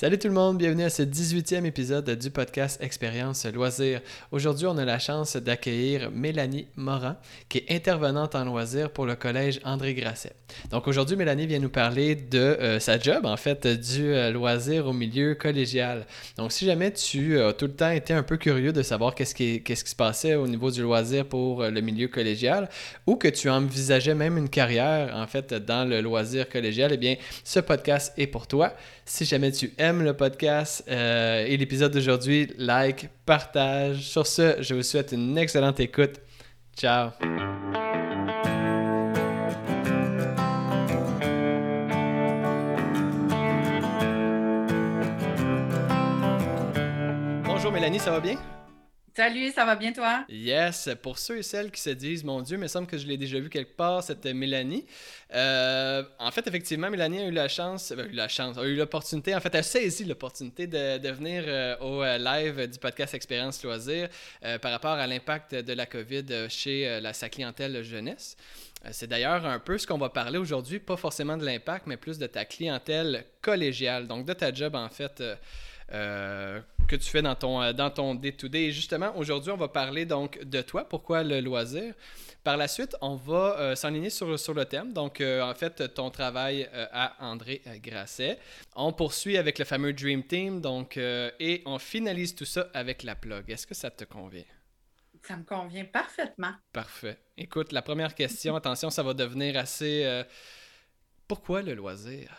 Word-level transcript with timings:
Salut 0.00 0.16
tout 0.16 0.28
le 0.28 0.34
monde, 0.34 0.58
bienvenue 0.58 0.84
à 0.84 0.90
ce 0.90 1.02
18e 1.02 1.64
épisode 1.64 2.08
du 2.08 2.30
podcast 2.30 2.80
Expérience 2.80 3.44
Loisirs. 3.46 4.00
Aujourd'hui, 4.30 4.66
on 4.68 4.78
a 4.78 4.84
la 4.84 5.00
chance 5.00 5.34
d'accueillir 5.34 6.12
Mélanie 6.12 6.68
Morin, 6.76 7.16
qui 7.48 7.58
est 7.58 7.74
intervenante 7.74 8.36
en 8.36 8.44
loisirs 8.44 8.92
pour 8.92 9.06
le 9.06 9.16
collège 9.16 9.58
André 9.64 9.94
Grasset. 9.94 10.34
Donc 10.70 10.86
aujourd'hui, 10.86 11.16
Mélanie 11.16 11.48
vient 11.48 11.58
nous 11.58 11.68
parler 11.68 12.14
de 12.14 12.38
euh, 12.38 12.78
sa 12.78 12.96
job, 12.96 13.26
en 13.26 13.36
fait, 13.36 13.66
du 13.66 14.14
euh, 14.14 14.30
loisir 14.30 14.86
au 14.86 14.92
milieu 14.92 15.34
collégial. 15.34 16.06
Donc 16.36 16.52
si 16.52 16.64
jamais 16.64 16.92
tu 16.92 17.40
as 17.40 17.52
tout 17.52 17.66
le 17.66 17.74
temps 17.74 17.90
été 17.90 18.12
un 18.14 18.22
peu 18.22 18.36
curieux 18.36 18.72
de 18.72 18.82
savoir 18.82 19.16
qu'est-ce 19.16 19.34
qui, 19.34 19.64
qui 19.64 19.74
se 19.74 19.96
passait 19.96 20.36
au 20.36 20.46
niveau 20.46 20.70
du 20.70 20.80
loisir 20.80 21.26
pour 21.26 21.62
euh, 21.62 21.70
le 21.70 21.80
milieu 21.80 22.06
collégial, 22.06 22.68
ou 23.04 23.16
que 23.16 23.26
tu 23.26 23.50
envisageais 23.50 24.14
même 24.14 24.38
une 24.38 24.48
carrière, 24.48 25.12
en 25.16 25.26
fait, 25.26 25.52
dans 25.52 25.88
le 25.88 26.00
loisir 26.00 26.48
collégial, 26.48 26.92
eh 26.92 26.98
bien, 26.98 27.16
ce 27.42 27.58
podcast 27.58 28.12
est 28.16 28.28
pour 28.28 28.46
toi. 28.46 28.74
Si 29.04 29.24
jamais 29.24 29.50
tu 29.50 29.72
aimes 29.78 29.87
le 29.96 30.12
podcast 30.12 30.84
euh, 30.88 31.44
et 31.46 31.56
l'épisode 31.56 31.92
d'aujourd'hui, 31.92 32.52
like, 32.58 33.08
partage. 33.24 34.00
Sur 34.00 34.26
ce, 34.26 34.56
je 34.60 34.74
vous 34.74 34.82
souhaite 34.82 35.12
une 35.12 35.38
excellente 35.38 35.80
écoute. 35.80 36.20
Ciao. 36.76 37.10
Bonjour 47.44 47.72
Mélanie, 47.72 47.98
ça 47.98 48.10
va 48.10 48.20
bien? 48.20 48.36
Salut, 49.18 49.50
ça 49.50 49.64
va 49.64 49.74
bien 49.74 49.92
toi? 49.92 50.24
Yes, 50.28 50.90
pour 51.02 51.18
ceux 51.18 51.38
et 51.38 51.42
celles 51.42 51.72
qui 51.72 51.80
se 51.80 51.90
disent, 51.90 52.22
mon 52.22 52.40
Dieu, 52.40 52.56
il 52.56 52.60
me 52.60 52.68
semble 52.68 52.86
que 52.86 52.96
je 52.96 53.04
l'ai 53.04 53.16
déjà 53.16 53.40
vu 53.40 53.48
quelque 53.48 53.74
part, 53.74 54.00
cette 54.00 54.24
Mélanie. 54.26 54.86
Euh, 55.34 56.04
en 56.20 56.30
fait, 56.30 56.46
effectivement, 56.46 56.88
Mélanie 56.88 57.18
a 57.18 57.26
eu 57.26 57.32
la 57.32 57.48
chance, 57.48 57.90
a 57.90 57.96
eu 57.96 58.12
la 58.12 58.28
chance, 58.28 58.56
a 58.56 58.62
eu 58.62 58.76
l'opportunité, 58.76 59.34
en 59.34 59.40
fait, 59.40 59.52
a 59.56 59.64
saisi 59.64 60.04
l'opportunité 60.04 60.68
de, 60.68 61.10
venir 61.10 61.42
euh, 61.48 61.76
au 61.80 62.04
euh, 62.04 62.16
live 62.16 62.70
du 62.70 62.78
podcast 62.78 63.12
Expérience 63.12 63.60
Loisir 63.64 64.08
par 64.62 64.70
rapport 64.70 64.92
à 64.92 65.06
l'impact 65.08 65.52
de 65.52 65.72
la 65.72 65.86
COVID 65.86 66.48
chez 66.48 67.00
la, 67.00 67.12
sa 67.12 67.28
clientèle 67.28 67.82
jeunesse. 67.82 68.36
C'est 68.92 69.08
d'ailleurs 69.08 69.44
un 69.44 69.58
peu 69.58 69.78
ce 69.78 69.86
qu'on 69.88 69.98
va 69.98 70.10
parler 70.10 70.38
aujourd'hui, 70.38 70.78
pas 70.78 70.96
forcément 70.96 71.36
de 71.36 71.44
l'impact, 71.44 71.88
mais 71.88 71.96
plus 71.96 72.20
de 72.20 72.28
ta 72.28 72.44
clientèle 72.44 73.24
collégiale, 73.42 74.06
donc 74.06 74.26
de 74.26 74.32
ta 74.32 74.54
job 74.54 74.76
en 74.76 74.88
fait. 74.88 75.20
Euh, 75.92 76.60
que 76.88 76.96
tu 76.96 77.08
fais 77.08 77.22
dans 77.22 77.34
ton, 77.36 77.62
euh, 77.62 77.72
dans 77.72 77.90
ton 77.90 78.16
day-to-day. 78.16 78.64
Et 78.64 78.72
justement, 78.72 79.16
aujourd'hui, 79.16 79.52
on 79.52 79.56
va 79.56 79.68
parler 79.68 80.06
donc 80.06 80.42
de 80.42 80.60
toi. 80.62 80.88
Pourquoi 80.88 81.22
le 81.22 81.40
loisir? 81.40 81.94
Par 82.42 82.56
la 82.56 82.66
suite, 82.66 82.96
on 83.00 83.14
va 83.14 83.58
euh, 83.58 83.74
s'enligner 83.76 84.10
sur, 84.10 84.38
sur 84.38 84.54
le 84.54 84.64
thème. 84.64 84.92
Donc, 84.92 85.20
en 85.20 85.54
fait, 85.54 85.94
ton 85.94 86.10
travail 86.10 86.68
à 86.72 87.14
André 87.20 87.62
Grasset. 87.82 88.38
On 88.74 88.92
poursuit 88.92 89.36
avec 89.36 89.58
le 89.58 89.64
fameux 89.64 89.92
Dream 89.92 90.24
Team. 90.24 90.60
Donc, 90.60 90.96
et 90.96 91.62
on 91.66 91.78
finalise 91.78 92.34
tout 92.34 92.46
ça 92.46 92.68
avec 92.74 93.02
la 93.02 93.14
plug. 93.14 93.50
Est-ce 93.50 93.66
que 93.66 93.74
ça 93.74 93.90
te 93.90 94.04
convient? 94.04 94.44
Ça 95.22 95.36
me 95.36 95.44
convient 95.44 95.84
parfaitement. 95.84 96.52
Parfait. 96.72 97.18
Écoute, 97.36 97.72
la 97.72 97.82
première 97.82 98.14
question, 98.14 98.56
attention, 98.56 98.88
ça 98.88 99.02
va 99.02 99.12
devenir 99.14 99.58
assez... 99.58 100.24
pourquoi 101.26 101.60
le 101.60 101.74
loisir? 101.74 102.30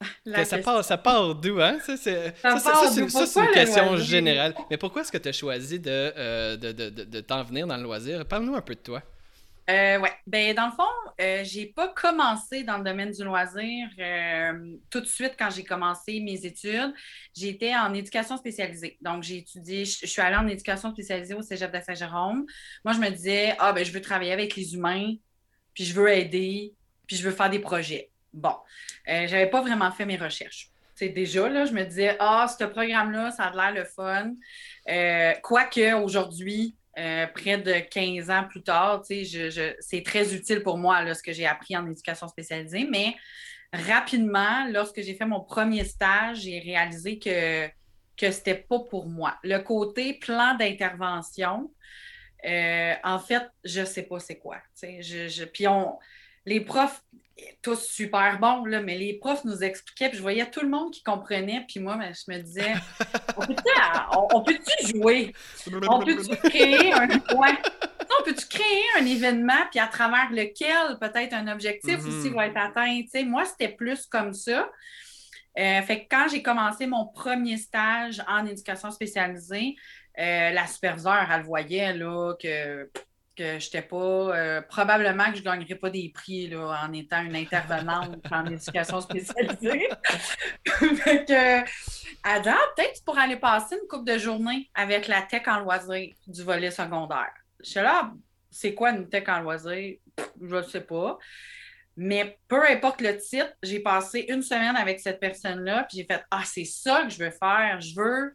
ça, 0.44 0.58
part, 0.58 0.84
ça 0.84 0.98
part 0.98 1.34
d'où, 1.34 1.60
hein? 1.60 1.78
Ça, 1.84 1.96
c'est, 1.96 2.34
une 2.44 3.50
question 3.52 3.96
générale. 3.96 4.54
Mais 4.70 4.76
pourquoi 4.76 5.02
est-ce 5.02 5.12
que 5.12 5.18
tu 5.18 5.28
as 5.28 5.32
choisi 5.32 5.80
de, 5.80 5.90
euh, 5.90 6.56
de, 6.56 6.72
de, 6.72 6.90
de, 7.04 7.20
t'en 7.20 7.42
venir 7.42 7.66
dans 7.66 7.76
le 7.76 7.82
loisir? 7.82 8.24
Parle-nous 8.26 8.54
un 8.54 8.60
peu 8.60 8.74
de 8.74 8.80
toi. 8.80 9.02
Euh, 9.68 9.98
ouais. 9.98 10.12
Ben, 10.26 10.54
dans 10.54 10.66
le 10.66 10.72
fond, 10.72 10.84
euh, 11.20 11.42
j'ai 11.42 11.66
pas 11.66 11.88
commencé 11.88 12.62
dans 12.62 12.78
le 12.78 12.84
domaine 12.84 13.10
du 13.10 13.24
loisir 13.24 13.88
euh, 13.98 14.76
tout 14.90 15.00
de 15.00 15.06
suite 15.06 15.34
quand 15.36 15.50
j'ai 15.50 15.64
commencé 15.64 16.20
mes 16.20 16.46
études. 16.46 16.94
J'étais 17.34 17.74
en 17.74 17.92
éducation 17.92 18.36
spécialisée. 18.36 18.96
Donc, 19.00 19.24
j'ai 19.24 19.38
étudié, 19.38 19.84
je, 19.84 20.06
suis 20.06 20.22
allée 20.22 20.36
en 20.36 20.46
éducation 20.46 20.92
spécialisée 20.92 21.34
au 21.34 21.42
Cégep 21.42 21.72
de 21.72 21.80
Saint-Jérôme. 21.80 22.46
Moi, 22.84 22.94
je 22.94 23.00
me 23.00 23.10
disais, 23.10 23.56
ah, 23.58 23.72
ben, 23.72 23.84
je 23.84 23.90
veux 23.90 24.00
travailler 24.00 24.32
avec 24.32 24.54
les 24.54 24.74
humains, 24.74 25.14
puis 25.74 25.84
je 25.84 25.94
veux 25.94 26.10
aider, 26.10 26.72
puis 27.08 27.16
je 27.16 27.28
veux 27.28 27.34
faire 27.34 27.50
des 27.50 27.58
projets. 27.58 28.10
Bon, 28.36 28.54
euh, 29.08 29.26
j'avais 29.26 29.48
pas 29.48 29.62
vraiment 29.62 29.90
fait 29.90 30.04
mes 30.04 30.18
recherches. 30.18 30.70
Déjà, 31.00 31.48
là, 31.48 31.64
je 31.64 31.72
me 31.72 31.84
disais, 31.84 32.16
ah, 32.20 32.46
ce 32.46 32.64
programme-là, 32.64 33.30
ça 33.30 33.44
a 33.44 33.70
l'air 33.70 33.82
le 33.82 33.84
fun. 33.84 34.34
Euh, 34.88 35.32
quoique 35.42 35.94
aujourd'hui, 35.94 36.76
euh, 36.98 37.26
près 37.28 37.58
de 37.58 37.80
15 37.90 38.30
ans 38.30 38.44
plus 38.48 38.62
tard, 38.62 39.02
c'est 39.04 40.02
très 40.04 40.34
utile 40.34 40.62
pour 40.62 40.78
moi 40.78 41.14
ce 41.14 41.22
que 41.22 41.32
j'ai 41.32 41.46
appris 41.46 41.76
en 41.76 41.86
éducation 41.86 42.28
spécialisée, 42.28 42.86
mais 42.90 43.14
rapidement, 43.72 44.66
lorsque 44.70 45.02
j'ai 45.02 45.14
fait 45.14 45.26
mon 45.26 45.40
premier 45.40 45.84
stage, 45.84 46.40
j'ai 46.40 46.58
réalisé 46.60 47.18
que, 47.18 47.66
que 48.16 48.30
ce 48.30 48.38
n'était 48.38 48.54
pas 48.54 48.80
pour 48.80 49.06
moi. 49.06 49.36
Le 49.42 49.58
côté 49.58 50.14
plan 50.14 50.54
d'intervention, 50.54 51.70
en 52.44 53.18
fait, 53.18 53.42
je 53.64 53.80
ne 53.80 53.86
sais 53.86 54.02
pas 54.02 54.18
c'est 54.18 54.38
quoi. 54.38 54.58
Puis 55.52 55.68
on, 55.68 55.98
les 56.46 56.60
profs, 56.60 57.02
tous 57.60 57.82
super 57.84 58.38
bons, 58.38 58.64
là, 58.64 58.80
mais 58.80 58.96
les 58.96 59.14
profs 59.14 59.44
nous 59.44 59.62
expliquaient, 59.62 60.08
puis 60.08 60.16
je 60.16 60.22
voyais 60.22 60.48
tout 60.50 60.60
le 60.60 60.68
monde 60.68 60.92
qui 60.92 61.02
comprenait, 61.02 61.64
puis 61.68 61.80
moi, 61.80 61.96
ben, 61.96 62.14
je 62.14 62.32
me 62.32 62.40
disais, 62.40 62.72
on 64.32 64.42
peut-tu 64.42 64.96
jouer? 64.96 65.34
On 65.88 65.98
peut-tu 66.00 66.36
créer 66.48 66.92
un 66.92 67.18
point? 67.18 67.56
On 68.18 68.24
peut-tu 68.24 68.46
créer 68.46 68.84
un 68.98 69.04
événement, 69.04 69.66
puis 69.70 69.80
à 69.80 69.88
travers 69.88 70.30
lequel 70.30 70.98
peut-être 70.98 71.34
un 71.34 71.48
objectif 71.48 71.98
mm-hmm. 71.98 72.08
aussi 72.08 72.30
va 72.30 72.46
être 72.46 72.56
atteint? 72.56 73.02
moi, 73.24 73.44
c'était 73.44 73.74
plus 73.74 74.06
comme 74.06 74.32
ça. 74.32 74.70
Euh, 75.58 75.82
fait 75.82 76.04
que 76.04 76.06
quand 76.10 76.28
j'ai 76.30 76.42
commencé 76.42 76.86
mon 76.86 77.06
premier 77.06 77.56
stage 77.56 78.22
en 78.28 78.46
éducation 78.46 78.90
spécialisée, 78.90 79.74
euh, 80.18 80.50
la 80.50 80.66
superviseure, 80.66 81.28
elle 81.30 81.42
voyait 81.42 81.94
là, 81.94 82.34
que 82.40 82.90
que 83.36 83.58
je 83.58 83.66
n'étais 83.66 83.82
pas. 83.82 83.96
Euh, 83.96 84.62
probablement 84.62 85.26
que 85.26 85.36
je 85.36 85.40
ne 85.40 85.44
gagnerais 85.44 85.74
pas 85.74 85.90
des 85.90 86.10
prix 86.12 86.48
là, 86.48 86.80
en 86.84 86.92
étant 86.92 87.22
une 87.22 87.36
intervenante 87.36 88.18
en 88.30 88.46
éducation 88.50 89.00
spécialisée. 89.00 89.88
fait 90.66 91.24
que, 91.24 91.60
Adam, 92.22 92.56
peut-être 92.76 93.04
pour 93.04 93.18
aller 93.18 93.36
passer 93.36 93.76
une 93.80 93.88
couple 93.88 94.10
de 94.10 94.18
journées 94.18 94.70
avec 94.74 95.06
la 95.06 95.22
tech 95.22 95.42
en 95.46 95.60
loisir 95.60 96.14
du 96.26 96.42
volet 96.42 96.70
secondaire. 96.70 97.32
Je 97.62 97.70
suis 97.70 97.80
là, 97.80 98.12
c'est 98.50 98.74
quoi 98.74 98.90
une 98.90 99.08
tech 99.08 99.28
en 99.28 99.40
loisir? 99.40 99.96
Je 100.40 100.56
ne 100.56 100.62
sais 100.62 100.80
pas. 100.80 101.18
Mais 101.96 102.38
peu 102.48 102.62
importe 102.68 103.00
le 103.00 103.16
titre, 103.16 103.52
j'ai 103.62 103.80
passé 103.80 104.26
une 104.28 104.42
semaine 104.42 104.76
avec 104.76 105.00
cette 105.00 105.18
personne-là, 105.18 105.86
puis 105.88 105.98
j'ai 105.98 106.04
fait 106.04 106.22
Ah, 106.30 106.42
c'est 106.44 106.64
ça 106.64 107.04
que 107.04 107.10
je 107.10 107.18
veux 107.18 107.30
faire. 107.30 107.80
Je 107.80 107.94
veux 107.94 108.34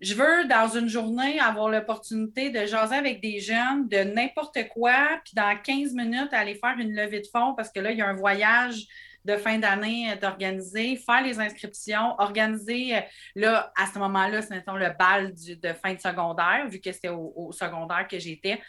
je 0.00 0.14
veux, 0.14 0.46
dans 0.46 0.68
une 0.68 0.88
journée, 0.88 1.40
avoir 1.40 1.68
l'opportunité 1.68 2.50
de 2.50 2.66
jaser 2.66 2.94
avec 2.94 3.20
des 3.20 3.40
jeunes 3.40 3.88
de 3.88 3.98
n'importe 3.98 4.68
quoi, 4.68 5.20
puis 5.24 5.34
dans 5.34 5.56
15 5.60 5.92
minutes, 5.94 6.32
aller 6.32 6.54
faire 6.54 6.76
une 6.78 6.94
levée 6.94 7.20
de 7.20 7.26
fonds 7.26 7.54
parce 7.54 7.70
que 7.70 7.80
là, 7.80 7.90
il 7.90 7.98
y 7.98 8.02
a 8.02 8.08
un 8.08 8.14
voyage 8.14 8.86
de 9.24 9.36
fin 9.36 9.58
d'année 9.58 10.14
d'organiser, 10.20 10.96
faire 10.96 11.22
les 11.22 11.38
inscriptions, 11.40 12.14
organiser, 12.18 12.96
euh, 12.96 13.00
là, 13.34 13.72
à 13.76 13.86
ce 13.86 13.98
moment-là, 13.98 14.40
c'est 14.42 14.54
le 14.54 14.96
bal 14.96 15.34
de 15.34 15.72
fin 15.74 15.94
de 15.94 16.00
secondaire, 16.00 16.66
vu 16.68 16.80
que 16.80 16.92
c'était 16.92 17.10
au, 17.10 17.50
secondaire 17.52 18.06
que 18.08 18.18
j'étais. 18.18 18.60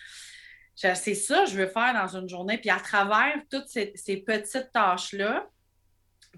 C'est 0.76 1.14
ça 1.14 1.44
que 1.44 1.50
je 1.50 1.58
veux 1.58 1.68
faire 1.68 1.94
dans 1.94 2.18
une 2.18 2.28
journée. 2.28 2.58
Puis 2.58 2.70
à 2.70 2.80
travers 2.80 3.36
toutes 3.50 3.68
ces, 3.68 3.92
ces 3.96 4.18
petites 4.18 4.72
tâches-là, 4.74 5.46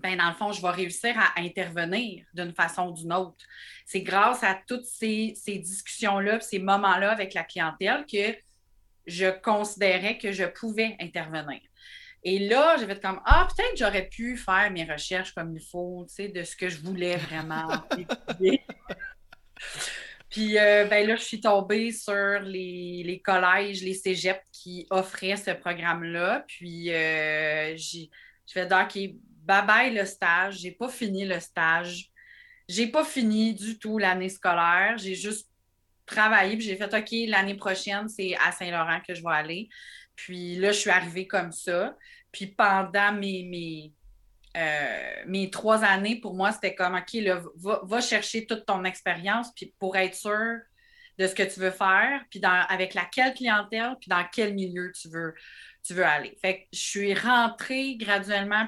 ben, 0.01 0.17
dans 0.17 0.29
le 0.29 0.35
fond, 0.35 0.51
je 0.51 0.61
vais 0.61 0.69
réussir 0.69 1.13
à 1.17 1.39
intervenir 1.39 2.25
d'une 2.33 2.53
façon 2.53 2.89
ou 2.89 2.93
d'une 2.93 3.13
autre. 3.13 3.45
C'est 3.85 4.01
grâce 4.01 4.43
à 4.43 4.59
toutes 4.67 4.85
ces, 4.85 5.33
discussions-là, 5.45 6.39
ces 6.39 6.59
moments-là 6.59 7.11
avec 7.11 7.33
la 7.33 7.43
clientèle 7.43 8.05
que 8.11 8.35
je 9.05 9.29
considérais 9.41 10.17
que 10.17 10.31
je 10.31 10.45
pouvais 10.45 10.95
intervenir. 10.99 11.59
Et 12.23 12.39
là, 12.39 12.77
j'avais 12.79 12.99
comme 12.99 13.19
Ah, 13.25 13.47
peut-être 13.47 13.77
j'aurais 13.77 14.07
pu 14.07 14.37
faire 14.37 14.69
mes 14.71 14.83
recherches 14.83 15.33
comme 15.33 15.55
il 15.55 15.63
faut, 15.63 16.05
tu 16.07 16.15
sais, 16.15 16.27
de 16.27 16.43
ce 16.43 16.55
que 16.55 16.69
je 16.69 16.79
voulais 16.79 17.17
vraiment 17.17 17.67
Puis 20.29 20.57
euh, 20.57 20.85
ben 20.85 21.05
là, 21.05 21.17
je 21.17 21.23
suis 21.23 21.41
tombée 21.41 21.91
sur 21.91 22.39
les, 22.41 23.21
collèges, 23.23 23.83
les 23.83 23.93
cégeps 23.93 24.41
qui 24.51 24.87
offraient 24.89 25.35
ce 25.35 25.51
programme-là. 25.51 26.45
Puis 26.47 26.93
euh, 26.93 27.75
j'ai 27.75 28.09
fait 28.47 28.71
OK, 28.71 28.97
bye 29.61 29.93
le 29.93 30.05
stage, 30.05 30.59
j'ai 30.59 30.71
pas 30.71 30.87
fini 30.89 31.25
le 31.25 31.39
stage. 31.39 32.09
J'ai 32.67 32.87
pas 32.87 33.03
fini 33.03 33.53
du 33.53 33.77
tout 33.77 33.97
l'année 33.97 34.29
scolaire. 34.29 34.97
J'ai 34.97 35.15
juste 35.15 35.49
travaillé, 36.05 36.57
puis 36.57 36.65
j'ai 36.65 36.77
fait 36.77 36.93
OK, 36.93 37.09
l'année 37.27 37.55
prochaine, 37.55 38.07
c'est 38.07 38.35
à 38.37 38.51
Saint-Laurent 38.51 39.01
que 39.05 39.13
je 39.13 39.21
vais 39.21 39.33
aller. 39.33 39.69
Puis 40.15 40.55
là, 40.55 40.71
je 40.71 40.79
suis 40.79 40.89
arrivée 40.89 41.27
comme 41.27 41.51
ça. 41.51 41.95
Puis 42.31 42.47
pendant 42.47 43.11
mes, 43.13 43.43
mes, 43.43 43.93
euh, 44.57 45.23
mes 45.27 45.49
trois 45.49 45.83
années, 45.83 46.19
pour 46.19 46.33
moi, 46.35 46.51
c'était 46.51 46.75
comme 46.75 46.95
OK, 46.95 47.13
là, 47.13 47.41
va, 47.55 48.01
chercher 48.01 48.45
toute 48.45 48.65
ton 48.65 48.83
expérience 48.83 49.51
puis 49.55 49.73
pour 49.79 49.95
être 49.95 50.15
sûr 50.15 50.59
de 51.17 51.27
ce 51.27 51.35
que 51.35 51.43
tu 51.43 51.59
veux 51.59 51.71
faire, 51.71 52.23
puis 52.29 52.39
dans, 52.39 52.65
avec 52.67 52.93
laquelle 52.93 53.33
clientèle, 53.33 53.95
puis 53.99 54.09
dans 54.09 54.25
quel 54.31 54.53
milieu 54.53 54.91
tu 54.99 55.09
veux, 55.09 55.35
tu 55.83 55.93
veux 55.93 56.05
aller. 56.05 56.37
Fait 56.41 56.61
que 56.61 56.67
je 56.73 56.79
suis 56.79 57.13
rentrée 57.13 57.95
graduellement 57.97 58.67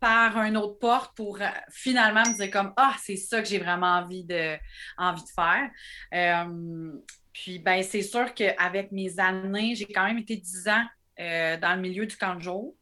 par 0.00 0.42
une 0.42 0.56
autre 0.56 0.78
porte 0.78 1.14
pour 1.14 1.40
euh, 1.40 1.46
finalement 1.70 2.22
me 2.22 2.34
dire 2.34 2.50
comme 2.50 2.72
Ah, 2.76 2.96
c'est 2.98 3.16
ça 3.16 3.40
que 3.42 3.48
j'ai 3.48 3.58
vraiment 3.58 3.98
envie 3.98 4.24
de, 4.24 4.56
envie 4.96 5.22
de 5.22 5.28
faire. 5.28 5.70
Euh, 6.14 6.92
puis, 7.32 7.58
ben, 7.58 7.82
c'est 7.82 8.02
sûr 8.02 8.34
qu'avec 8.34 8.90
mes 8.90 9.20
années, 9.20 9.74
j'ai 9.74 9.86
quand 9.86 10.04
même 10.04 10.18
été 10.18 10.36
10 10.36 10.68
ans 10.68 10.84
euh, 11.20 11.56
dans 11.58 11.74
le 11.74 11.80
milieu 11.80 12.06
du 12.06 12.16
camp 12.16 12.34
de 12.34 12.40
jour. 12.40 12.74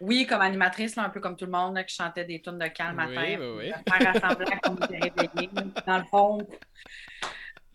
Oui, 0.00 0.26
comme 0.26 0.40
animatrice, 0.40 0.96
un 0.96 1.10
peu 1.10 1.20
comme 1.20 1.36
tout 1.36 1.44
le 1.44 1.50
monde, 1.50 1.74
là, 1.74 1.84
qui 1.84 1.94
chantait 1.94 2.24
des 2.24 2.40
tunes 2.40 2.58
de 2.58 2.66
calme 2.68 2.96
matin. 2.96 3.22
Oui, 3.22 3.36
oui, 3.36 3.70
oui. 3.70 3.72
Faire 3.88 4.36
réveillés. 4.88 5.50
Dans 5.86 5.98
le 5.98 6.04
fond, 6.04 6.38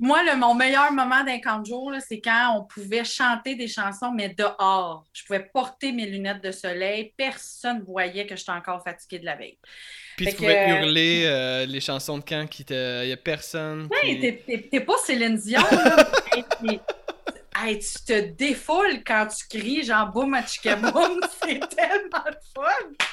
moi, 0.03 0.21
le, 0.21 0.35
mon 0.35 0.53
meilleur 0.53 0.91
moment 0.91 1.23
d'un 1.23 1.39
camp 1.39 1.59
de 1.59 1.65
jour, 1.65 1.93
c'est 2.05 2.19
quand 2.19 2.57
on 2.57 2.65
pouvait 2.65 3.05
chanter 3.05 3.55
des 3.55 3.69
chansons, 3.69 4.11
mais 4.11 4.27
dehors. 4.27 5.05
Je 5.13 5.23
pouvais 5.23 5.39
porter 5.53 5.93
mes 5.93 6.05
lunettes 6.05 6.43
de 6.43 6.51
soleil. 6.51 7.13
Personne 7.15 7.79
ne 7.79 7.83
voyait 7.85 8.27
que 8.27 8.35
j'étais 8.35 8.51
encore 8.51 8.83
fatiguée 8.83 9.19
de 9.19 9.25
la 9.25 9.37
veille. 9.37 9.57
Puis 10.17 10.25
tu 10.25 10.35
pouvais 10.35 10.69
hurler 10.71 11.23
euh, 11.25 11.65
les 11.65 11.79
chansons 11.79 12.17
de 12.17 12.23
camp 12.23 12.45
qui 12.49 12.65
Il 12.69 13.05
n'y 13.05 13.13
a 13.13 13.17
personne. 13.17 13.87
Oui, 14.03 14.19
t'es 14.69 14.79
pas 14.81 14.97
Céline 15.05 15.37
Dion. 15.37 15.61
hey, 17.55 17.79
tu 17.79 18.03
te 18.05 18.19
défoules 18.31 19.03
quand 19.07 19.27
tu 19.27 19.57
cries 19.57 19.85
genre 19.85 20.11
boum, 20.11 20.31
boum. 20.31 21.21
c'est 21.43 21.59
tellement 21.69 22.25
fun. 22.53 23.05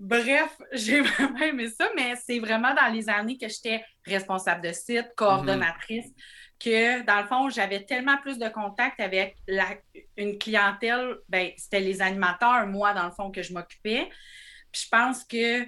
Bref, 0.00 0.56
j'ai 0.72 1.02
vraiment 1.02 1.38
aimé 1.40 1.68
ça, 1.68 1.88
mais 1.94 2.14
c'est 2.16 2.38
vraiment 2.38 2.74
dans 2.74 2.92
les 2.92 3.08
années 3.08 3.36
que 3.36 3.48
j'étais 3.48 3.84
responsable 4.04 4.66
de 4.66 4.72
site, 4.72 5.12
coordonnatrice, 5.14 6.10
que 6.58 7.04
dans 7.04 7.20
le 7.20 7.26
fond, 7.26 7.50
j'avais 7.50 7.84
tellement 7.84 8.16
plus 8.16 8.38
de 8.38 8.48
contact 8.48 8.98
avec 8.98 9.36
la, 9.46 9.66
une 10.16 10.38
clientèle, 10.38 11.16
ben, 11.28 11.50
c'était 11.56 11.80
les 11.80 12.00
animateurs, 12.00 12.66
moi, 12.66 12.94
dans 12.94 13.04
le 13.04 13.12
fond, 13.12 13.30
que 13.30 13.42
je 13.42 13.52
m'occupais. 13.52 14.08
Puis 14.72 14.82
je 14.84 14.88
pense 14.88 15.24
que 15.24 15.66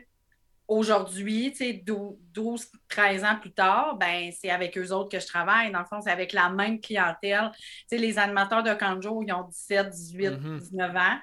aujourd'hui, 0.66 1.54
12, 1.84 2.70
13 2.88 3.24
ans 3.24 3.36
plus 3.38 3.52
tard, 3.52 3.96
ben, 3.96 4.32
c'est 4.32 4.50
avec 4.50 4.78
eux 4.78 4.92
autres 4.92 5.10
que 5.10 5.20
je 5.20 5.26
travaille. 5.26 5.70
Dans 5.72 5.80
le 5.80 5.84
fond, 5.84 6.00
c'est 6.00 6.10
avec 6.10 6.32
la 6.32 6.48
même 6.48 6.80
clientèle. 6.80 7.50
les 7.90 8.18
animateurs 8.18 8.62
de 8.62 8.72
Kanjo, 8.72 9.22
ils 9.22 9.32
ont 9.32 9.46
17, 9.48 9.90
18, 9.90 10.30
19 10.58 10.96
ans 10.96 11.18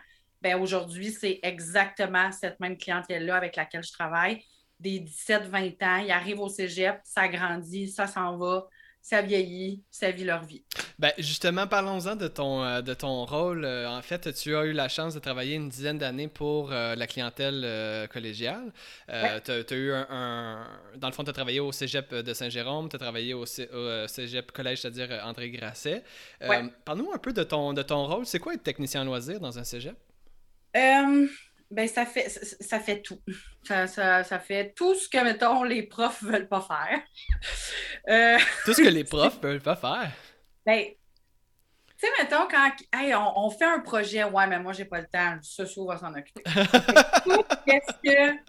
aujourd'hui, 0.60 1.12
c'est 1.12 1.40
exactement 1.44 2.32
cette 2.32 2.60
même 2.60 2.78
clientèle-là 2.78 3.36
avec 3.36 3.56
laquelle 3.56 3.84
je 3.84 3.92
travaille. 3.92 4.44
Des 4.80 5.00
17-20 5.02 5.84
ans, 5.84 5.98
ils 5.98 6.12
arrivent 6.12 6.40
au 6.40 6.50
cégep, 6.50 7.02
ça 7.04 7.28
grandit, 7.28 7.90
ça 7.90 8.08
s'en 8.08 8.38
va, 8.38 8.68
ça 9.02 9.22
vieillit, 9.22 9.84
ça 9.90 10.12
vit 10.12 10.24
leur 10.24 10.44
vie. 10.44 10.64
Ben 11.00 11.12
justement, 11.18 11.66
parlons-en 11.66 12.16
de 12.16 12.28
ton, 12.28 12.64
euh, 12.64 12.82
de 12.82 12.94
ton 12.94 13.26
rôle. 13.26 13.64
Euh, 13.64 13.90
en 13.90 14.02
fait, 14.02 14.34
tu 14.34 14.56
as 14.56 14.66
eu 14.66 14.74
la 14.74 14.90
chance 14.90 15.14
de 15.14 15.20
travailler 15.20 15.56
une 15.56 15.70
dizaine 15.70 15.98
d'années 15.98 16.28
pour 16.28 16.72
euh, 16.72 16.96
la 16.96 17.08
clientèle 17.08 18.08
collégiale. 18.10 18.72
Tu 19.08 19.14
as, 19.14 19.76
eu 19.76 19.94
un, 19.94 20.68
Dans 20.98 21.08
le 21.08 21.14
fond, 21.14 21.24
tu 21.24 21.30
as 21.30 21.34
travaillé 21.34 21.60
au 21.60 21.72
cégep 21.72 22.14
de 22.14 22.34
Saint-Jérôme, 22.34 22.90
tu 22.90 22.96
as 22.98 23.00
travaillé 23.00 23.34
au, 23.34 23.46
cégep 23.46 24.52
collège, 24.52 24.82
c'est-à-dire 24.82 25.22
André 25.24 25.50
Grasset. 25.50 26.04
Parle-nous 26.86 27.12
un 27.14 27.18
peu 27.18 27.34
de 27.34 27.44
ton, 27.44 27.74
de 27.74 27.82
ton 27.82 28.06
rôle. 28.06 28.26
C'est 28.26 28.40
quoi 28.40 28.54
être 28.54 28.64
technicien 28.64 29.04
loisir 29.04 29.40
dans 29.40 29.58
un 29.58 29.64
cégep? 29.64 29.96
Euh, 30.76 31.28
ben, 31.72 31.88
ça 31.88 32.06
fait, 32.06 32.30
ça, 32.30 32.80
fait 32.80 33.02
tout. 33.02 33.22
Ça, 33.64 33.88
ça, 33.88 34.40
fait 34.40 34.74
tout 34.76 34.96
ce 34.96 35.08
que, 35.08 35.24
mettons, 35.24 35.64
les 35.64 35.84
profs 35.84 36.24
veulent 36.24 36.48
pas 36.48 36.62
faire. 36.62 37.02
Euh, 38.10 38.38
tout 38.66 38.74
ce 38.74 38.82
que 38.82 38.88
les 38.88 39.04
profs 39.04 39.40
veulent 39.44 39.62
pas 39.62 39.76
faire? 39.76 40.12
Ben, 40.66 40.86
tu 40.86 42.08
sais, 42.08 42.14
mettons, 42.18 42.48
quand 42.48 42.72
on, 42.94 43.46
on, 43.46 43.50
fait 43.50 43.66
un 43.66 43.80
projet, 43.80 44.24
ouais, 44.24 44.48
mais 44.48 44.60
moi, 44.60 44.74
j'ai 44.74 44.86
pas 44.86 45.02
le 45.02 45.08
temps, 45.08 45.38
ce 45.42 45.66
soir 45.66 45.88
va 45.88 45.98
s'en 45.98 46.18
occuper. 46.18 46.44
Qu'est-ce 47.66 47.94
que 48.04 48.40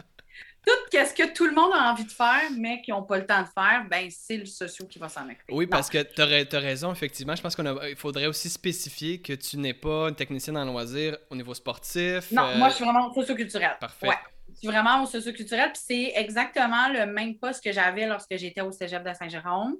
tout 0.66 0.72
ce 0.92 1.14
que 1.14 1.32
tout 1.32 1.46
le 1.46 1.54
monde 1.54 1.72
a 1.74 1.90
envie 1.90 2.04
de 2.04 2.10
faire, 2.10 2.50
mais 2.56 2.82
qui 2.82 2.90
n'ont 2.90 3.02
pas 3.02 3.18
le 3.18 3.26
temps 3.26 3.42
de 3.42 3.48
faire, 3.48 3.86
ben 3.90 4.08
c'est 4.10 4.36
le 4.36 4.46
socio 4.46 4.86
qui 4.86 4.98
va 4.98 5.08
s'en 5.08 5.24
occuper. 5.24 5.52
Oui, 5.52 5.66
parce 5.66 5.88
que 5.88 6.02
tu 6.02 6.20
as, 6.20 6.60
raison, 6.60 6.92
effectivement. 6.92 7.34
Je 7.34 7.42
pense 7.42 7.56
qu'il 7.56 7.96
faudrait 7.96 8.26
aussi 8.26 8.48
spécifier 8.48 9.20
que 9.20 9.32
tu 9.32 9.56
n'es 9.56 9.74
pas 9.74 10.08
une 10.08 10.14
technicienne 10.14 10.56
en 10.56 10.64
loisir 10.64 11.16
au 11.30 11.36
niveau 11.36 11.54
sportif. 11.54 12.30
Non, 12.30 12.56
moi, 12.56 12.68
je 12.68 12.76
suis 12.76 12.84
vraiment 12.84 13.12
socio-culturel. 13.12 13.76
Parfait. 13.80 14.08
Ouais. 14.08 14.18
Je 14.52 14.58
suis 14.58 14.68
vraiment 14.68 15.02
au 15.02 15.06
socio-culturel, 15.06 15.70
puis 15.72 15.82
c'est 15.86 16.12
exactement 16.16 16.88
le 16.88 17.06
même 17.06 17.38
poste 17.38 17.62
que 17.62 17.72
j'avais 17.72 18.06
lorsque 18.06 18.36
j'étais 18.36 18.60
au 18.60 18.72
cégep 18.72 19.02
de 19.02 19.14
Saint-Jérôme. 19.14 19.76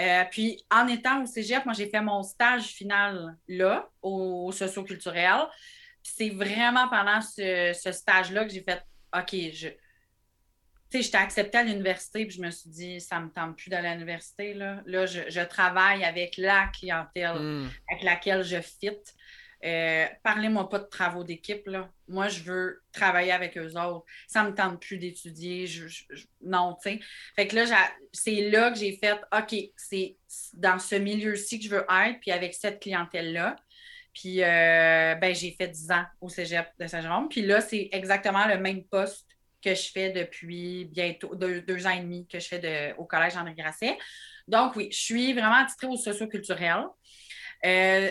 Euh, 0.00 0.24
puis 0.30 0.62
en 0.70 0.86
étant 0.88 1.22
au 1.22 1.26
cégep, 1.26 1.64
moi, 1.64 1.72
j'ai 1.72 1.88
fait 1.88 2.00
mon 2.00 2.22
stage 2.22 2.64
final 2.64 3.36
là, 3.46 3.88
au 4.02 4.50
socio-culturel. 4.52 5.46
c'est 6.02 6.30
vraiment 6.30 6.88
pendant 6.88 7.22
ce, 7.22 7.72
ce 7.80 7.92
stage-là 7.92 8.44
que 8.44 8.52
j'ai 8.52 8.62
fait 8.62 8.82
OK, 9.16 9.34
je 9.54 9.68
sais, 10.90 11.02
j'étais 11.02 11.18
acceptée 11.18 11.58
à 11.58 11.62
l'université, 11.64 12.24
puis 12.24 12.36
je 12.36 12.42
me 12.42 12.50
suis 12.50 12.70
dit, 12.70 13.00
ça 13.00 13.20
me 13.20 13.30
tente 13.30 13.56
plus 13.56 13.70
d'aller 13.70 13.88
à 13.88 13.94
l'université. 13.94 14.54
Là, 14.54 14.82
là 14.86 15.06
je, 15.06 15.44
travaille 15.44 16.04
avec 16.04 16.36
la 16.36 16.68
clientèle 16.68 17.38
hmm. 17.38 17.70
avec 17.90 18.04
laquelle 18.04 18.42
je 18.42 18.60
fit. 18.60 18.98
Euh, 19.64 20.06
parlez-moi 20.22 20.68
pas 20.68 20.78
de 20.78 20.84
travaux 20.84 21.24
d'équipe. 21.24 21.68
Moi, 22.06 22.28
je 22.28 22.42
veux 22.42 22.82
travailler 22.92 23.32
avec 23.32 23.58
eux 23.58 23.76
autres. 23.76 24.04
Ça 24.28 24.44
me 24.44 24.54
tente 24.54 24.80
plus 24.80 24.98
d'étudier. 24.98 25.66
non, 26.42 26.76
tu 26.80 26.90
sais. 26.90 27.00
Fait 27.34 27.48
que 27.48 27.56
là, 27.56 27.64
c'est 28.12 28.50
là 28.50 28.70
que 28.70 28.78
j'ai 28.78 28.96
fait 28.96 29.18
OK, 29.36 29.56
c'est 29.76 30.16
dans 30.54 30.78
ce 30.78 30.94
milieu-ci 30.94 31.58
que 31.58 31.64
je 31.64 31.70
veux 31.70 31.86
être, 32.06 32.20
puis 32.20 32.30
avec 32.30 32.54
cette 32.54 32.80
clientèle-là. 32.80 33.56
Puis, 34.14 34.42
euh, 34.42 35.14
ben, 35.16 35.34
j'ai 35.34 35.52
fait 35.52 35.68
10 35.68 35.90
ans 35.92 36.04
au 36.20 36.28
cégep 36.28 36.68
de 36.78 36.86
Saint-Jérôme. 36.86 37.28
Puis 37.28 37.42
là, 37.42 37.60
c'est 37.60 37.88
exactement 37.92 38.46
le 38.46 38.58
même 38.58 38.84
poste 38.84 39.27
que 39.62 39.74
je 39.74 39.90
fais 39.90 40.10
depuis 40.10 40.84
bientôt 40.86 41.34
deux, 41.34 41.86
ans 41.86 41.90
et 41.90 42.00
demi 42.00 42.26
que 42.26 42.38
je 42.38 42.48
fais 42.48 42.94
au 42.98 43.04
Collège 43.04 43.36
André 43.36 43.54
Grasset. 43.54 43.98
Donc, 44.46 44.76
oui, 44.76 44.88
je 44.90 44.98
suis 44.98 45.32
vraiment 45.32 45.56
attitrée 45.56 45.86
au 45.86 45.96
socio-culturel. 45.96 46.84
Euh, 47.64 48.10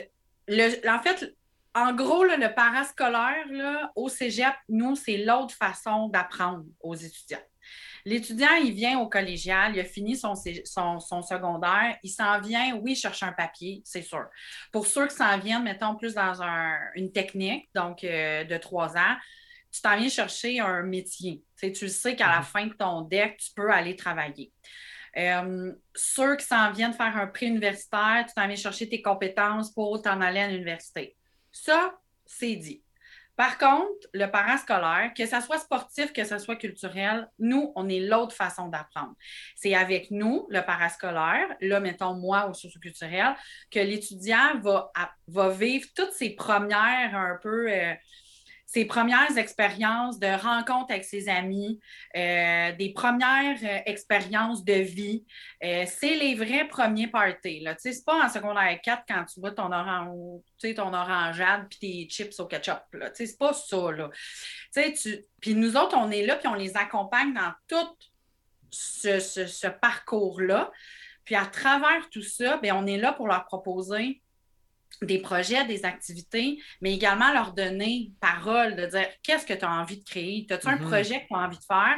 en 0.87 0.99
fait, 0.99 1.35
en 1.73 1.93
gros, 1.93 2.23
le 2.23 2.53
parascolaire 2.53 3.91
au 3.95 4.09
cégep, 4.09 4.53
nous, 4.69 4.95
c'est 4.95 5.17
l'autre 5.17 5.53
façon 5.53 6.09
d'apprendre 6.09 6.65
aux 6.79 6.95
étudiants. 6.95 7.43
L'étudiant, 8.05 8.55
il 8.63 8.71
vient 8.71 8.99
au 8.99 9.09
collégial, 9.09 9.75
il 9.75 9.79
a 9.79 9.83
fini 9.83 10.15
son, 10.15 10.33
secondaire, 10.35 11.97
il 12.03 12.09
s'en 12.09 12.39
vient, 12.39 12.75
oui, 12.77 12.95
chercher 12.95 13.25
un 13.25 13.33
papier, 13.33 13.81
c'est 13.83 14.01
sûr. 14.01 14.25
Pour 14.71 14.87
ceux 14.87 15.07
qui 15.07 15.15
s'en 15.15 15.37
viennent, 15.37 15.63
mettons, 15.63 15.95
plus 15.95 16.13
dans 16.13 16.41
une 16.95 17.11
technique, 17.11 17.69
donc 17.75 18.03
euh, 18.03 18.43
de 18.45 18.57
trois 18.57 18.95
ans, 18.95 19.15
tu 19.77 19.81
t'en 19.81 19.97
viens 19.97 20.09
chercher 20.09 20.59
un 20.59 20.83
métier. 20.83 21.43
tu 21.59 21.87
sais 21.87 22.15
qu'à 22.15 22.27
la 22.27 22.39
mhm. 22.39 22.45
fin 22.45 22.65
de 22.67 22.73
ton 22.73 23.01
deck, 23.01 23.37
tu 23.37 23.51
peux 23.55 23.71
aller 23.71 23.95
travailler. 23.95 24.51
Euh, 25.17 25.73
ceux 25.95 26.35
qui 26.35 26.45
s'en 26.45 26.71
viennent 26.71 26.93
faire 26.93 27.15
un 27.17 27.27
prix 27.27 27.47
universitaire, 27.47 28.25
tu 28.27 28.33
t'en 28.33 28.47
viens 28.47 28.55
chercher 28.55 28.89
tes 28.89 29.01
compétences 29.01 29.71
pour 29.71 30.01
t'en 30.01 30.21
aller 30.21 30.39
à 30.39 30.47
l'université. 30.47 31.15
Ça, 31.51 31.97
c'est 32.25 32.55
dit. 32.55 32.83
Par 33.35 33.59
contre, 33.59 34.07
le 34.13 34.25
parascolaire, 34.25 35.11
que 35.15 35.25
ce 35.27 35.39
soit 35.41 35.59
sportif, 35.59 36.11
que 36.11 36.23
ce 36.23 36.39
soit 36.39 36.55
culturel, 36.55 37.29
nous, 37.37 37.71
on 37.75 37.87
est 37.87 37.99
l'autre 37.99 38.35
façon 38.35 38.67
d'apprendre. 38.67 39.13
C'est 39.55 39.75
avec 39.75 40.09
nous, 40.09 40.47
le 40.49 40.61
parascolaire, 40.61 41.47
là, 41.61 41.79
mettons 41.79 42.15
moi 42.15 42.47
au 42.49 42.55
socio-culturel, 42.55 43.35
que 43.69 43.79
l'étudiant 43.79 44.59
va, 44.61 44.91
va 45.27 45.49
vivre 45.49 45.85
toutes 45.95 46.13
ses 46.13 46.31
premières 46.31 47.15
un 47.15 47.37
peu. 47.41 47.71
Euh, 47.71 47.93
ses 48.67 48.83
premières 48.83 49.37
expériences 49.37 50.19
de 50.19 50.27
rencontre 50.27 50.91
avec 50.91 51.05
ses 51.05 51.29
amis, 51.29 51.79
euh, 52.17 52.73
des 52.73 52.91
premières 52.91 53.57
euh, 53.63 53.79
expériences 53.85 54.65
de 54.65 54.73
vie. 54.73 55.25
Euh, 55.63 55.85
c'est 55.87 56.15
les 56.15 56.35
vrais 56.35 56.67
premiers 56.67 57.07
parties. 57.07 57.65
Ce 57.79 57.87
n'est 57.87 57.95
pas 58.05 58.25
en 58.25 58.29
secondaire 58.29 58.77
4 58.83 59.03
quand 59.07 59.23
tu 59.23 59.39
vois 59.39 59.51
ton, 59.51 59.71
orange, 59.71 60.41
ton 60.75 60.93
orangeade 60.93 61.67
puis 61.69 61.79
tes 61.79 62.07
chips 62.09 62.37
au 62.41 62.45
ketchup. 62.45 62.79
Ce 62.91 63.23
n'est 63.23 63.37
pas 63.39 63.53
ça. 63.53 63.91
Là. 63.93 64.09
Puis 65.39 65.55
nous 65.55 65.77
autres, 65.77 65.95
on 65.97 66.11
est 66.11 66.25
là 66.25 66.35
puis 66.35 66.49
on 66.49 66.55
les 66.55 66.75
accompagne 66.75 67.33
dans 67.33 67.53
tout 67.69 67.95
ce, 68.69 69.67
parcours-là. 69.69 70.71
Puis 71.23 71.35
à 71.35 71.45
travers 71.45 72.09
tout 72.09 72.21
ça, 72.21 72.57
bien, 72.57 72.75
on 72.75 72.85
est 72.85 72.97
là 72.97 73.13
pour 73.13 73.27
leur 73.27 73.45
proposer 73.45 74.21
des 75.01 75.19
projets, 75.19 75.65
des 75.65 75.85
activités, 75.85 76.59
mais 76.81 76.93
également 76.93 77.31
leur 77.33 77.53
donner 77.53 78.11
parole, 78.19 78.75
de 78.75 78.85
dire 78.85 79.07
qu'est-ce 79.21 79.45
que 79.45 79.53
tu 79.53 79.65
as 79.65 79.71
envie 79.71 79.99
de 79.99 80.03
créer? 80.03 80.47
As-tu 80.49 80.67
un 80.67 80.75
mm-hmm. 80.75 80.87
projet 80.87 81.21
que 81.21 81.27
tu 81.27 81.33
as 81.35 81.39
envie 81.39 81.57
de 81.57 81.63
faire? 81.63 81.97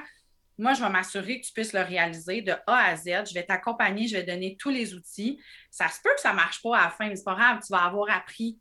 Moi, 0.57 0.73
je 0.73 0.83
vais 0.83 0.89
m'assurer 0.89 1.39
que 1.39 1.45
tu 1.45 1.53
puisses 1.53 1.71
le 1.71 1.81
réaliser 1.81 2.41
de 2.41 2.51
A 2.67 2.89
à 2.89 2.95
Z. 2.97 3.05
Je 3.29 3.33
vais 3.33 3.45
t'accompagner, 3.45 4.07
je 4.07 4.17
vais 4.17 4.23
donner 4.23 4.57
tous 4.59 4.69
les 4.69 4.93
outils. 4.93 5.39
Ça 5.71 5.87
se 5.87 6.01
peut 6.01 6.13
que 6.13 6.19
ça 6.19 6.31
ne 6.31 6.35
marche 6.35 6.61
pas 6.61 6.77
à 6.77 6.83
la 6.85 6.89
fin, 6.89 7.07
mais 7.07 7.15
c'est 7.15 7.23
pas 7.23 7.35
grave. 7.35 7.59
Tu 7.65 7.71
vas 7.71 7.85
avoir 7.85 8.09
appris 8.09 8.59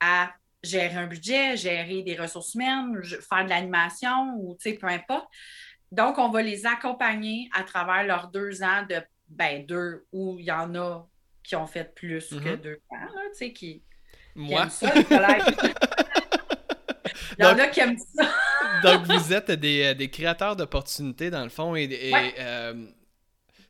à 0.00 0.32
gérer 0.64 0.96
un 0.96 1.06
budget, 1.06 1.56
gérer 1.56 2.02
des 2.02 2.16
ressources 2.16 2.54
humaines, 2.54 3.00
faire 3.04 3.44
de 3.44 3.50
l'animation 3.50 4.34
ou 4.38 4.56
peu 4.56 4.86
importe. 4.88 5.28
Donc, 5.92 6.18
on 6.18 6.30
va 6.30 6.42
les 6.42 6.66
accompagner 6.66 7.48
à 7.54 7.62
travers 7.62 8.02
leurs 8.04 8.28
deux 8.32 8.64
ans 8.64 8.84
de 8.88 9.00
ben, 9.28 9.64
deux 9.64 10.06
où 10.10 10.36
il 10.40 10.46
y 10.46 10.50
en 10.50 10.74
a 10.74 11.06
qui 11.44 11.54
ont 11.56 11.66
fait 11.66 11.94
plus 11.94 12.28
que 12.30 12.34
mm-hmm. 12.34 12.60
deux 12.60 12.80
ans, 12.90 13.06
tu 13.32 13.34
sais, 13.34 13.52
qui, 13.52 13.82
Moi? 14.34 14.68
ça, 14.70 14.92
Il 17.38 17.44
y 17.44 17.46
en 17.46 17.58
a 17.58 17.66
qui 17.68 17.80
aiment 17.80 17.98
ça. 17.98 18.30
Donc, 18.82 19.06
vous 19.06 19.32
êtes 19.32 19.50
des, 19.50 19.94
des 19.94 20.10
créateurs 20.10 20.56
d'opportunités, 20.56 21.30
dans 21.30 21.42
le 21.42 21.48
fond, 21.50 21.74
et, 21.76 22.12
euh, 22.38 22.86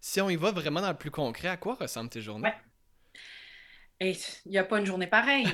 si 0.01 0.21
on 0.21 0.29
y 0.31 0.37
va 0.37 0.51
vraiment 0.51 0.81
dans 0.81 0.91
le 0.91 0.97
plus 0.97 1.11
concret, 1.11 1.49
à 1.49 1.57
quoi 1.57 1.75
ressemblent 1.75 2.11
tes 2.11 2.21
journées? 2.21 2.53
il 4.01 4.17
n'y 4.47 4.59
a 4.59 4.65
pas 4.65 4.79
une 4.79 4.87
journée 4.87 5.07
pareille. 5.07 5.47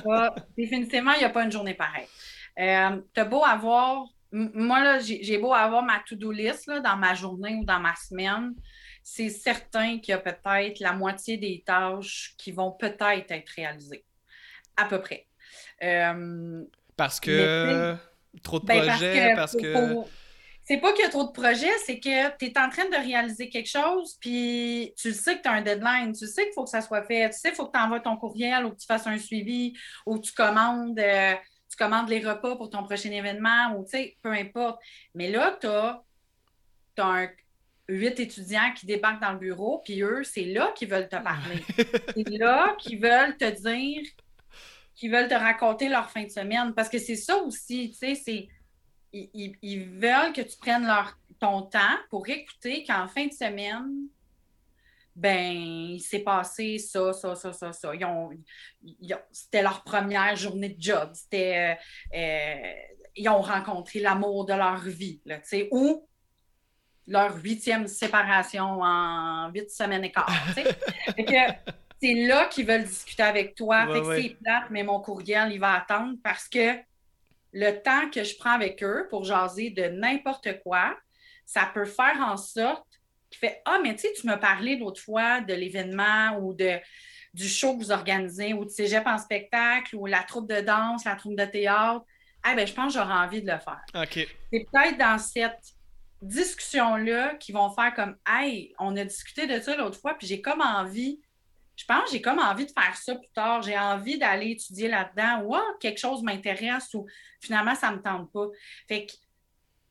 Définitivement, 0.56 1.12
il 1.12 1.18
n'y 1.18 1.24
a 1.24 1.30
pas 1.30 1.44
une 1.44 1.52
journée 1.52 1.74
pareille. 1.74 2.08
Euh, 2.58 3.00
tu 3.14 3.20
as 3.20 3.24
beau 3.24 3.44
avoir, 3.44 4.04
moi, 4.32 4.82
là, 4.82 4.98
j'ai 4.98 5.38
beau 5.38 5.52
avoir 5.52 5.82
ma 5.82 6.00
to-do 6.00 6.32
list 6.32 6.70
dans 6.70 6.96
ma 6.96 7.14
journée 7.14 7.56
ou 7.56 7.64
dans 7.64 7.80
ma 7.80 7.94
semaine, 7.96 8.54
c'est 9.10 9.30
certain 9.30 9.98
qu'il 9.98 10.12
y 10.12 10.14
a 10.14 10.18
peut-être 10.18 10.80
la 10.80 10.92
moitié 10.92 11.38
des 11.38 11.62
tâches 11.64 12.34
qui 12.36 12.52
vont 12.52 12.72
peut-être 12.72 13.32
être 13.32 13.48
réalisées. 13.56 14.04
À 14.76 14.84
peu 14.84 15.00
près. 15.00 15.26
Euh, 15.82 16.62
parce 16.94 17.18
que 17.18 17.96
trop 18.42 18.60
de 18.60 18.66
ben, 18.66 18.86
projets, 18.86 19.34
parce 19.34 19.56
que. 19.56 19.94
C'est 20.64 20.76
pas 20.76 20.92
qu'il 20.92 21.02
y 21.02 21.08
a 21.08 21.10
trop 21.10 21.24
de 21.24 21.32
projets, 21.32 21.72
c'est 21.86 21.98
que 21.98 22.36
tu 22.36 22.44
es 22.44 22.58
en 22.58 22.68
train 22.68 22.84
de 22.84 23.02
réaliser 23.02 23.48
quelque 23.48 23.70
chose, 23.70 24.18
puis 24.20 24.92
tu 24.98 25.14
sais 25.14 25.38
que 25.38 25.42
tu 25.42 25.48
as 25.48 25.52
un 25.52 25.62
deadline, 25.62 26.12
tu 26.12 26.26
sais 26.26 26.44
qu'il 26.44 26.52
faut 26.52 26.64
que 26.64 26.70
ça 26.70 26.82
soit 26.82 27.02
fait, 27.04 27.30
tu 27.30 27.38
sais 27.38 27.48
qu'il 27.48 27.56
faut 27.56 27.66
que 27.66 27.72
tu 27.72 27.82
envoies 27.82 28.00
ton 28.00 28.18
courriel 28.18 28.66
ou 28.66 28.72
que 28.72 28.76
tu 28.76 28.84
fasses 28.84 29.06
un 29.06 29.16
suivi 29.16 29.72
ou 30.04 30.18
que 30.18 30.26
tu 30.26 30.32
commandes, 30.32 30.98
euh, 30.98 31.34
tu 31.70 31.76
commandes 31.78 32.10
les 32.10 32.20
repas 32.20 32.56
pour 32.56 32.68
ton 32.68 32.82
prochain 32.82 33.10
événement 33.10 33.74
ou 33.74 33.84
tu 33.84 33.92
sais, 33.92 34.16
peu 34.22 34.32
importe. 34.32 34.78
Mais 35.14 35.30
là, 35.30 35.56
tu 35.58 35.66
as, 35.66 36.04
as 36.98 37.28
huit 37.88 38.20
étudiants 38.20 38.72
qui 38.76 38.86
débarquent 38.86 39.22
dans 39.22 39.32
le 39.32 39.38
bureau, 39.38 39.80
puis 39.84 40.02
eux, 40.02 40.22
c'est 40.22 40.44
là 40.44 40.72
qu'ils 40.76 40.88
veulent 40.88 41.08
te 41.08 41.16
parler. 41.16 41.62
c'est 42.14 42.28
là 42.30 42.76
qu'ils 42.78 43.00
veulent 43.00 43.36
te 43.36 43.50
dire, 43.50 44.02
qu'ils 44.94 45.10
veulent 45.10 45.28
te 45.28 45.34
raconter 45.34 45.88
leur 45.88 46.10
fin 46.10 46.24
de 46.24 46.30
semaine. 46.30 46.74
Parce 46.74 46.88
que 46.88 46.98
c'est 46.98 47.16
ça 47.16 47.36
aussi, 47.38 47.90
tu 47.90 47.96
sais, 47.96 48.14
c'est 48.14 48.48
ils, 49.12 49.88
veulent 49.98 50.32
que 50.34 50.42
tu 50.42 50.56
prennes 50.58 50.86
leur, 50.86 51.18
ton 51.40 51.62
temps 51.62 51.96
pour 52.10 52.28
écouter 52.28 52.84
qu'en 52.84 53.08
fin 53.08 53.26
de 53.26 53.32
semaine, 53.32 54.08
ben, 55.16 55.52
il 55.52 56.00
s'est 56.00 56.20
passé 56.20 56.78
ça, 56.78 57.12
ça, 57.12 57.34
ça, 57.34 57.52
ça, 57.52 57.72
ça. 57.72 57.92
c'était 59.32 59.62
leur 59.62 59.82
première 59.82 60.36
journée 60.36 60.68
de 60.68 60.80
job. 60.80 61.10
C'était, 61.14 61.76
euh, 62.14 62.18
euh, 62.18 62.72
ils 63.16 63.28
ont 63.28 63.40
rencontré 63.40 63.98
l'amour 63.98 64.44
de 64.44 64.52
leur 64.52 64.80
vie, 64.80 65.20
là, 65.24 65.40
ou 65.72 66.06
leur 67.08 67.42
huitième 67.42 67.86
séparation 67.86 68.82
en 68.82 69.50
huit 69.50 69.70
semaines 69.70 70.04
et 70.04 70.12
quart. 70.12 70.30
c'est 72.00 72.14
là 72.14 72.46
qu'ils 72.46 72.66
veulent 72.66 72.84
discuter 72.84 73.22
avec 73.22 73.54
toi. 73.54 73.86
c'est 74.14 74.36
plate, 74.42 74.64
mais 74.70 74.82
mon 74.84 75.00
courriel, 75.00 75.50
il 75.50 75.58
va 75.58 75.74
attendre 75.74 76.16
parce 76.22 76.48
que 76.48 76.76
le 77.52 77.82
temps 77.82 78.10
que 78.10 78.22
je 78.22 78.36
prends 78.36 78.52
avec 78.52 78.82
eux 78.84 79.06
pour 79.08 79.24
jaser 79.24 79.70
de 79.70 79.84
n'importe 79.84 80.60
quoi, 80.62 80.96
ça 81.46 81.70
peut 81.72 81.86
faire 81.86 82.18
en 82.20 82.36
sorte 82.36 82.84
qu'il 83.30 83.38
fait 83.38 83.62
Ah, 83.64 83.80
mais 83.82 83.94
tu 83.94 84.02
sais, 84.02 84.12
tu 84.12 84.26
m'as 84.26 84.36
parlé 84.36 84.76
l'autre 84.76 85.00
fois 85.00 85.40
de 85.40 85.54
l'événement 85.54 86.38
ou 86.40 86.52
de, 86.52 86.78
du 87.32 87.48
show 87.48 87.74
que 87.74 87.84
vous 87.84 87.90
organisez 87.90 88.52
ou 88.52 88.66
de 88.66 88.70
cégep 88.70 89.06
en 89.06 89.16
spectacle 89.16 89.96
ou 89.96 90.04
la 90.04 90.22
troupe 90.24 90.48
de 90.48 90.60
danse, 90.60 91.06
la 91.06 91.14
troupe 91.14 91.36
de 91.36 91.44
théâtre. 91.46 92.04
Ah, 92.42 92.54
ben, 92.54 92.66
je 92.66 92.74
pense 92.74 92.92
que 92.92 93.00
j'aurais 93.00 93.14
envie 93.14 93.42
de 93.42 93.50
le 93.50 93.58
faire. 93.58 93.80
C'est 94.52 94.66
peut-être 94.70 94.98
dans 94.98 95.18
cette 95.18 95.77
discussion-là 96.22 97.34
qu'ils 97.36 97.54
vont 97.54 97.70
faire 97.70 97.94
comme 97.94 98.16
Hey, 98.26 98.74
on 98.78 98.96
a 98.96 99.04
discuté 99.04 99.46
de 99.46 99.60
ça 99.60 99.76
l'autre 99.76 99.98
fois, 99.98 100.14
puis 100.14 100.26
j'ai 100.26 100.40
comme 100.40 100.60
envie 100.60 101.20
je 101.78 101.84
pense 101.84 102.06
que 102.06 102.10
j'ai 102.10 102.20
comme 102.20 102.40
envie 102.40 102.66
de 102.66 102.72
faire 102.72 102.96
ça 102.96 103.14
plus 103.14 103.30
tard. 103.32 103.62
J'ai 103.62 103.78
envie 103.78 104.18
d'aller 104.18 104.50
étudier 104.50 104.88
là-dedans 104.88 105.42
ou 105.44 105.54
ah, 105.54 105.64
quelque 105.78 106.00
chose 106.00 106.24
m'intéresse 106.24 106.92
ou 106.92 107.06
finalement, 107.40 107.76
ça 107.76 107.92
ne 107.92 107.98
me 107.98 108.02
tente 108.02 108.32
pas. 108.32 108.48
Fait 108.88 109.06
que 109.06 109.12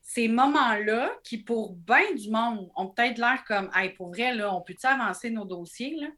ces 0.02 0.28
moments-là, 0.28 1.10
qui 1.24 1.38
pour 1.38 1.74
bien 1.74 2.14
du 2.14 2.30
monde 2.30 2.70
ont 2.76 2.88
peut-être 2.88 3.16
l'air 3.16 3.42
comme 3.46 3.70
Hey, 3.74 3.90
pour 3.90 4.10
vrai, 4.10 4.34
là, 4.34 4.54
on 4.54 4.60
peut-tu 4.60 4.86
avancer 4.86 5.30
nos 5.30 5.46
dossiers? 5.46 5.96
Là? 5.98 6.08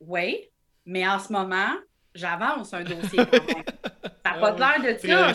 Oui, 0.00 0.50
mais 0.84 1.08
en 1.08 1.18
ce 1.18 1.32
moment, 1.32 1.72
j'avance 2.14 2.74
un 2.74 2.84
dossier. 2.84 3.18
ça 4.22 4.32
n'a 4.32 4.38
pas 4.38 4.78
l'air 4.78 4.82
de 4.82 4.98
ça. 4.98 5.32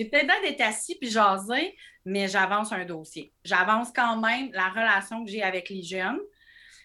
J'ai 0.00 0.06
peut-être 0.06 0.42
d'être 0.42 0.62
assis 0.62 0.96
puis 0.98 1.10
jaser, 1.10 1.76
mais 2.06 2.26
j'avance 2.26 2.72
un 2.72 2.86
dossier. 2.86 3.34
J'avance 3.44 3.88
quand 3.94 4.16
même 4.16 4.50
la 4.52 4.70
relation 4.70 5.22
que 5.22 5.30
j'ai 5.30 5.42
avec 5.42 5.68
les 5.68 5.82
jeunes 5.82 6.20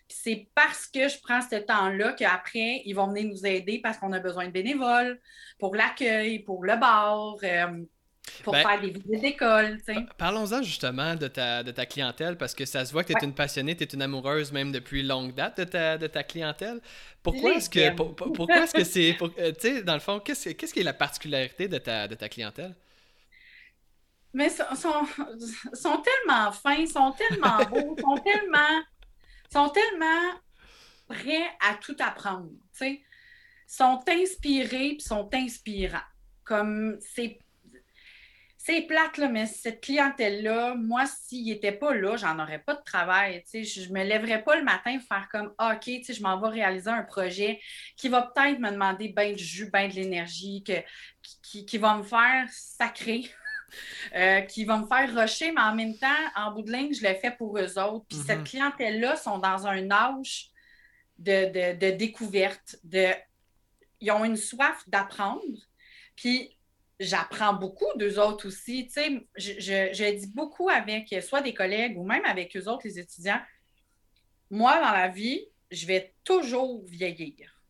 c'est 0.08 0.48
parce 0.54 0.86
que 0.86 1.08
je 1.08 1.18
prends 1.24 1.42
ce 1.42 1.56
temps-là 1.56 2.14
qu'après, 2.14 2.84
ils 2.86 2.94
vont 2.94 3.08
venir 3.08 3.26
nous 3.26 3.46
aider 3.46 3.80
parce 3.82 3.98
qu'on 3.98 4.14
a 4.14 4.20
besoin 4.20 4.46
de 4.46 4.52
bénévoles 4.52 5.20
pour 5.58 5.76
l'accueil, 5.76 6.40
pour 6.40 6.64
le 6.64 6.78
bar, 6.78 7.38
euh, 7.44 7.84
pour 8.44 8.54
ben, 8.54 8.62
faire 8.62 8.82
des 8.82 8.92
visites 8.92 9.22
d'école. 9.22 9.80
Parlons-en 10.18 10.62
justement 10.62 11.16
de 11.16 11.28
ta, 11.28 11.64
de 11.64 11.72
ta 11.72 11.88
clientèle 11.88 12.38
parce 12.38 12.54
que 12.54 12.66
ça 12.66 12.86
se 12.86 12.92
voit 12.92 13.04
que 13.04 13.14
tu 13.14 13.20
es 13.20 13.26
une 13.26 13.34
passionnée, 13.34 13.76
tu 13.76 13.84
es 13.84 13.88
une 13.88 14.02
amoureuse 14.02 14.52
même 14.52 14.72
depuis 14.72 15.02
longue 15.02 15.34
date 15.34 15.58
de 15.58 15.64
ta, 15.64 15.98
de 15.98 16.08
ta 16.08 16.24
clientèle. 16.24 16.82
Pourquoi 17.24 17.56
est-ce 17.56 17.70
que 17.70 17.96
pourquoi 17.96 18.64
est-ce 18.64 18.74
que 18.74 18.84
c'est. 18.84 19.18
Euh, 19.40 19.52
tu 19.54 19.76
sais, 19.76 19.84
dans 19.84 19.96
le 19.96 20.00
fond, 20.00 20.20
qu'est-ce, 20.20 20.50
qu'est-ce 20.50 20.74
qui 20.74 20.82
est 20.82 20.84
la 20.84 20.94
particularité 20.94 21.68
de 21.68 21.78
ta, 21.78 22.08
de 22.08 22.16
ta 22.16 22.30
clientèle? 22.30 22.76
Mais 24.36 24.50
sont, 24.50 24.76
sont, 24.76 25.06
sont 25.74 26.02
tellement 26.02 26.52
fins, 26.52 26.76
ils 26.76 26.90
sont 26.90 27.14
tellement 27.14 27.58
beaux, 27.70 27.96
sont 27.98 28.18
tellement 28.18 28.82
sont 29.56 29.70
tellement 29.70 30.34
prêts 31.08 31.50
à 31.62 31.76
tout 31.76 31.96
apprendre. 32.00 32.50
Ils 32.82 33.00
sont 33.66 34.04
inspirés 34.10 34.88
et 34.88 35.00
sont 35.00 35.30
inspirants. 35.34 36.00
Comme 36.44 36.98
c'est. 37.00 37.40
C'est 38.58 38.82
plate, 38.82 39.20
là, 39.20 39.30
mais 39.30 39.46
cette 39.46 39.80
clientèle-là, 39.80 40.74
moi, 40.74 41.06
s'il 41.06 41.46
n'était 41.46 41.72
pas 41.72 41.94
là, 41.94 42.18
j'en 42.18 42.40
aurais 42.40 42.58
pas 42.58 42.74
de 42.74 42.82
travail. 42.84 43.44
Je 43.54 43.88
ne 43.88 43.94
me 43.94 44.04
lèverais 44.04 44.44
pas 44.44 44.56
le 44.56 44.64
matin 44.64 44.98
pour 44.98 45.08
faire 45.08 45.30
comme 45.32 45.54
ah, 45.60 45.76
OK, 45.76 45.86
je 45.86 46.22
m'en 46.24 46.42
vais 46.42 46.48
réaliser 46.48 46.90
un 46.90 47.04
projet 47.04 47.62
qui 47.96 48.10
va 48.10 48.24
peut-être 48.24 48.60
me 48.60 48.72
demander 48.72 49.10
bien 49.10 49.34
du 49.34 49.44
jus, 49.44 49.70
bien 49.72 49.88
de 49.88 49.94
l'énergie, 49.94 50.64
qui, 51.44 51.68
qui 51.68 51.78
va 51.78 51.96
me 51.96 52.04
faire 52.04 52.48
sacrer 52.50 53.32
Euh, 54.16 54.42
qui 54.42 54.66
va 54.66 54.78
me 54.78 54.88
faire 54.88 55.14
rusher, 55.14 55.52
mais 55.52 55.62
en 55.62 55.76
même 55.76 55.98
temps, 55.98 56.08
en 56.36 56.52
bout 56.52 56.62
de 56.62 56.72
ligne, 56.72 56.94
je 56.94 57.06
le 57.06 57.14
fais 57.16 57.32
pour 57.32 57.58
eux 57.58 57.78
autres. 57.78 58.06
Puis 58.08 58.20
cette 58.20 58.40
mhm. 58.40 58.46
clientèle-là 58.46 59.16
sont 59.16 59.40
dans 59.40 59.68
un 59.68 59.92
âge 59.92 60.52
de, 61.18 61.92
découverte, 61.92 62.78
de... 62.84 63.08
ils 64.00 64.12
ont 64.12 64.24
une 64.24 64.38
soif 64.38 64.84
d'apprendre. 64.88 65.42
Puis 66.16 66.56
j'apprends 67.00 67.54
beaucoup 67.54 67.92
d'eux 67.96 68.20
autres 68.20 68.48
aussi. 68.48 68.88
Tu 68.88 68.94
sais, 68.94 69.28
je, 69.36 69.92
je, 69.94 70.16
dis 70.16 70.28
beaucoup 70.28 70.70
avec 70.70 71.14
soit 71.22 71.42
des 71.42 71.54
collègues 71.54 71.98
ou 71.98 72.06
même 72.06 72.24
avec 72.26 72.56
eux 72.56 72.68
autres, 72.70 72.86
les 72.86 73.00
étudiants. 73.00 73.42
Moi, 74.50 74.80
dans 74.80 74.92
la 74.92 75.10
vie, 75.10 75.46
je 75.72 75.86
vais 75.88 76.14
toujours 76.24 76.86
vieillir. 76.86 77.62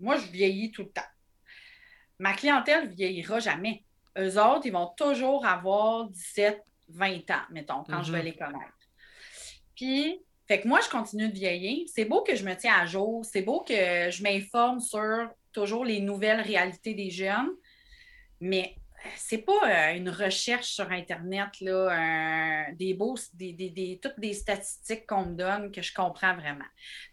Moi, 0.00 0.16
je 0.16 0.26
vieillis 0.26 0.72
tout 0.72 0.82
le 0.82 0.90
temps. 0.90 1.02
Ma 2.18 2.32
clientèle 2.32 2.88
vieillira 2.88 3.38
jamais 3.38 3.85
eux 4.18 4.38
autres, 4.38 4.66
ils 4.66 4.72
vont 4.72 4.92
toujours 4.96 5.46
avoir 5.46 6.08
17, 6.08 6.62
20 6.88 7.30
ans, 7.30 7.42
mettons, 7.50 7.84
quand 7.84 8.02
je 8.02 8.12
vais 8.12 8.18
mhm. 8.18 8.24
les 8.24 8.36
connaître. 8.36 8.72
Puis, 9.74 10.20
fait 10.48 10.60
que 10.60 10.68
moi, 10.68 10.80
je 10.84 10.88
continue 10.88 11.28
de 11.28 11.34
vieillir. 11.34 11.86
C'est 11.92 12.04
beau 12.04 12.22
que 12.22 12.36
je 12.36 12.44
me 12.44 12.54
tiens 12.54 12.74
à 12.80 12.86
jour. 12.86 13.24
C'est 13.24 13.42
beau 13.42 13.62
que 13.62 13.74
je 14.10 14.22
m'informe 14.22 14.80
sur 14.80 15.28
toujours 15.52 15.84
les 15.84 16.00
nouvelles 16.00 16.40
réalités 16.40 16.94
des 16.94 17.10
jeunes. 17.10 17.50
Mais 18.40 18.76
c'est 19.16 19.38
pas 19.38 19.52
euh, 19.64 19.96
une 19.96 20.08
recherche 20.08 20.68
sur 20.68 20.90
Internet, 20.90 21.48
là, 21.60 22.66
des 22.72 22.94
beaux, 22.94 23.16
des, 23.34 24.00
toutes 24.02 24.18
des 24.18 24.32
statistiques 24.32 25.06
qu'on 25.06 25.26
me 25.26 25.34
donne 25.34 25.70
que 25.70 25.82
je 25.82 25.92
comprends 25.94 26.34
vraiment. 26.34 26.64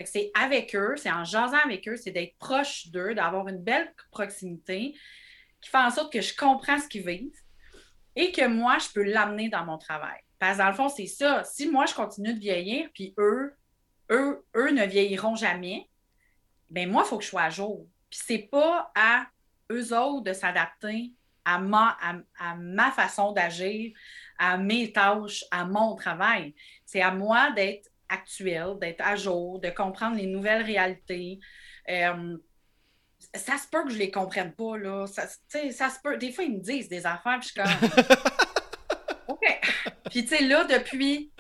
C'est 0.04 0.32
avec 0.40 0.76
eux, 0.76 0.96
c'est 0.98 1.12
en 1.12 1.24
jasant 1.24 1.60
avec 1.64 1.88
eux, 1.88 1.98
c'est 1.98 2.12
d'être 2.12 2.38
proche 2.38 2.88
d'eux, 2.88 3.14
d'avoir 3.14 3.48
une 3.48 3.62
belle 3.62 3.94
proximité, 4.12 4.96
qui 5.64 5.70
fait 5.70 5.78
en 5.78 5.90
sorte 5.90 6.12
que 6.12 6.22
je 6.22 6.36
comprends 6.36 6.78
ce 6.78 6.88
qu'ils 6.88 7.06
vivent 7.06 7.32
et 8.16 8.32
que 8.32 8.46
moi, 8.48 8.78
je 8.80 8.90
peux 8.94 9.04
l'amener 9.04 9.50
dans 9.50 9.66
mon 9.66 9.78
travail. 9.78 10.20
Parce 10.38 10.58
que 10.58 10.62
dans 10.62 10.70
le 10.70 10.76
fond, 10.76 10.90
c'est 10.90 11.08
ça. 11.08 11.44
Si 11.46 11.70
moi, 11.70 11.86
je 11.86 11.94
continue 11.94 12.34
de 12.34 12.40
vieillir, 12.40 12.90
puis 12.94 13.14
eux, 13.18 13.56
eux, 14.12 14.46
eux 14.56 14.72
ne 14.72 14.86
vieilliront 14.86 15.36
jamais, 15.36 15.90
bien 16.70 16.88
moi, 16.88 17.04
il 17.06 17.10
faut 17.10 17.18
que 17.18 17.24
je 17.24 17.30
sois 17.30 17.44
à 17.44 17.50
jour. 17.50 17.88
Puis 18.10 18.20
c'est 18.26 18.50
pas 18.52 18.92
à 18.96 19.26
eux 19.72 19.98
autres 19.98 20.24
de 20.24 20.34
s'adapter 20.34 21.14
à 21.46 21.60
ma, 21.60 21.98
à, 22.40 22.56
ma 22.56 22.92
façon 22.92 23.32
d'agir, 23.32 23.94
à 24.38 24.58
mes 24.58 24.92
tâches, 24.92 25.44
à 25.52 25.66
mon 25.66 25.96
travail. 25.96 26.54
C'est 26.86 27.02
à 27.02 27.12
moi 27.12 27.52
d'être 27.52 27.90
actuel, 28.10 28.78
d'être 28.80 29.02
à 29.02 29.16
jour, 29.16 29.60
de 29.60 29.70
comprendre 29.70 30.18
les 30.18 30.28
nouvelles 30.28 30.64
réalités. 30.64 31.40
Euh, 31.90 32.38
ça 33.36 33.58
se 33.58 33.68
peut 33.68 33.84
que 33.84 33.90
je 33.92 33.98
les 33.98 34.12
comprenne 34.12 34.54
pas, 34.54 34.78
là. 34.78 35.08
Ça, 35.08 35.28
ça 35.28 35.90
se 35.90 36.00
peut. 36.04 36.18
Des 36.18 36.32
fois, 36.32 36.44
ils 36.44 36.54
me 36.54 36.62
disent 36.62 36.90
des 36.90 37.06
affaires, 37.06 37.40
puis 37.40 37.50
je 37.56 37.62
suis 37.62 37.62
comme. 37.62 37.90
OK. 39.28 39.62
Puis, 40.10 40.26
tu 40.26 40.36
sais, 40.36 40.44
là, 40.44 40.66
depuis 40.66 41.34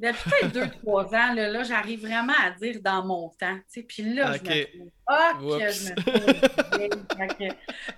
depuis 0.00 0.30
peut-être 0.30 0.52
deux, 0.52 0.70
trois 0.82 1.04
ans, 1.14 1.34
là, 1.34 1.48
là 1.48 1.62
j'arrive 1.62 2.00
vraiment 2.00 2.32
à 2.42 2.50
dire 2.52 2.80
dans 2.80 3.04
mon 3.04 3.28
temps. 3.38 3.58
Puis 3.86 4.02
là, 4.14 4.32
je 4.32 4.42
me 4.42 4.64
trouve. 4.64 4.90
Ah, 5.06 5.32
que 5.38 5.70
je 5.70 5.90
me 5.90 5.94
trouve 5.94 7.06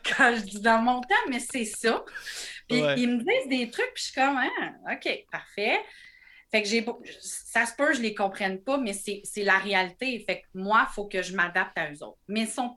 quand, 0.04 0.36
je 0.36 0.42
dis 0.42 0.60
dans 0.60 0.82
mon 0.82 1.00
temps, 1.00 1.14
mais 1.30 1.38
c'est 1.38 1.64
ça. 1.64 2.04
Puis 2.68 2.82
ils 2.96 3.08
me 3.08 3.18
disent 3.18 3.48
des 3.48 3.70
trucs, 3.70 3.92
puis 3.94 4.02
je 4.02 4.10
suis 4.10 4.20
comme, 4.20 4.36
ah, 4.36 4.92
OK, 4.92 5.26
parfait. 5.30 5.80
Fait 6.50 6.62
que 6.62 6.68
j'ai. 6.68 6.84
Ça 7.20 7.66
se 7.66 7.74
peut, 7.76 7.94
je 7.94 8.00
les 8.00 8.14
comprenne 8.14 8.60
pas, 8.60 8.78
mais 8.78 8.94
c'est 8.94 9.22
la 9.36 9.58
réalité. 9.58 10.24
Fait 10.26 10.40
que 10.40 10.46
moi, 10.54 10.86
il 10.90 10.92
faut 10.94 11.06
que 11.06 11.22
je 11.22 11.34
m'adapte 11.36 11.78
à 11.78 11.90
eux 11.90 12.02
autres. 12.02 12.18
Mais 12.26 12.46
sont. 12.46 12.76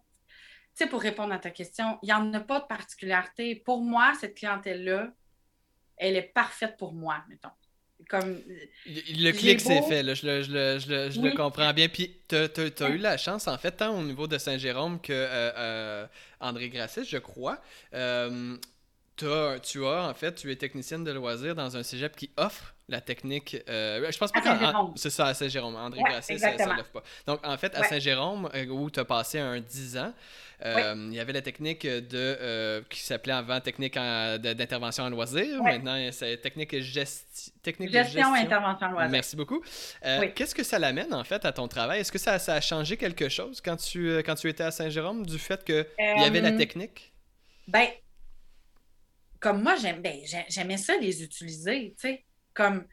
Tu 0.75 0.83
sais, 0.83 0.89
pour 0.89 1.01
répondre 1.01 1.33
à 1.33 1.39
ta 1.39 1.51
question, 1.51 1.97
il 2.03 2.07
n'y 2.07 2.13
en 2.13 2.33
a 2.33 2.41
pas 2.41 2.59
de 2.59 2.65
particularité. 2.65 3.55
Pour 3.55 3.81
moi, 3.81 4.11
cette 4.19 4.35
clientèle-là, 4.35 5.13
elle 5.95 6.17
est 6.17 6.33
parfaite 6.33 6.75
pour 6.77 6.93
moi, 6.93 7.23
mettons. 7.29 7.49
Comme, 8.09 8.41
le 8.85 9.31
clic 9.31 9.61
s'est 9.61 9.81
fait, 9.83 10.03
là, 10.03 10.13
je, 10.13 10.27
le, 10.27 10.41
je, 10.43 10.51
le, 10.51 11.09
je, 11.09 11.21
le, 11.21 11.31
comprends 11.31 11.73
bien. 11.73 11.87
Puis, 11.87 12.17
tu 12.27 12.35
as, 12.35 12.89
eu 12.89 12.97
la 12.97 13.15
chance, 13.15 13.47
en 13.47 13.57
fait, 13.57 13.71
tant 13.71 13.97
au 13.97 14.03
niveau 14.03 14.27
de 14.27 14.37
Saint-Jérôme 14.37 14.99
que 14.99 15.13
euh, 15.13 15.51
euh, 15.55 16.07
André 16.41 16.69
Grasset, 16.69 17.05
je 17.05 17.17
crois. 17.17 17.59
Euh, 17.93 18.57
as, 19.23 19.59
tu 19.59 19.85
as, 19.85 20.09
en 20.09 20.13
fait, 20.13 20.35
tu 20.35 20.51
es 20.51 20.55
technicienne 20.55 21.03
de 21.03 21.11
loisirs 21.11 21.55
dans 21.55 21.77
un 21.77 21.83
cégep 21.83 22.15
qui 22.15 22.31
offre 22.37 22.75
la 22.87 23.01
technique. 23.01 23.57
Euh, 23.67 24.11
je 24.11 24.17
pense 24.17 24.31
pas 24.31 24.41
que 24.41 24.47
c'est 24.95 25.09
ça, 25.09 25.27
à 25.27 25.33
Saint-Jérôme. 25.33 25.75
André 25.75 26.01
Grasset, 26.01 26.37
ça 26.37 26.51
ne 26.51 26.75
lève 26.75 26.91
pas. 26.93 27.01
Donc, 27.25 27.39
en 27.43 27.57
fait, 27.57 27.75
à 27.75 27.83
Saint-Jérôme, 27.83 28.49
euh, 28.53 28.65
où 28.67 28.89
tu 28.91 28.99
as 28.99 29.05
passé 29.05 29.39
un 29.39 29.59
10 29.59 29.97
ans, 29.97 30.13
euh, 30.63 31.07
il 31.09 31.15
y 31.15 31.19
avait 31.19 31.33
la 31.33 31.41
technique 31.41 31.85
de 31.85 32.83
qui 32.89 32.99
s'appelait 32.99 33.33
avant 33.33 33.59
technique 33.59 33.95
d'intervention 33.95 35.03
en 35.03 35.09
loisirs. 35.09 35.63
Maintenant, 35.63 35.97
c'est 36.11 36.37
technique, 36.37 36.79
gesti 36.81 37.53
technique 37.63 37.91
gestion, 37.91 38.13
de 38.13 38.35
gestion. 38.35 38.45
intervention 38.45 38.87
en 38.87 38.91
loisirs. 38.91 39.11
Merci 39.11 39.35
beaucoup. 39.35 39.63
Qu'est-ce 40.35 40.55
que 40.55 40.63
ça 40.63 40.79
l'amène, 40.79 41.13
en 41.13 41.23
fait, 41.23 41.43
à 41.45 41.51
ton 41.51 41.67
travail? 41.67 42.01
Est-ce 42.01 42.11
que 42.11 42.19
ça, 42.19 42.37
ça, 42.39 42.55
a 42.55 42.61
changé 42.61 42.97
quelque 42.97 43.29
chose 43.29 43.61
quand 43.61 43.77
tu, 43.77 44.17
quand 44.19 44.35
tu 44.35 44.49
étais 44.49 44.63
à 44.63 44.71
Saint-Jérôme 44.71 45.25
du 45.25 45.39
fait 45.39 45.63
qu'il 45.63 45.85
y 45.99 46.23
avait 46.23 46.41
la 46.41 46.51
technique? 46.51 47.11
Ben, 47.67 47.87
comme 49.45 49.61
moi, 49.61 49.75
ben, 49.99 50.21
j'aimais 50.49 50.77
ça 50.77 50.97
les 50.97 51.21
utiliser, 51.21 51.93
tu 51.99 52.07
sais. 52.07 52.25
Comme 52.55 52.83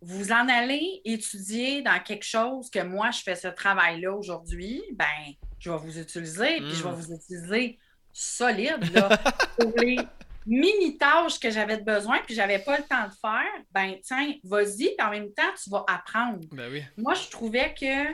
vous 0.00 0.30
en 0.30 0.48
allez 0.48 1.00
étudier 1.04 1.82
dans 1.82 2.00
quelque 2.00 2.24
chose 2.24 2.70
que 2.70 2.78
moi, 2.84 3.10
je 3.10 3.20
fais 3.20 3.34
ce 3.34 3.48
travail-là 3.48 4.12
aujourd'hui, 4.12 4.80
ben, 4.92 5.34
je 5.58 5.68
vais 5.68 5.76
vous 5.76 5.98
utiliser, 5.98 6.58
puis 6.58 6.72
je 6.72 6.84
vais 6.84 6.90
hmm. 6.90 6.94
vous 6.94 7.12
utiliser 7.12 7.78
solide, 8.12 8.92
là, 8.94 9.08
pour 9.58 9.72
les 9.78 9.98
mini-tâches 10.46 11.40
que 11.40 11.50
j'avais 11.50 11.78
besoin, 11.78 12.20
puis 12.24 12.36
j'avais 12.36 12.60
pas 12.60 12.78
le 12.78 12.84
temps 12.84 13.08
de 13.08 13.14
faire, 13.20 13.64
ben, 13.72 13.96
tiens, 14.04 14.34
vas-y, 14.44 14.94
puis 14.94 15.04
en 15.04 15.10
même 15.10 15.32
temps, 15.32 15.50
tu 15.60 15.68
vas 15.68 15.84
apprendre. 15.88 16.46
Ben 16.52 16.70
oui. 16.70 16.84
Moi, 16.96 17.14
je 17.14 17.28
trouvais 17.28 17.74
que 17.74 18.12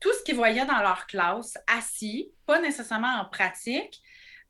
tout 0.00 0.12
ce 0.14 0.22
qu'ils 0.24 0.36
voyaient 0.36 0.64
dans 0.64 0.80
leur 0.80 1.06
classe, 1.06 1.52
assis, 1.66 2.32
pas 2.46 2.62
nécessairement 2.62 3.20
en 3.20 3.26
pratique, 3.26 4.00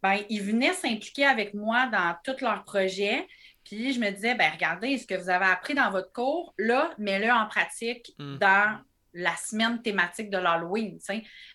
ben, 0.05 0.19
ils 0.29 0.43
venaient 0.43 0.75
s'impliquer 0.75 1.25
avec 1.25 1.55
moi 1.55 1.87
dans 1.87 2.15
tous 2.23 2.45
leurs 2.45 2.63
projets. 2.65 3.27
Puis 3.65 3.95
je 3.95 4.01
me 4.01 4.11
disais, 4.11 4.35
ben 4.35 4.53
regardez, 4.53 4.99
ce 4.99 5.07
que 5.07 5.15
vous 5.15 5.31
avez 5.31 5.47
appris 5.47 5.73
dans 5.73 5.91
votre 5.91 6.13
cours, 6.13 6.53
là, 6.59 6.91
mets-le 6.99 7.33
en 7.33 7.47
pratique 7.47 8.15
hmm. 8.19 8.37
dans 8.37 8.81
la 9.15 9.35
semaine 9.37 9.81
thématique 9.81 10.29
de 10.29 10.37
l'Halloween. 10.37 10.99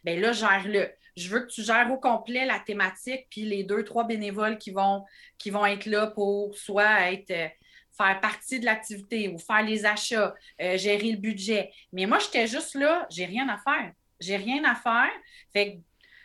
Ben 0.04 0.20
là, 0.20 0.32
gère-le. 0.32 0.90
Je 1.16 1.30
veux 1.30 1.42
que 1.42 1.52
tu 1.52 1.62
gères 1.62 1.92
au 1.92 2.00
complet 2.00 2.48
la 2.48 2.58
thématique, 2.58 3.28
puis 3.30 3.42
les 3.42 3.64
deux, 3.64 3.84
trois 3.84 4.06
bénévoles 4.06 4.58
qui 4.58 4.72
vont, 4.72 5.06
qui 5.38 5.52
vont 5.52 5.68
être 5.68 5.86
là 5.86 6.08
pour 6.08 6.58
soit 6.58 7.12
être 7.12 7.30
euh, 7.30 7.48
faire 7.96 8.20
partie 8.20 8.60
de 8.60 8.66
l'activité 8.66 9.30
ou 9.30 9.38
faire 9.38 9.62
les 9.62 9.86
achats, 9.86 10.34
euh, 10.60 10.76
gérer 10.76 11.12
le 11.12 11.18
budget. 11.18 11.72
Mais 11.94 12.08
moi, 12.08 12.18
j'étais 12.18 12.48
juste 12.48 12.74
là, 12.74 13.06
j'ai 13.12 13.26
rien 13.26 13.48
à 13.48 13.60
faire. 13.60 13.92
J'ai 14.20 14.38
rien 14.38 14.64
à 14.64 14.74
faire. 14.74 15.12
Fait 15.54 15.76
que 15.76 15.78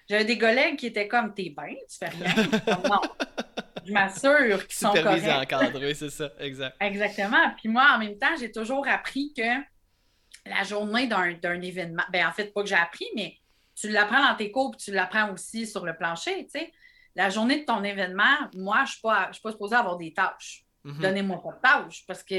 j'avais 0.09 0.25
des 0.25 0.39
collègues 0.39 0.77
qui 0.77 0.87
étaient 0.87 1.09
comme 1.09 1.35
T'es 1.35 1.55
bien, 1.57 1.75
tu 1.89 1.99
fais 1.99 2.09
rien? 2.09 2.35
non. 2.89 3.01
Je 3.87 3.93
m'assure 3.93 4.67
qu'ils 4.67 4.77
sont 4.77 4.93
corrects. 4.93 5.29
encadrés, 5.29 5.95
c'est 5.95 6.11
ça, 6.11 6.31
exact. 6.39 6.77
Exactement. 6.81 7.51
Puis 7.59 7.69
moi, 7.69 7.93
en 7.95 7.99
même 7.99 8.19
temps, 8.19 8.35
j'ai 8.39 8.51
toujours 8.51 8.87
appris 8.89 9.33
que 9.37 9.61
la 10.47 10.63
journée 10.63 11.07
d'un 11.07 11.61
événement, 11.61 12.03
ben 12.13 12.27
en 12.27 12.33
fait, 12.33 12.53
pas 12.53 12.63
que 12.63 12.69
j'ai 12.69 12.75
appris, 12.75 13.07
mais 13.15 13.37
tu 13.75 13.89
l'apprends 13.89 14.27
dans 14.27 14.37
tes 14.37 14.51
cours, 14.51 14.71
puis 14.71 14.81
tu 14.85 14.93
l'apprends 14.93 15.33
aussi 15.33 15.67
sur 15.67 15.85
le 15.85 15.97
plancher, 15.97 16.45
tu 16.45 16.59
sais. 16.61 16.73
La 17.17 17.31
journée 17.31 17.61
de 17.61 17.65
ton 17.65 17.85
événement, 17.85 18.37
moi, 18.55 18.79
je 18.79 18.83
ne 18.83 18.87
suis, 18.87 19.01
pas, 19.01 19.31
supposée 19.33 19.77
avoir 19.77 19.97
des 19.97 20.13
tâches. 20.13 20.65
Mm-hmm. 20.85 21.01
Donnez-moi 21.01 21.43
pas 21.43 21.53
de 21.53 21.61
tâches 21.61 22.05
parce 22.07 22.23
que 22.25 22.35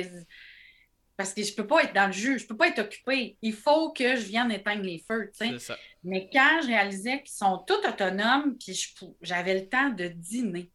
parce 1.17 1.33
que 1.33 1.43
je 1.43 1.53
peux 1.53 1.65
pas 1.65 1.83
être 1.83 1.93
dans 1.93 2.07
le 2.07 2.13
jus, 2.13 2.39
je 2.39 2.45
peux 2.45 2.57
pas 2.57 2.67
être 2.67 2.79
occupée. 2.79 3.37
Il 3.41 3.53
faut 3.53 3.91
que 3.91 4.15
je 4.15 4.23
vienne 4.23 4.51
éteindre 4.51 4.83
les 4.83 5.03
feux, 5.07 5.31
tu 5.37 5.59
sais. 5.59 5.75
Mais 6.03 6.29
quand 6.31 6.59
je 6.61 6.67
réalisais 6.67 7.21
qu'ils 7.23 7.35
sont 7.35 7.63
tous 7.65 7.87
autonomes, 7.87 8.57
puis 8.57 8.77
j'avais 9.21 9.61
le 9.61 9.69
temps 9.69 9.89
de 9.89 10.07
dîner. 10.07 10.71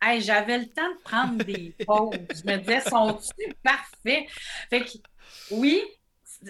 Hey, 0.00 0.20
j'avais 0.20 0.58
le 0.58 0.66
temps 0.66 0.88
de 0.90 1.02
prendre 1.02 1.42
des 1.42 1.74
pauses. 1.86 2.12
je 2.30 2.50
me 2.50 2.58
disais, 2.58 2.80
sont-ils 2.80 3.54
parfaits? 3.62 4.26
Fait 4.70 4.84
que, 4.84 4.98
oui, 5.50 5.82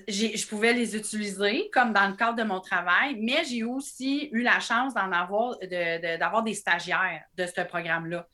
je 0.08 0.46
pouvais 0.46 0.72
les 0.72 0.96
utiliser 0.96 1.70
comme 1.72 1.92
dans 1.92 2.08
le 2.08 2.16
cadre 2.16 2.36
de 2.36 2.42
mon 2.42 2.60
travail, 2.60 3.16
mais 3.20 3.44
j'ai 3.44 3.62
aussi 3.62 4.28
eu 4.32 4.42
la 4.42 4.60
chance 4.60 4.94
d'en 4.94 5.12
avoir, 5.12 5.56
d'avoir 5.60 6.42
des 6.42 6.54
stagiaires 6.54 7.22
de 7.36 7.46
ce 7.46 7.60
programme-là. 7.62 8.26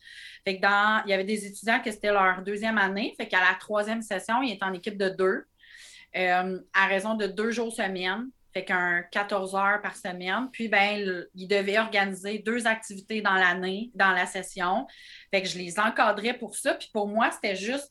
Fait 0.44 0.56
que 0.56 0.62
dans, 0.62 1.02
il 1.06 1.10
y 1.10 1.12
avait 1.12 1.24
des 1.24 1.46
étudiants 1.46 1.80
que 1.80 1.90
c'était 1.90 2.12
leur 2.12 2.42
deuxième 2.42 2.78
année. 2.78 3.14
Fait 3.16 3.28
qu'à 3.28 3.40
la 3.40 3.54
troisième 3.58 4.02
session, 4.02 4.42
ils 4.42 4.52
étaient 4.52 4.64
en 4.64 4.72
équipe 4.72 4.96
de 4.96 5.08
deux, 5.08 5.44
euh, 6.16 6.60
à 6.74 6.86
raison 6.86 7.14
de 7.14 7.26
deux 7.26 7.50
jours 7.50 7.72
semaine. 7.72 8.28
Fait 8.52 8.64
qu'un 8.64 9.02
14 9.10 9.54
heures 9.54 9.80
par 9.80 9.96
semaine. 9.96 10.48
Puis, 10.52 10.68
ben, 10.68 11.26
ils 11.34 11.48
devaient 11.48 11.78
organiser 11.78 12.38
deux 12.40 12.66
activités 12.66 13.22
dans 13.22 13.34
l'année, 13.34 13.90
dans 13.94 14.10
la 14.10 14.26
session. 14.26 14.86
Fait 15.30 15.40
que 15.40 15.48
je 15.48 15.56
les 15.56 15.78
encadrais 15.78 16.34
pour 16.34 16.54
ça. 16.54 16.74
Puis 16.74 16.90
pour 16.92 17.08
moi, 17.08 17.30
c'était 17.30 17.56
juste 17.56 17.90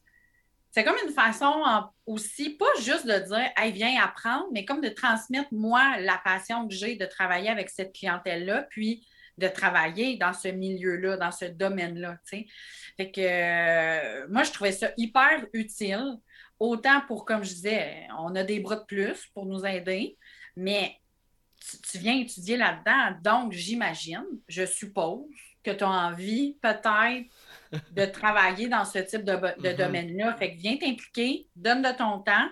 c'est 0.72 0.86
comme 0.86 0.96
une 1.06 1.14
façon 1.14 1.64
aussi, 2.06 2.52
pas 2.52 2.74
juste 2.80 3.06
de 3.06 3.18
dire, 3.20 3.50
hey, 3.58 3.74
viens 3.74 4.02
apprendre, 4.02 4.48
mais 4.54 4.64
comme 4.64 4.80
de 4.80 4.90
transmettre, 4.90 5.50
moi, 5.52 6.00
la 6.00 6.18
passion 6.24 6.68
que 6.68 6.74
j'ai 6.74 6.96
de 6.96 7.06
travailler 7.06 7.50
avec 7.50 7.70
cette 7.70 7.94
clientèle-là, 7.94 8.64
puis 8.70 9.06
de 9.38 9.48
travailler 9.48 10.18
dans 10.18 10.34
ce 10.34 10.48
milieu-là, 10.48 11.18
dans 11.18 11.32
ce 11.32 11.46
domaine-là. 11.46 12.18
Fait 12.26 13.12
que 13.12 13.20
euh, 13.20 14.28
moi, 14.30 14.44
je 14.44 14.52
trouvais 14.52 14.72
ça 14.72 14.92
hyper 14.98 15.46
utile, 15.54 16.18
autant 16.60 17.02
pour, 17.02 17.26
comme 17.26 17.44
je 17.44 17.54
disais, 17.54 18.08
on 18.18 18.36
a 18.36 18.44
des 18.44 18.60
bras 18.60 18.78
de 18.78 18.86
plus 18.86 19.28
pour 19.34 19.46
nous 19.46 19.66
aider, 19.66 20.18
mais 20.56 20.96
tu, 21.90 21.98
viens 21.98 22.18
étudier 22.18 22.56
là-dedans, 22.56 23.18
donc 23.24 23.52
j'imagine, 23.52 24.26
je 24.48 24.66
suppose 24.66 25.26
que 25.64 25.72
tu 25.72 25.84
as 25.84 25.90
envie 25.90 26.58
peut-être 26.62 27.28
de 27.92 28.06
travailler 28.06 28.68
dans 28.68 28.86
ce 28.86 29.00
type 29.00 29.24
de, 29.24 29.34
mm-hmm. 29.34 29.76
domaine-là. 29.76 30.36
Fait 30.36 30.56
que 30.56 30.62
viens 30.62 30.78
t'impliquer, 30.78 31.48
donne 31.56 31.82
de 31.82 31.92
ton 31.92 32.20
temps, 32.20 32.48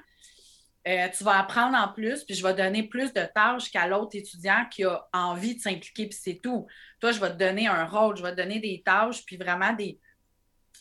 euh, 0.88 1.08
tu 1.16 1.24
vas 1.24 1.40
apprendre 1.40 1.78
en 1.78 1.90
plus, 1.90 2.24
puis 2.24 2.36
je 2.36 2.44
vais 2.44 2.54
donner 2.54 2.84
plus 2.84 3.14
de 3.14 3.22
tâches 3.36 3.70
qu'à 3.70 3.86
l'autre 3.86 4.16
étudiant 4.16 4.66
qui 4.72 4.86
a 4.86 5.08
envie 5.12 5.56
de 5.56 5.62
s'impliquer, 5.62 6.08
puis 6.08 6.18
c'est 6.20 6.40
tout. 6.42 6.68
Toi, 7.02 7.12
je 7.12 7.20
vais 7.20 7.30
te 7.30 7.38
donner 7.38 7.68
un 7.68 7.86
rôle, 7.86 8.16
je 8.16 8.24
vais 8.24 8.32
te 8.32 8.38
donner 8.38 8.60
des 8.60 8.82
tâches, 8.84 9.26
puis 9.26 9.36
vraiment 9.36 9.74
des, 9.74 10.00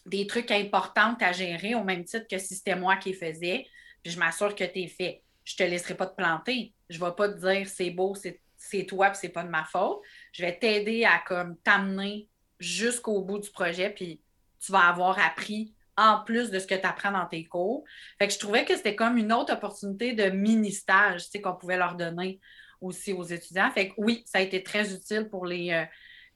des 0.06 0.26
trucs 0.26 0.50
importants 0.50 1.16
à 1.20 1.32
gérer, 1.32 1.74
au 1.74 1.82
même 1.82 2.04
titre 2.04 2.26
que 2.30 2.38
si 2.38 2.54
c'était 2.54 2.76
moi 2.76 2.96
qui 2.96 3.10
les 3.10 3.16
faisais, 3.16 3.66
puis 4.02 4.12
je 4.12 4.18
m'assure 4.18 4.54
que 4.54 4.64
tu 4.64 4.80
es 4.80 4.86
fait. 4.86 5.22
Je 5.44 5.54
ne 5.54 5.66
te 5.66 5.70
laisserai 5.70 5.94
pas 5.94 6.06
te 6.06 6.14
planter. 6.14 6.72
Je 6.88 7.00
ne 7.00 7.04
vais 7.04 7.12
pas 7.14 7.28
te 7.28 7.38
dire 7.38 7.66
c'est 7.68 7.90
beau, 7.90 8.14
c'est 8.14 8.84
toi, 8.86 9.10
puis 9.10 9.18
c'est 9.20 9.28
pas 9.30 9.42
de 9.42 9.48
ma 9.48 9.64
faute. 9.64 10.00
Je 10.32 10.42
vais 10.42 10.56
t'aider 10.56 11.04
à 11.04 11.18
comme 11.26 11.56
t'amener 11.58 12.28
jusqu'au 12.60 13.22
bout 13.22 13.38
du 13.40 13.50
projet, 13.50 13.90
puis 13.90 14.20
tu 14.60 14.72
vas 14.72 14.88
avoir 14.88 15.18
appris 15.18 15.74
en 15.96 16.22
plus 16.24 16.50
de 16.50 16.58
ce 16.58 16.66
que 16.66 16.74
tu 16.74 16.86
apprends 16.86 17.10
dans 17.10 17.26
tes 17.26 17.44
cours. 17.44 17.84
Fait 18.18 18.28
que 18.28 18.32
je 18.32 18.38
trouvais 18.38 18.64
que 18.64 18.76
c'était 18.76 18.94
comme 18.94 19.16
une 19.16 19.32
autre 19.32 19.52
opportunité 19.52 20.12
de 20.12 20.30
mini-stage 20.30 21.24
qu'on 21.42 21.54
pouvait 21.54 21.76
leur 21.76 21.96
donner 21.96 22.40
aussi 22.80 23.12
aux 23.12 23.24
étudiants. 23.24 23.70
Fait 23.72 23.88
que 23.88 23.94
oui, 23.98 24.22
ça 24.26 24.38
a 24.38 24.40
été 24.40 24.62
très 24.62 24.94
utile 24.94 25.28
pour 25.28 25.44
les, 25.44 25.72
euh, 25.72 25.84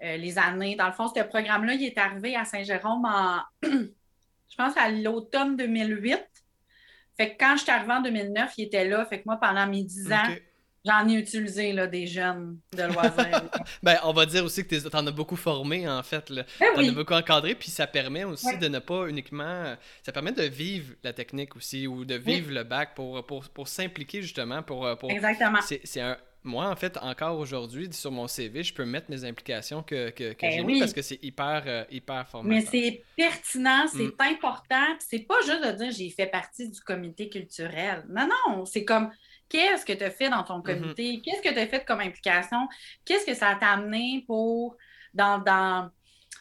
euh, 0.03 0.17
les 0.17 0.37
années. 0.39 0.75
Dans 0.75 0.89
le 0.89 0.93
fond, 0.93 1.07
ce 1.07 1.23
programme-là, 1.23 1.75
il 1.75 1.85
est 1.85 1.97
arrivé 1.97 2.35
à 2.35 2.45
Saint-Jérôme 2.45 3.05
en, 3.05 3.41
je 3.63 4.57
pense, 4.57 4.77
à 4.77 4.91
l'automne 4.91 5.57
2008. 5.57 6.21
Fait 7.17 7.35
que 7.35 7.39
quand 7.39 7.57
je 7.57 7.63
suis 7.63 7.71
arrivée 7.71 7.93
en 7.93 8.01
2009, 8.01 8.55
il 8.59 8.65
était 8.65 8.89
là. 8.89 9.07
Fait 9.07 9.19
que 9.19 9.25
moi, 9.27 9.39
pendant 9.41 9.67
mes 9.69 9.85
10 9.85 10.13
ans, 10.13 10.35
J'en 10.85 11.09
ai 11.09 11.15
utilisé 11.15 11.73
là, 11.73 11.87
des 11.87 12.07
jeunes 12.07 12.59
de 12.77 12.83
loisirs. 12.83 13.43
ben, 13.83 13.99
on 14.05 14.13
va 14.13 14.27
dire 14.27 14.45
aussi 14.45 14.67
que 14.67 14.75
tu 14.75 14.97
en 14.97 15.07
as 15.07 15.11
beaucoup 15.13 15.37
formé, 15.37 15.89
en 15.89 16.03
fait. 16.03 16.33
Ben 16.33 16.45
en 16.77 16.81
as 16.89 16.93
beaucoup 16.93 17.15
encadré, 17.15 17.55
puis 17.55 17.71
ça 17.71 17.87
permet 17.87 18.25
aussi 18.25 18.59
de 18.59 18.69
ne 18.69 18.79
pas 18.79 19.07
uniquement. 19.09 19.77
Ça 20.05 20.13
permet 20.13 20.33
de 20.33 20.43
vivre 20.43 20.95
la 21.05 21.13
technique 21.13 21.55
aussi, 21.57 21.87
ou 21.87 22.05
de 22.05 22.17
vivre 22.17 22.53
le 22.53 22.65
bac 22.65 22.95
pour, 22.95 23.25
pour, 23.27 23.49
pour 23.49 23.69
s'impliquer 23.69 24.23
justement. 24.23 24.63
Pour, 24.63 24.97
pour... 24.99 25.11
Exactement. 25.11 25.61
C'est 25.63 26.01
un 26.01 26.17
moi, 26.45 26.69
en 26.69 26.77
fait, 26.77 26.99
encore 26.99 27.39
aujourd'hui, 27.39 27.89
sur 27.93 28.11
mon 28.11 28.27
CV, 28.27 28.63
je 28.65 28.75
peux 28.75 28.85
mettre 28.85 29.11
mes 29.11 29.25
implications 29.25 29.83
que, 29.83 30.11
que, 30.11 30.35
Ben 30.41 30.51
j'ai 30.51 30.61
oui. 30.63 30.81
parce 30.81 30.93
que 30.93 31.03
c'est 31.03 31.23
hyper, 31.23 31.63
euh, 31.67 31.85
hyper 31.91 32.29
formateur. 32.29 32.59
Mais 32.59 32.67
c'est 32.69 33.03
pertinent, 33.17 33.87
c'est 33.87 34.07
Mm. 34.07 34.35
important. 34.35 34.87
C'est 34.99 35.21
pas 35.21 35.41
juste 35.47 35.65
de 35.65 35.73
dire 35.73 35.93
j'ai 35.93 36.11
fait 36.11 36.27
partie 36.27 36.69
du 36.69 36.81
comité 36.81 37.29
culturel. 37.29 38.05
Non, 38.09 38.29
non, 38.47 38.65
c'est 38.65 38.85
comme 38.85 39.11
qu'est-ce 39.53 39.85
que 39.85 39.93
tu 39.93 40.03
as 40.03 40.11
fait 40.11 40.31
dans 40.31 40.43
Mm-hmm. 40.43 40.47
ton 40.47 40.63
comité? 40.63 41.21
Qu'est-ce 41.21 41.43
que 41.43 41.53
tu 41.53 41.59
as 41.59 41.67
fait 41.67 41.85
comme 41.85 42.01
implication? 42.01 42.69
Qu'est-ce 43.05 43.27
que 43.27 43.35
ça 43.35 43.55
t'a 43.55 43.73
amené 43.73 44.25
pour 44.27 44.77
dans, 45.15 45.39
dans, 45.39 45.91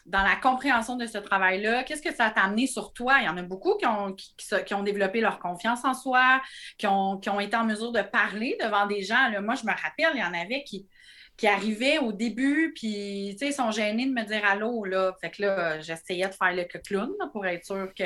dans 0.06 0.22
la 0.22 0.36
compréhension 0.36 0.96
de 0.96 1.06
ce 1.06 1.18
travail-là? 1.18 1.84
Qu'est-ce 1.84 2.02
que 2.02 2.14
ça 2.14 2.30
t'a 2.30 2.42
amené 2.42 2.66
sur 2.66 2.92
toi? 2.92 3.18
Il 3.20 3.26
y 3.26 3.28
en 3.28 3.36
a 3.36 3.42
beaucoup 3.42 3.76
qui 3.76 3.86
ont, 3.86 4.14
qui, 4.14 4.74
ont 4.74 4.82
développé 4.82 5.20
leur 5.20 5.38
confiance 5.38 5.84
en 5.84 5.94
soi, 5.94 6.40
qui 6.78 6.86
ont, 6.86 7.18
qui 7.18 7.28
ont 7.28 7.40
été 7.40 7.56
en 7.56 7.64
mesure 7.64 7.92
de 7.92 8.02
parler 8.02 8.56
devant 8.60 8.86
des 8.86 9.02
gens. 9.02 9.28
Là, 9.28 9.40
moi, 9.40 9.54
je 9.54 9.64
me 9.64 9.72
rappelle, 9.72 10.14
il 10.14 10.20
y 10.20 10.24
en 10.24 10.34
avait 10.34 10.64
qui 10.64 10.88
qui 11.34 11.48
arrivaient 11.48 11.98
au 11.98 12.12
début, 12.12 12.74
puis, 12.74 13.30
tu 13.32 13.38
sais, 13.38 13.48
ils 13.48 13.54
sont 13.54 13.70
gênés 13.70 14.04
de 14.04 14.12
me 14.12 14.22
dire 14.22 14.44
allô, 14.44 14.84
là. 14.84 15.14
Fait 15.18 15.30
que 15.30 15.40
là, 15.40 15.80
j'essayais 15.80 16.28
de 16.28 16.34
faire 16.34 16.54
le 16.54 16.64
clown, 16.64 17.10
là, 17.18 17.26
pour 17.32 17.46
être 17.46 17.64
sûr 17.64 17.90
que, 17.98 18.04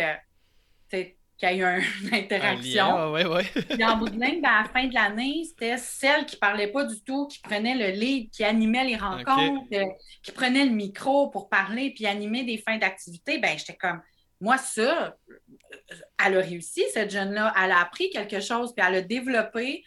qu'il 1.37 1.49
y 1.51 1.53
ait 1.53 1.57
eu 1.59 1.65
un- 1.65 1.79
une 2.03 2.15
Un 2.15 2.19
interaction. 2.19 2.87
lien, 2.97 3.11
ouais, 3.11 3.27
ouais. 3.27 3.45
Puis 3.71 3.85
en 3.85 3.97
bout 3.97 4.09
de 4.09 4.21
ligne, 4.21 4.41
ben, 4.41 4.49
à 4.51 4.63
la 4.63 4.69
fin 4.69 4.87
de 4.87 4.95
l'année, 4.95 5.43
c'était 5.45 5.77
celle 5.79 6.27
qui 6.27 6.37
parlait 6.37 6.69
pas 6.69 6.85
du 6.85 7.03
tout, 7.03 7.27
qui 7.29 7.39
prenait 7.41 7.75
le 7.75 7.99
lead, 7.99 8.31
qui 8.31 8.45
animait 8.45 8.85
les 8.85 8.97
rencontres, 8.97 9.67
euh, 9.73 9.85
qui 10.23 10.33
prenait 10.33 10.65
le 10.65 10.73
micro 10.73 11.29
pour 11.31 11.49
parler, 11.49 11.93
puis 11.95 12.07
animer 12.07 12.45
des 12.45 12.59
fins 12.59 12.79
d'activité. 12.79 13.39
Ben, 13.39 13.57
j'étais 13.59 13.77
comme, 13.77 14.01
moi, 14.41 14.59
ça, 14.59 15.17
euh, 15.31 15.95
elle 16.25 16.37
a 16.37 16.41
réussi, 16.41 16.85
cette 16.93 17.11
jeune-là. 17.11 17.53
Elle 17.63 17.73
a 17.73 17.81
appris 17.81 18.11
quelque 18.11 18.41
chose, 18.41 18.75
puis 18.75 18.85
elle 18.87 18.95
a 18.97 19.03
développé 19.03 19.85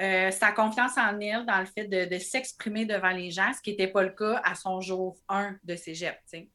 euh, 0.00 0.30
sa 0.30 0.52
confiance 0.52 0.96
en 0.98 1.18
elle 1.20 1.44
dans 1.46 1.58
le 1.60 1.66
fait 1.66 1.86
de, 1.86 2.04
de 2.04 2.18
s'exprimer 2.18 2.84
devant 2.84 3.10
les 3.10 3.30
gens, 3.30 3.50
ce 3.54 3.60
qui 3.62 3.70
n'était 3.70 3.88
pas 3.88 4.02
le 4.02 4.10
cas 4.10 4.40
à 4.44 4.54
son 4.54 4.80
jour 4.80 5.16
1 5.28 5.56
de 5.64 5.74
cégep. 5.76 6.14
tu 6.30 6.38
sais. 6.38 6.48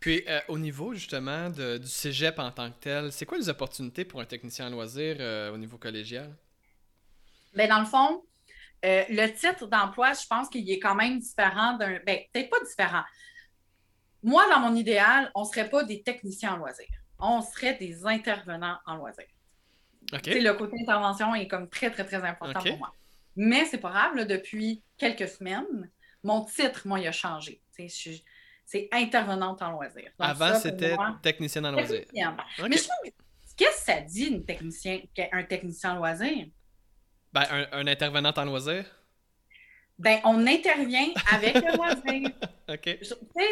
Puis, 0.00 0.22
euh, 0.28 0.40
au 0.48 0.58
niveau 0.58 0.94
justement 0.94 1.50
de- 1.50 1.78
du 1.78 1.86
cégep 1.86 2.38
en 2.38 2.50
tant 2.50 2.70
que 2.70 2.78
tel, 2.80 3.12
c'est 3.12 3.26
quoi 3.26 3.38
les 3.38 3.48
opportunités 3.48 4.04
pour 4.04 4.20
un 4.20 4.24
technicien 4.24 4.66
en 4.66 4.70
loisir 4.70 5.16
euh, 5.20 5.52
au 5.52 5.58
niveau 5.58 5.78
collégial? 5.78 6.34
Ben, 7.54 7.68
dans 7.68 7.80
le 7.80 7.86
fond, 7.86 8.22
euh, 8.84 9.04
le 9.08 9.28
titre 9.28 9.66
d'emploi, 9.66 10.12
je 10.12 10.26
pense 10.28 10.48
qu'il 10.48 10.70
est 10.70 10.78
quand 10.78 10.94
même 10.94 11.18
différent 11.18 11.76
d'un. 11.76 11.98
Ben, 12.06 12.20
peut-être 12.32 12.50
pas 12.50 12.64
différent. 12.64 13.02
Moi, 14.22 14.48
dans 14.50 14.60
mon 14.60 14.74
idéal, 14.74 15.30
on 15.34 15.42
ne 15.42 15.46
serait 15.46 15.68
pas 15.70 15.84
des 15.84 16.02
techniciens 16.02 16.54
en 16.54 16.56
loisirs. 16.56 16.86
On 17.18 17.40
serait 17.42 17.74
des 17.74 18.04
intervenants 18.06 18.78
en 18.86 18.96
sais, 20.32 20.40
Le 20.40 20.52
côté 20.52 20.76
intervention 20.82 21.34
est 21.34 21.48
comme 21.48 21.68
très, 21.68 21.90
très, 21.90 22.04
très 22.04 22.22
important 22.22 22.60
pour 22.60 22.78
moi. 22.78 22.92
Mais 23.36 23.64
c'est 23.66 23.78
pas 23.78 23.90
grave, 23.90 24.14
là, 24.16 24.24
depuis 24.24 24.82
quelques 24.98 25.28
semaines, 25.28 25.90
mon 26.22 26.44
titre, 26.44 26.86
moi, 26.86 26.98
il 27.00 27.06
a 27.06 27.12
changé. 27.12 27.62
Tu 27.74 27.82
sais, 27.82 27.88
je 27.88 27.94
suis- 27.94 28.24
C'est 28.68 28.88
intervenante 28.90 29.62
en 29.62 29.70
loisirs. 29.70 30.10
Donc, 30.18 30.28
Avant, 30.28 30.54
c'était 30.58 30.96
technicienne 31.22 31.66
en 31.66 31.70
loisir. 31.70 32.04
Mais 32.12 32.76
je 32.76 32.82
trouve, 32.82 33.12
qu'est-ce 33.56 33.78
que 33.78 33.92
ça 33.92 34.00
dit, 34.00 34.24
une 34.24 34.44
technicien, 34.44 35.00
un 35.32 35.44
technicien 35.44 35.92
en 35.92 35.96
loisirs? 35.98 36.48
Ben, 37.32 37.44
un, 37.50 37.66
un 37.72 37.86
intervenant 37.86 38.32
en 38.36 38.44
loisir? 38.44 38.84
Ben, 39.98 40.18
on 40.24 40.44
intervient 40.46 41.08
avec 41.32 41.54
le 41.54 41.76
loisir. 41.76 42.30
OK. 42.68 42.98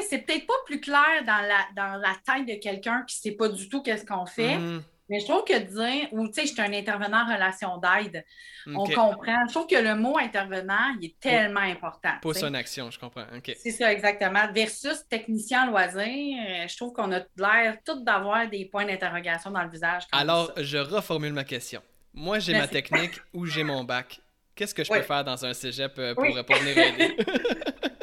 C'est 0.08 0.18
peut-être 0.26 0.46
pas 0.46 0.54
plus 0.66 0.80
clair 0.80 1.24
dans 1.24 1.46
la, 1.46 1.64
dans 1.76 1.96
la 1.96 2.14
tête 2.26 2.46
de 2.46 2.60
quelqu'un 2.60 3.04
qui 3.06 3.16
sait 3.16 3.32
pas 3.32 3.48
du 3.48 3.68
tout 3.68 3.82
qu'est-ce 3.82 4.04
qu'on 4.04 4.26
fait, 4.26 4.58
Mhm. 4.58 4.82
Mais 5.08 5.20
je 5.20 5.26
trouve 5.26 5.44
que 5.44 5.58
dire, 5.58 6.08
ou 6.12 6.26
tu 6.28 6.34
sais, 6.34 6.46
je 6.46 6.52
suis 6.52 6.60
un 6.62 6.72
intervenant 6.72 7.26
en 7.28 7.34
relation 7.34 7.76
d'aide, 7.78 8.24
on 8.66 8.84
comprend. 8.84 9.46
Je 9.46 9.52
trouve 9.52 9.66
que 9.66 9.76
le 9.76 9.94
mot 9.94 10.16
intervenant, 10.18 10.94
il 11.00 11.06
est 11.06 11.20
tellement 11.20 11.60
important. 11.60 12.12
Pousse 12.22 12.42
en 12.42 12.54
action, 12.54 12.90
je 12.90 12.98
comprends. 12.98 13.26
OK. 13.36 13.54
C'est 13.62 13.70
ça, 13.70 13.92
exactement. 13.92 14.50
Versus 14.52 15.06
technicien 15.08 15.64
en 15.64 15.70
loisir, 15.70 16.02
euh, 16.06 16.66
je 16.66 16.76
trouve 16.76 16.92
qu'on 16.92 17.12
a 17.12 17.20
l'air 17.36 17.76
tout 17.84 18.02
d'avoir 18.02 18.48
des 18.48 18.64
points 18.64 18.86
d'interrogation 18.86 19.50
dans 19.50 19.62
le 19.62 19.70
visage. 19.70 20.04
Alors, 20.12 20.52
je 20.56 20.78
reformule 20.78 21.32
ma 21.32 21.44
question. 21.44 21.82
Moi, 22.14 22.38
j'ai 22.38 22.54
ma 22.54 22.68
technique 22.68 23.20
ou 23.32 23.44
j'ai 23.44 23.64
mon 23.64 23.84
bac. 23.84 24.20
Qu'est-ce 24.54 24.74
que 24.74 24.84
je 24.84 24.92
Oui. 24.92 24.98
peux 24.98 25.04
faire 25.04 25.24
dans 25.24 25.44
un 25.44 25.52
cégep 25.52 25.98
euh, 25.98 26.14
pour, 26.14 26.22
Oui. 26.22 26.42
pour 26.46 26.56
venir 26.56 26.78
aider? 26.78 27.16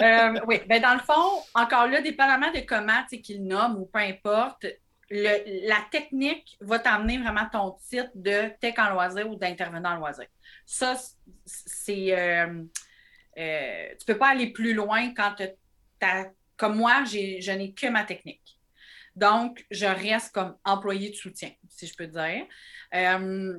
Euh, 0.01 0.39
oui, 0.47 0.59
ben 0.67 0.81
dans 0.81 0.93
le 0.95 0.99
fond, 0.99 1.43
encore 1.53 1.87
là, 1.87 2.01
dépendamment 2.01 2.51
de 2.51 2.59
comment 2.61 3.01
tu 3.03 3.15
sais, 3.17 3.21
qu'il 3.21 3.43
nomme 3.45 3.77
ou 3.77 3.85
peu 3.85 3.99
importe, 3.99 4.65
le- 5.11 5.67
la 5.67 5.85
technique 5.91 6.57
va 6.61 6.79
t'amener 6.79 7.17
vraiment 7.17 7.47
ton 7.51 7.77
titre 7.89 8.09
de 8.15 8.49
tech 8.59 8.75
en 8.79 8.91
loisir 8.91 9.29
ou 9.29 9.35
d'intervenant 9.35 9.91
en 9.91 9.97
loisir. 9.97 10.25
Ça, 10.65 10.97
c'est. 11.45 12.17
Euh, 12.17 12.63
euh, 13.37 13.89
tu 13.99 14.05
peux 14.05 14.17
pas 14.17 14.29
aller 14.29 14.51
plus 14.51 14.73
loin 14.73 15.13
quand 15.13 15.35
tu 15.35 15.47
Comme 16.57 16.77
moi, 16.77 17.03
je 17.05 17.51
n'ai 17.51 17.73
que 17.73 17.87
ma 17.87 18.03
technique. 18.03 18.59
Donc, 19.15 19.65
je 19.69 19.85
reste 19.85 20.33
comme 20.33 20.57
employé 20.63 21.09
de 21.09 21.15
soutien, 21.15 21.51
si 21.67 21.87
je 21.87 21.95
peux 21.95 22.07
dire. 22.07 22.45
Euh, 22.93 23.57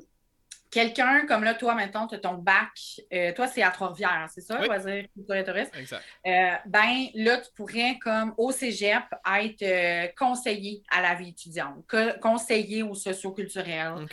Quelqu'un 0.73 1.27
comme 1.27 1.45
là, 1.45 1.53
toi, 1.53 1.75
maintenant, 1.75 2.07
tu 2.09 2.15
as 2.15 2.19
ton 2.19 2.33
bac. 2.35 2.71
euh, 3.13 3.33
toi, 3.35 3.47
c'est 3.47 3.63
à 3.63 3.71
Trois-Rivières, 3.71 4.27
c'est 4.35 4.41
ça, 4.41 4.59
Oui. 4.59 4.67
loisir, 4.67 5.05
culture 5.15 5.35
et 5.37 5.45
tourisme? 5.45 5.71
exact. 5.79 6.03
Euh, 6.27 6.51
ben 6.65 7.07
là, 7.15 7.37
tu 7.39 7.51
pourrais, 7.55 7.99
comme 8.01 8.33
au 8.39 8.51
cégep, 8.53 9.03
être 9.39 9.63
euh, 9.63 10.09
conseiller 10.17 10.83
à 10.91 11.03
la 11.03 11.15
vie 11.15 11.29
étudiante, 11.29 11.85
co- 11.87 12.19
conseiller 12.23 12.83
au 12.83 12.95
socioculturel. 12.95 14.07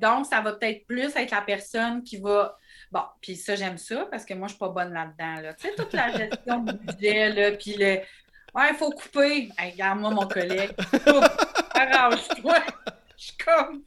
Donc, 0.00 0.26
ça 0.26 0.40
va 0.40 0.54
peut-être 0.54 0.86
plus 0.86 1.14
être 1.14 1.30
la 1.30 1.42
personne 1.42 2.02
qui 2.02 2.16
va. 2.16 2.56
Bon, 2.90 3.02
puis 3.20 3.36
ça, 3.36 3.54
j'aime 3.54 3.76
ça 3.78 4.06
parce 4.10 4.24
que 4.24 4.32
moi, 4.34 4.48
je 4.48 4.54
ne 4.54 4.56
suis 4.56 4.58
pas 4.60 4.68
bonne 4.70 4.92
là-dedans. 4.94 5.42
Là. 5.42 5.54
Tu 5.54 5.68
sais, 5.68 5.74
toute 5.74 5.92
la 5.92 6.10
gestion 6.10 6.60
du 6.60 6.72
budget, 6.74 7.28
là, 7.30 7.52
puis 7.52 7.74
le. 7.78 8.00
Ouais, 8.54 8.68
il 8.70 8.76
faut 8.76 8.90
couper. 8.90 9.48
Hey, 9.58 9.72
regarde-moi, 9.72 10.10
mon 10.10 10.26
collègue. 10.26 10.72
Arrange-toi. 11.74 12.54
Je 13.18 13.24
suis 13.24 13.36
comme. 13.36 13.82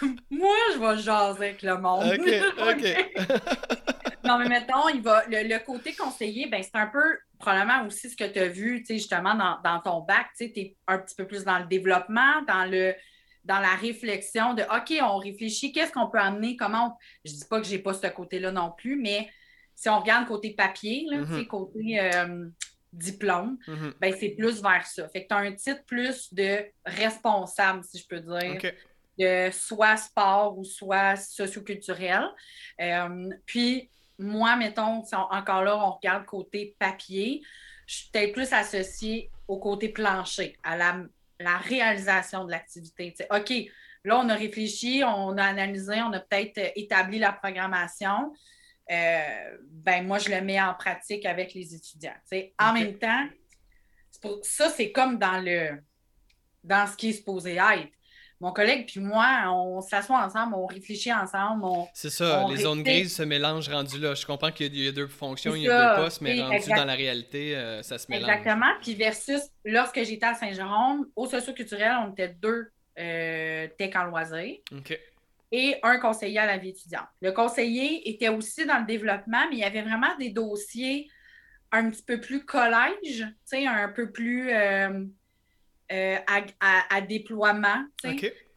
Moi, 0.30 0.56
je 0.74 0.78
vais 0.78 1.02
jaser 1.02 1.44
avec 1.46 1.62
le 1.62 1.78
monde. 1.78 2.12
OK, 2.12 2.28
OK. 2.58 4.18
Non, 4.24 4.38
mais 4.38 4.48
mettons, 4.48 4.88
il 4.88 5.02
va, 5.02 5.24
le, 5.26 5.46
le 5.46 5.58
côté 5.64 5.94
conseiller, 5.94 6.46
ben, 6.48 6.62
c'est 6.62 6.74
un 6.76 6.86
peu 6.86 7.02
probablement 7.38 7.86
aussi 7.86 8.08
ce 8.08 8.16
que 8.16 8.24
tu 8.24 8.38
as 8.38 8.48
vu, 8.48 8.80
tu 8.80 8.86
sais, 8.86 8.94
justement, 8.94 9.34
dans, 9.34 9.58
dans 9.62 9.80
ton 9.80 10.00
bac, 10.00 10.28
tu 10.36 10.44
es 10.44 10.76
un 10.86 10.98
petit 10.98 11.14
peu 11.14 11.26
plus 11.26 11.44
dans 11.44 11.58
le 11.58 11.66
développement, 11.66 12.42
dans 12.48 12.64
le 12.70 12.94
dans 13.44 13.60
la 13.60 13.74
réflexion 13.74 14.54
de 14.54 14.62
OK, 14.62 14.94
on 15.02 15.18
réfléchit, 15.18 15.70
qu'est-ce 15.70 15.92
qu'on 15.92 16.08
peut 16.08 16.18
amener, 16.18 16.56
comment 16.56 16.86
on- 16.86 16.92
Je 17.26 17.32
dis 17.32 17.44
pas 17.46 17.60
que 17.60 17.66
j'ai 17.66 17.78
pas 17.78 17.92
ce 17.92 18.06
côté-là 18.06 18.50
non 18.50 18.72
plus, 18.74 18.96
mais 18.96 19.28
si 19.74 19.90
on 19.90 20.00
regarde 20.00 20.26
côté 20.26 20.54
papier, 20.54 21.04
là, 21.10 21.18
Mhm. 21.18 21.46
côté 21.48 22.00
euh, 22.00 22.46
diplôme, 22.94 23.58
Mhm. 23.68 23.92
ben, 24.00 24.14
c'est 24.18 24.30
plus 24.30 24.62
vers 24.62 24.86
ça. 24.86 25.06
Fait 25.10 25.24
que 25.24 25.28
tu 25.28 25.34
as 25.34 25.38
un 25.40 25.52
titre 25.52 25.84
plus 25.84 26.32
de 26.32 26.64
responsable, 26.86 27.84
si 27.84 27.98
je 27.98 28.06
peux 28.08 28.20
dire. 28.20 28.72
De 29.18 29.50
soit 29.52 29.96
sport 29.96 30.58
ou 30.58 30.64
soit 30.64 31.16
socioculturel. 31.16 32.24
Euh, 32.80 33.30
puis, 33.46 33.90
moi, 34.18 34.56
mettons, 34.56 35.04
si 35.04 35.14
on- 35.14 35.30
encore 35.32 35.62
là, 35.62 35.76
on 35.76 35.92
regarde 35.92 36.24
côté 36.24 36.74
papier, 36.78 37.42
je 37.86 37.94
suis 37.96 38.10
peut-être 38.10 38.32
plus 38.32 38.52
associée 38.52 39.30
au 39.46 39.58
côté 39.58 39.88
plancher, 39.88 40.56
à 40.62 40.76
la, 40.76 40.96
la 41.38 41.58
réalisation 41.58 42.44
de 42.44 42.50
l'activité. 42.50 43.14
OK, 43.30 43.52
là, 44.04 44.18
on 44.18 44.28
a 44.28 44.34
réfléchi, 44.34 45.02
on 45.04 45.36
a 45.36 45.44
analysé, 45.44 46.00
on 46.02 46.12
a 46.12 46.20
peut-être 46.20 46.58
euh, 46.58 46.68
établi 46.76 47.18
la 47.18 47.32
programmation. 47.32 48.32
Euh, 48.90 49.56
ben, 49.62 50.06
moi, 50.06 50.18
je 50.18 50.28
le 50.30 50.40
mets 50.40 50.60
en 50.60 50.74
pratique 50.74 51.24
avec 51.26 51.54
les 51.54 51.74
étudiants. 51.74 52.14
En 52.58 52.72
même 52.72 52.98
temps, 52.98 53.26
pour- 54.20 54.40
ça, 54.42 54.70
c'est 54.70 54.92
comme 54.92 55.18
dans 55.18 55.40
le 55.40 55.82
dans 56.62 56.86
ce 56.86 56.96
qui 56.96 57.10
est 57.10 57.12
supposé 57.12 57.56
être. 57.56 57.92
Mon 58.44 58.52
collègue 58.52 58.86
puis 58.86 59.00
moi, 59.00 59.44
on 59.50 59.80
s'assoit 59.80 60.22
ensemble, 60.22 60.54
on 60.54 60.66
réfléchit 60.66 61.10
ensemble, 61.10 61.64
C'est 61.94 62.10
ça, 62.10 62.44
On 62.44 62.50
les 62.50 62.58
zones 62.58 62.82
grises 62.82 63.16
se 63.16 63.22
mélangent 63.22 63.70
rendues 63.70 63.98
là. 63.98 64.14
Je 64.14 64.26
comprends 64.26 64.50
qu'il 64.52 64.66
y 64.66 64.68
a- 64.68 64.72
il 64.80 64.84
y 64.84 64.88
a 64.88 64.92
deux 64.92 65.06
fonctions, 65.06 65.54
il 65.54 65.62
y 65.62 65.68
a 65.68 65.70
ça, 65.70 65.96
deux 65.96 66.02
postes, 66.04 66.20
mais 66.20 66.42
rendu 66.42 66.56
exact. 66.56 66.76
dans 66.76 66.84
la 66.84 66.92
réalité, 66.94 67.56
euh, 67.56 67.82
ça 67.82 67.96
se 67.96 68.04
mélange. 68.10 68.28
Exactement. 68.28 68.70
Puis 68.82 68.94
versus 68.94 69.40
lorsque 69.64 70.04
j'étais 70.04 70.26
à 70.26 70.34
Saint-Jérôme, 70.34 71.06
au 71.16 71.26
socioculturel, 71.26 71.92
on 72.06 72.12
était 72.12 72.28
deux 72.38 72.66
euh, 72.98 73.66
tech 73.78 73.96
en 73.96 74.04
loisirs 74.04 74.58
OK. 74.76 75.00
et 75.50 75.76
un 75.82 75.98
conseiller 75.98 76.38
à 76.38 76.44
la 76.46 76.58
vie 76.58 76.68
étudiante. 76.68 77.06
Le 77.22 77.32
conseiller 77.32 78.08
était 78.10 78.28
aussi 78.28 78.66
dans 78.66 78.78
le 78.80 78.84
développement, 78.86 79.46
mais 79.48 79.56
il 79.56 79.60
y 79.60 79.64
avait 79.64 79.82
vraiment 79.82 80.14
des 80.18 80.28
dossiers 80.28 81.08
un 81.72 81.88
petit 81.90 82.02
peu 82.02 82.20
plus 82.20 82.44
collège, 82.44 82.92
tu 83.08 83.24
sais, 83.46 83.66
un 83.66 83.88
peu 83.88 84.10
plus 84.12 84.52
euh, 84.52 85.06
euh, 85.94 86.16
à, 86.26 86.40
à- 86.60 86.96
à 86.96 87.00
déploiement, 87.00 87.84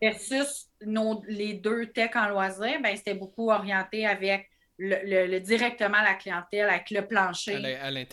versus 0.02 0.67
nos, 0.86 1.21
les 1.28 1.54
deux 1.54 1.86
tech 1.88 2.12
en 2.15 2.30
loisirs, 2.30 2.80
ben, 2.82 2.95
c'était 2.95 3.13
beaucoup 3.13 3.50
orienté 3.52 4.06
avec 4.06 4.50
le, 4.80 4.95
le- 5.06 5.26
le- 5.26 5.39
directement 5.39 6.02
la 6.04 6.13
clientèle, 6.13 6.69
avec 6.69 6.91
le 6.91 7.08
plancher. 7.08 7.56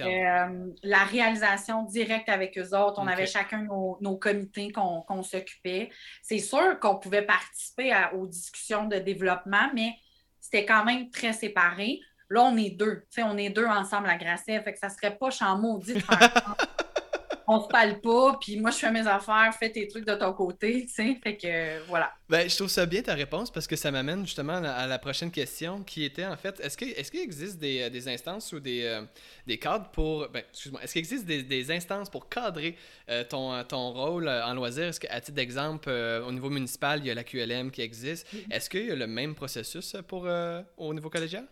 à. 0.06 0.46
Euh, 0.46 0.72
la 0.82 1.04
réalisation 1.04 1.82
directe 1.82 2.28
avec 2.30 2.56
eux 2.58 2.74
autres. 2.74 2.98
On 2.98 3.06
avait 3.06 3.26
chacun 3.26 3.62
nos, 3.64 3.98
nos 4.00 4.16
comités 4.16 4.72
qu'on 4.72 5.22
s'occupait. 5.22 5.90
C'est 6.22 6.38
sûr 6.38 6.80
qu'on 6.80 6.96
pouvait 6.96 7.26
participer 7.26 7.92
à- 7.92 8.14
aux 8.14 8.26
discussions 8.26 8.84
de 8.86 8.96
développement, 8.98 9.68
mais 9.74 9.90
c'était 10.40 10.64
quand 10.64 10.84
même 10.86 11.10
très 11.10 11.34
séparé. 11.34 12.00
Là, 12.30 12.42
on 12.44 12.56
est 12.56 12.70
deux. 12.70 13.00
Tu 13.10 13.20
sais, 13.20 13.22
on 13.22 13.36
est 13.36 13.50
deux 13.50 13.66
ensemble 13.66 14.08
à 14.08 14.16
Grasset. 14.16 14.58
Fait 14.62 14.72
que 14.72 14.78
ça 14.78 14.88
serait 14.88 15.14
pas 15.18 15.28
champ 15.30 15.58
maudit 15.58 15.92
de 15.94 15.98
faire 16.00 16.56
on 17.46 17.62
se 17.62 17.68
parle 17.68 18.00
pas, 18.00 18.38
puis 18.40 18.58
moi 18.58 18.70
je 18.70 18.78
fais 18.78 18.90
mes 18.90 19.06
affaires, 19.06 19.54
fais 19.58 19.70
tes 19.70 19.86
trucs 19.86 20.06
de 20.06 20.14
ton 20.14 20.32
côté, 20.32 20.86
tu 20.86 20.94
sais. 20.94 21.18
Fait 21.22 21.36
que 21.36 21.86
voilà. 21.88 22.12
Ben, 22.28 22.48
je 22.48 22.56
trouve 22.56 22.68
ça 22.68 22.86
bien 22.86 23.02
ta 23.02 23.14
réponse 23.14 23.50
parce 23.50 23.66
que 23.66 23.76
ça 23.76 23.90
m'amène 23.90 24.24
justement 24.24 24.54
à 24.54 24.86
la 24.86 24.98
prochaine 24.98 25.30
question 25.30 25.82
qui 25.82 26.04
était 26.04 26.24
en 26.24 26.36
fait 26.36 26.58
est-ce 26.60 26.76
qu'il 26.76 26.90
est 26.90 27.14
existe 27.22 27.58
des, 27.58 27.82
euh, 27.82 27.90
des, 27.90 28.08
instances 28.08 28.52
ou 28.52 28.60
des, 28.60 28.84
euh, 28.84 29.02
des 29.46 29.58
cadres 29.58 29.90
pour. 29.90 30.28
Ben, 30.28 30.42
excuse-moi, 30.50 30.82
est-ce 30.82 30.92
qu'il 30.92 31.00
existe 31.00 31.26
des, 31.26 31.42
des, 31.42 31.70
instances 31.70 32.08
pour 32.08 32.28
cadrer 32.28 32.76
euh, 33.10 33.24
ton, 33.24 33.62
ton 33.64 33.92
rôle 33.92 34.28
en 34.28 34.54
loisir? 34.54 34.84
Est-ce 34.84 35.00
qu'à 35.00 35.20
titre 35.20 35.36
d'exemple, 35.36 35.90
au 35.90 36.32
niveau 36.32 36.50
municipal, 36.50 37.00
il 37.00 37.06
y 37.06 37.10
a 37.10 37.14
la 37.14 37.24
QLM 37.24 37.70
qui 37.70 37.82
existe 37.82 38.26
mm-hmm. 38.32 38.52
Est-ce 38.54 38.70
qu'il 38.70 38.86
y 38.86 38.90
a 38.90 38.96
le 38.96 39.06
même 39.06 39.34
processus 39.34 39.96
pour, 40.08 40.26
au 40.76 40.94
niveau 40.94 41.10
collégial? 41.10 41.46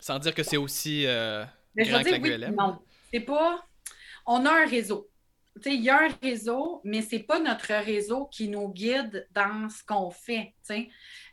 Sans 0.00 0.18
dire 0.18 0.34
que 0.34 0.42
c'est 0.42 0.56
aussi 0.56 1.04
ben, 1.04 1.48
grand 1.76 2.02
que 2.02 2.10
la 2.10 2.18
QLM. 2.18 2.54
non, 2.54 2.78
c'est 3.12 3.20
pas 3.20 3.64
on 4.28 4.44
a 4.44 4.50
un 4.50 4.66
réseau. 4.66 5.10
Il 5.66 5.82
y 5.82 5.90
a 5.90 6.04
un 6.04 6.08
réseau, 6.22 6.80
mais 6.84 7.02
ce 7.02 7.16
n'est 7.16 7.22
pas 7.22 7.40
notre 7.40 7.74
réseau 7.74 8.26
qui 8.26 8.48
nous 8.48 8.68
guide 8.68 9.26
dans 9.32 9.68
ce 9.68 9.82
qu'on 9.82 10.10
fait. 10.10 10.54
Il 10.70 10.86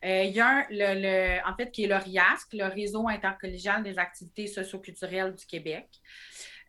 euh, 0.04 0.24
y 0.24 0.40
a 0.40 0.48
un, 0.48 0.66
le, 0.72 1.48
en 1.48 1.56
fait, 1.56 1.70
qui 1.70 1.84
est 1.84 1.88
le 1.88 1.98
RIASC, 1.98 2.54
le 2.54 2.66
Réseau 2.66 3.08
intercollégial 3.08 3.84
des 3.84 4.00
activités 4.00 4.48
socioculturelles 4.48 5.36
du 5.36 5.46
Québec, 5.46 5.88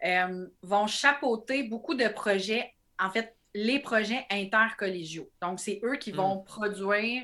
euh, 0.05 0.47
vont 0.61 0.87
chapeauter 0.87 1.63
beaucoup 1.63 1.95
de 1.95 2.09
projets, 2.09 2.75
en 2.99 3.11
fait, 3.11 3.35
les 3.55 3.79
projets 3.79 4.27
intercollégiaux. 4.29 5.31
Donc, 5.41 5.61
c'est 5.61 5.81
eux 5.83 5.97
qui 5.97 6.13
vont 6.13 6.43
hmm. 6.43 6.45
produire 6.45 7.23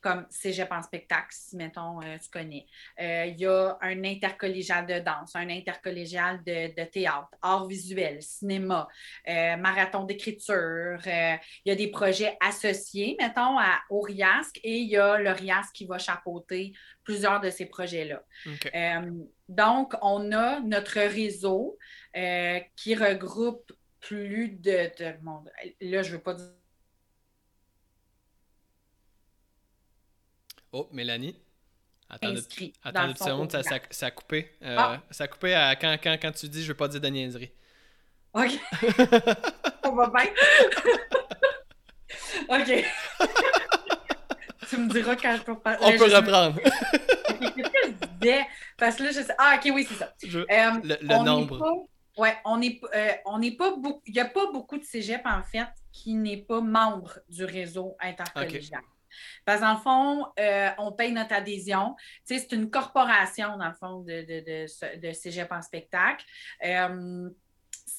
comme 0.00 0.26
Cégep 0.30 0.70
en 0.72 0.82
spectacle, 0.82 1.28
si, 1.30 1.56
mettons, 1.56 2.00
euh, 2.02 2.16
tu 2.18 2.30
connais. 2.30 2.66
Euh, 3.00 3.26
il 3.26 3.38
y 3.38 3.46
a 3.46 3.76
un 3.80 4.04
intercollégial 4.04 4.86
de 4.86 4.98
danse, 5.00 5.36
un 5.36 5.48
intercollégial 5.48 6.42
de, 6.44 6.74
de 6.74 6.84
théâtre, 6.88 7.28
art 7.42 7.66
visuel, 7.66 8.22
cinéma, 8.22 8.88
euh, 9.28 9.56
marathon 9.56 10.04
d'écriture. 10.04 10.98
il 11.06 11.38
y 11.66 11.70
a 11.70 11.74
des 11.74 11.88
projets 11.88 12.36
associés, 12.40 13.16
mettons, 13.20 13.58
à, 13.58 13.80
au 13.90 14.00
RIASC 14.00 14.58
et 14.62 14.78
il 14.78 14.88
y 14.88 14.96
a 14.96 15.18
le 15.18 15.30
RIASC 15.30 15.74
qui 15.74 15.86
va 15.86 15.98
chapeauter 15.98 16.72
plusieurs 17.04 17.40
de 17.40 17.50
ces 17.50 17.66
projets-là. 17.66 18.22
donc, 19.48 19.94
on 20.02 20.32
a 20.32 20.60
notre 20.60 21.00
réseau 21.00 21.78
qui 22.76 22.94
regroupe 22.94 23.72
plus 24.00 24.48
de, 24.48 24.90
de 24.98 25.14
là, 25.80 26.02
je 26.02 26.10
ne 26.10 26.16
veux 26.16 26.22
pas 26.22 26.34
dire 26.34 26.59
Oh, 30.72 30.88
Mélanie. 30.92 31.36
Attends, 32.08 32.34
attends 32.82 33.08
une 33.08 33.16
seconde, 33.16 33.52
ça, 33.52 33.62
ça, 33.90 34.06
a 34.06 34.10
coupé. 34.10 34.50
Euh, 34.62 34.76
ah. 34.76 35.00
Ça 35.10 35.24
a 35.24 35.28
coupé 35.28 35.54
à 35.54 35.76
quand, 35.76 35.96
quand, 36.02 36.16
quand 36.20 36.32
tu 36.32 36.48
dis 36.48 36.62
je 36.62 36.68
veux 36.68 36.76
pas 36.76 36.88
dire 36.88 37.00
de 37.00 37.08
niaiserie. 37.08 37.52
OK. 38.32 38.50
On 39.84 39.92
va 39.92 40.10
bien? 40.10 40.26
OK. 42.48 42.84
tu 44.68 44.76
me 44.76 44.88
diras 44.88 45.16
quand 45.16 45.36
je 45.36 45.42
peux 45.42 45.58
parler. 45.58 45.78
On 45.82 45.96
peut 45.96 46.14
reprendre. 46.14 46.60
Qu'est-ce 46.60 47.70
que 47.70 47.78
je 47.86 48.06
disais? 48.18 48.46
Parce 48.76 48.96
que 48.96 49.04
là, 49.04 49.10
je 49.10 49.20
sais. 49.20 49.34
Ah, 49.38 49.56
OK, 49.56 49.70
oui, 49.74 49.86
c'est 49.88 49.94
ça. 49.94 50.12
Euh, 50.24 50.80
le, 50.82 51.24
nombre. 51.24 51.86
Oui, 52.16 52.28
on 52.44 52.58
n'est 52.58 52.80
euh, 52.94 53.12
on 53.24 53.40
pas 53.56 53.76
beaucoup. 53.76 54.02
Il 54.06 54.14
n'y 54.14 54.20
a 54.20 54.26
pas 54.26 54.50
beaucoup 54.52 54.78
de 54.78 54.84
cégep, 54.84 55.22
en 55.24 55.42
fait, 55.42 55.68
qui 55.92 56.14
n'est 56.14 56.38
pas 56.42 56.60
membre 56.60 57.18
du 57.28 57.44
réseau 57.44 57.96
intercollégial. 58.00 58.82
Parce 59.44 59.60
que 59.60 59.64
dans 59.64 59.74
le 59.74 59.80
fond, 59.80 60.26
euh, 60.38 60.70
on 60.78 60.92
paye 60.92 61.12
notre 61.12 61.34
adhésion. 61.34 61.96
c'est 62.24 62.52
une 62.52 62.70
corporation, 62.70 63.56
dans 63.56 63.68
le 63.68 63.74
fond, 63.74 64.00
de, 64.00 64.22
de, 64.22 65.00
de, 65.00 65.12
Cégep 65.12 65.50
en 65.52 65.62
spectacle. 65.62 66.24
Euh, 66.64 67.30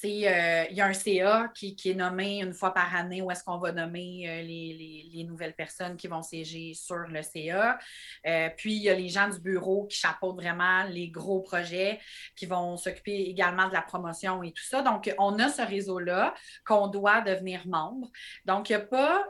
euh, 0.04 0.64
il 0.70 0.76
y 0.76 0.80
a 0.80 0.86
un 0.86 0.92
CA 0.92 1.48
qui, 1.54 1.76
est 1.84 1.94
nommé 1.94 2.40
une 2.40 2.52
fois 2.52 2.74
par 2.74 2.94
année 2.94 3.22
où 3.22 3.30
est-ce 3.30 3.44
qu'on 3.44 3.58
va 3.58 3.72
nommer 3.72 4.24
euh, 4.28 4.42
les, 4.42 5.24
nouvelles 5.28 5.54
personnes 5.54 5.96
qui 5.96 6.08
vont 6.08 6.22
siéger 6.22 6.74
sur 6.74 6.96
le 6.96 7.22
CA. 7.22 7.78
Euh, 8.26 8.48
puis, 8.56 8.74
il 8.74 8.82
y 8.82 8.90
a 8.90 8.94
les 8.94 9.08
gens 9.08 9.28
du 9.28 9.38
bureau 9.38 9.86
qui 9.86 9.98
chapeautent 9.98 10.36
vraiment 10.36 10.84
les 10.84 11.08
gros 11.08 11.40
projets, 11.40 12.00
qui 12.34 12.46
vont 12.46 12.76
s'occuper 12.76 13.14
également 13.28 13.68
de 13.68 13.72
la 13.72 13.82
promotion 13.82 14.42
et 14.42 14.52
tout 14.52 14.64
ça. 14.64 14.82
Donc, 14.82 15.14
on 15.18 15.38
a 15.38 15.48
ce 15.48 15.62
réseau-là 15.62 16.34
qu'on 16.66 16.88
doit 16.88 17.20
devenir 17.20 17.66
membre. 17.66 18.10
Donc, 18.44 18.70
il 18.70 18.76
n'y 18.76 18.82
a, 18.82 18.86
pas, 18.86 19.24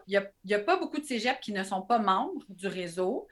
a 0.51 0.59
pas 0.59 0.77
beaucoup 0.77 0.99
de 0.99 1.05
cégeps 1.05 1.41
qui 1.41 1.53
ne 1.53 1.65
sont 1.65 1.83
pas 1.83 1.99
membres 1.99 2.43
du 2.49 2.69
réseau 2.69 3.29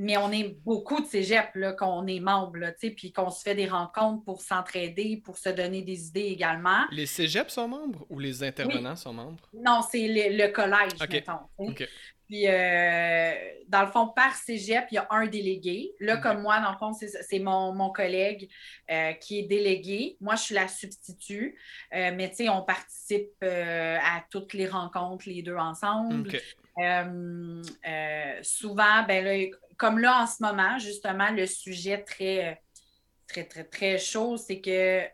mais 0.00 0.16
on 0.16 0.32
est 0.32 0.56
beaucoup 0.64 1.02
de 1.02 1.06
cégep 1.06 1.50
qu'on 1.78 2.06
est 2.06 2.20
membre, 2.20 2.58
puis 2.96 3.12
qu'on 3.12 3.28
se 3.28 3.42
fait 3.42 3.54
des 3.54 3.66
rencontres 3.66 4.24
pour 4.24 4.40
s'entraider, 4.40 5.20
pour 5.22 5.36
se 5.36 5.50
donner 5.50 5.82
des 5.82 6.08
idées 6.08 6.24
également. 6.24 6.86
Les 6.90 7.04
cégeps 7.04 7.52
sont 7.52 7.68
membres 7.68 8.06
ou 8.08 8.18
les 8.18 8.42
intervenants 8.42 8.96
sont 8.96 9.12
membres? 9.12 9.46
Non, 9.52 9.82
c'est 9.82 10.08
le, 10.08 10.48
collège, 10.52 10.92
mettons. 11.06 11.74
Puis, 12.26 12.46
euh, 12.46 13.32
dans 13.68 13.82
le 13.82 13.88
fond, 13.88 14.08
par 14.08 14.34
cégep, 14.34 14.86
il 14.90 14.94
y 14.94 14.98
a 14.98 15.06
un 15.10 15.26
délégué. 15.26 15.92
Là, 16.00 16.16
comme 16.16 16.40
moi, 16.40 16.60
dans 16.60 16.70
le 16.70 16.78
fond, 16.78 16.92
c'est 16.94 17.38
mon, 17.40 17.90
collègue 17.90 18.48
euh, 18.90 19.12
qui 19.14 19.40
est 19.40 19.48
délégué. 19.48 20.16
Moi, 20.20 20.36
je 20.36 20.42
suis 20.44 20.54
la 20.54 20.68
substitut. 20.68 21.58
Euh, 21.92 22.12
mais, 22.14 22.30
tu 22.30 22.36
sais, 22.36 22.48
on 22.48 22.62
participe 22.62 23.34
à 23.42 24.24
toutes 24.30 24.54
les 24.54 24.66
rencontres, 24.66 25.28
les 25.28 25.42
deux 25.42 25.56
ensemble. 25.56 26.30
souvent, 28.42 29.02
ben 29.06 29.24
là, 29.24 29.56
comme 29.80 29.98
là, 29.98 30.22
en 30.22 30.26
ce 30.26 30.42
moment, 30.42 30.78
justement, 30.78 31.30
le 31.30 31.46
sujet 31.46 32.02
très, 32.02 32.60
très, 33.26 33.44
très, 33.44 33.64
très 33.64 33.96
chaud, 33.96 34.36
c'est 34.36 34.60
que 34.60 35.00
euh, 35.00 35.06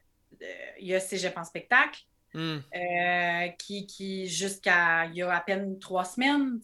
il 0.81 0.89
y 0.89 0.95
a 0.95 0.99
Cégep 0.99 1.39
en 1.39 1.45
spectacle. 1.45 2.01
Hmm. 2.35 2.59
Euh, 2.75 3.49
qui, 3.59 3.87
qui 3.87 4.29
jusqu'à 4.29 5.07
il 5.07 5.15
y 5.15 5.23
a 5.23 5.33
à 5.33 5.41
peine 5.41 5.79
trois 5.79 6.05
semaines, 6.05 6.61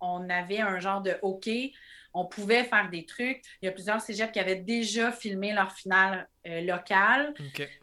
on 0.00 0.28
avait 0.30 0.60
un 0.60 0.80
genre 0.80 1.00
de 1.00 1.16
OK, 1.22 1.48
on 2.14 2.24
pouvait 2.24 2.64
faire 2.64 2.88
des 2.88 3.04
trucs. 3.04 3.42
Il 3.60 3.66
y 3.66 3.68
a 3.68 3.72
plusieurs 3.72 4.00
cégeps 4.00 4.32
qui 4.32 4.40
avaient 4.40 4.56
déjà 4.56 5.12
filmé 5.12 5.52
leur 5.52 5.70
finale 5.72 6.26
euh, 6.46 6.62
locale. 6.62 7.34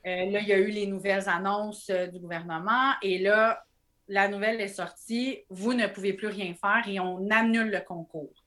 là, 0.03 0.39
il 0.39 0.47
y 0.47 0.51
a 0.51 0.57
eu 0.57 0.71
les 0.71 0.88
nouvelles 0.88 1.29
annonces 1.29 1.89
du 1.89 2.19
gouvernement 2.19 2.93
et 3.03 3.19
là, 3.19 3.63
la 4.07 4.27
nouvelle 4.27 4.60
est 4.60 4.67
sortie, 4.67 5.45
vous 5.49 5.73
ne 5.73 5.88
pouvez 5.88 6.13
plus 6.13 6.27
rien 6.27 6.53
faire 6.55 6.84
et 6.88 6.99
on 6.99 7.29
annule 7.29 7.69
le 7.69 7.79
concours. 7.79 8.40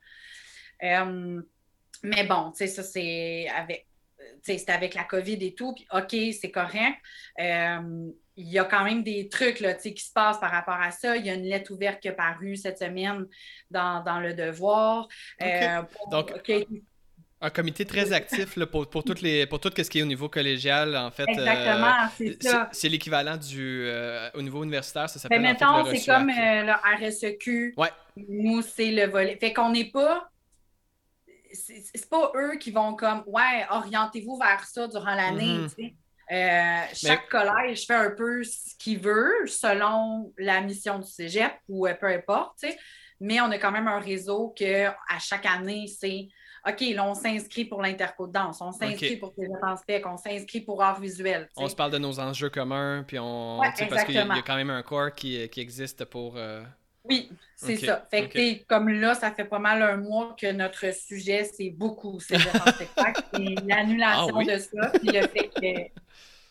Euh, 0.85 1.41
mais 2.03 2.25
bon, 2.25 2.51
tu 2.51 2.59
sais, 2.59 2.67
ça, 2.67 2.83
c'est 2.83 3.49
avec, 3.49 3.87
c'est 4.43 4.69
avec 4.71 4.95
la 4.95 5.05
COVID 5.05 5.39
et 5.41 5.55
tout, 5.55 5.75
puis 5.75 5.87
OK, 5.93 6.15
c'est 6.39 6.51
correct. 6.51 6.99
Euh, 7.41 8.11
il 8.37 8.49
y 8.49 8.59
a 8.59 8.65
quand 8.65 8.85
même 8.85 9.03
des 9.03 9.29
trucs 9.29 9.61
là, 9.61 9.75
qui 9.75 9.97
se 9.97 10.13
passent 10.13 10.41
par 10.41 10.51
rapport 10.51 10.75
à 10.75 10.91
ça. 10.91 11.17
Il 11.17 11.25
y 11.25 11.31
a 11.31 11.35
une 11.35 11.45
lettre 11.45 11.73
ouverte 11.73 12.01
qui 12.01 12.09
est 12.09 12.13
parue 12.13 12.57
cette 12.57 12.79
semaine 12.79 13.27
dans, 13.71 14.21
le 14.21 14.35
devoir. 14.35 15.09
Euh, 15.41 15.83
Donc, 16.11 16.33
un 17.41 17.51
comité 17.51 17.85
très 17.85 18.13
actif 18.13 18.57
là, 18.57 18.67
pour, 18.67 18.89
pour, 18.89 19.05
toutes 19.05 19.21
les, 19.21 19.47
pour 19.47 19.61
tout 19.61 19.71
ce 19.77 19.83
qui 19.83 19.99
est 19.99 20.03
au 20.03 20.07
niveau 20.07 20.29
collégial, 20.29 20.97
en 20.97 21.11
fait. 21.11 21.29
Exactement, 21.29 21.95
c'est 22.17 22.43
ça. 22.43 22.69
C'est 22.73 22.89
l'équivalent 22.89 23.37
du. 23.37 23.89
au 24.35 24.43
niveau 24.43 24.65
universitaire, 24.65 25.09
ça 25.09 25.19
s'appelle. 25.19 25.41
Mais 25.41 25.53
mettons, 25.53 25.85
c'est 25.87 26.05
comme 26.05 26.29
le 26.29 27.07
RSEQ. 27.07 27.75
Ouais. 27.77 27.91
Nous, 28.17 28.63
c'est 28.63 28.91
le 28.91 29.07
volet. 29.07 29.37
Fait 29.41 29.53
qu'on 29.53 29.71
n'est 29.71 29.91
pas 29.91 30.29
c'est 31.55 32.09
pas 32.09 32.33
eux 32.37 32.57
qui 32.57 32.71
vont 32.71 32.95
comme 32.95 33.23
ouais, 33.27 33.67
orientez-vous 33.71 34.39
vers 34.39 34.65
ça 34.65 34.89
durant 34.89 35.15
l'année. 35.15 35.59
Mhm. 35.59 35.91
Euh, 36.33 36.85
chaque 36.95 37.29
collège 37.29 37.87
fait 37.87 37.95
un 37.95 38.11
peu 38.11 38.43
ce 38.45 38.75
qu'il 38.79 38.99
veut 38.99 39.47
selon 39.47 40.33
la 40.39 40.63
mission 40.63 40.99
du 40.99 41.07
cégep 41.07 41.53
ou 41.69 41.87
euh, 41.87 41.95
peu 41.95 42.07
importe, 42.07 42.65
mais 43.21 43.43
on 43.43 43.51
a 43.51 43.59
quand 43.59 43.71
même 43.71 43.89
un 43.89 43.99
réseau 43.99 44.55
que 44.59 44.87
à 44.87 45.19
chaque 45.19 45.45
année, 45.45 45.87
c'est 45.87 46.29
OK, 46.67 46.81
là, 46.95 47.05
on 47.05 47.15
s'inscrit 47.15 47.67
pour 47.67 47.83
l'interco 47.83 48.27
de 48.27 48.33
danse, 48.33 48.63
on 48.63 48.73
s'inscrit 48.73 49.17
pour 49.17 49.35
les 49.37 49.49
en 49.63 49.77
spec, 49.77 50.07
on 50.07 50.17
s'inscrit 50.17 50.63
pour 50.63 50.83
art 50.83 50.99
visuel. 50.99 51.47
On 51.57 51.69
se 51.69 51.77
parle 51.77 51.93
de 51.93 51.99
nos 51.99 52.19
enjeux 52.19 52.49
communs, 52.49 53.05
puis 53.07 53.19
on. 53.19 53.61
parce 53.61 54.05
qu'il 54.05 54.15
y, 54.15 54.19
a 54.19 54.43
quand 54.43 54.57
même 54.57 54.71
un 54.71 54.83
corps 54.83 55.13
qui, 55.15 55.47
qui 55.51 55.61
existe 55.61 56.07
pour. 56.07 56.37
Euh, 56.37 56.63
oui, 57.05 57.31
c'est 57.55 57.77
ça. 57.77 58.07
Fait 58.11 58.29
que, 58.29 58.65
comme 58.65 58.89
là, 58.89 59.15
ça 59.15 59.31
fait 59.31 59.45
pas 59.45 59.59
mal 59.59 59.83
un 59.83 59.97
mois 59.97 60.35
que 60.41 60.51
notre 60.53 60.95
sujet, 60.95 61.45
c'est 61.45 61.71
beaucoup 61.71 62.19
c'est 62.19 62.37
le 62.37 62.73
spectacle. 62.73 63.23
et 63.41 63.55
l'annulation 63.67 64.39
ah 64.39 64.45
de 64.45 64.59
ça, 64.59 64.91
puis 64.99 65.09
le 65.09 65.27
fait 65.29 65.49
que, 65.49 65.91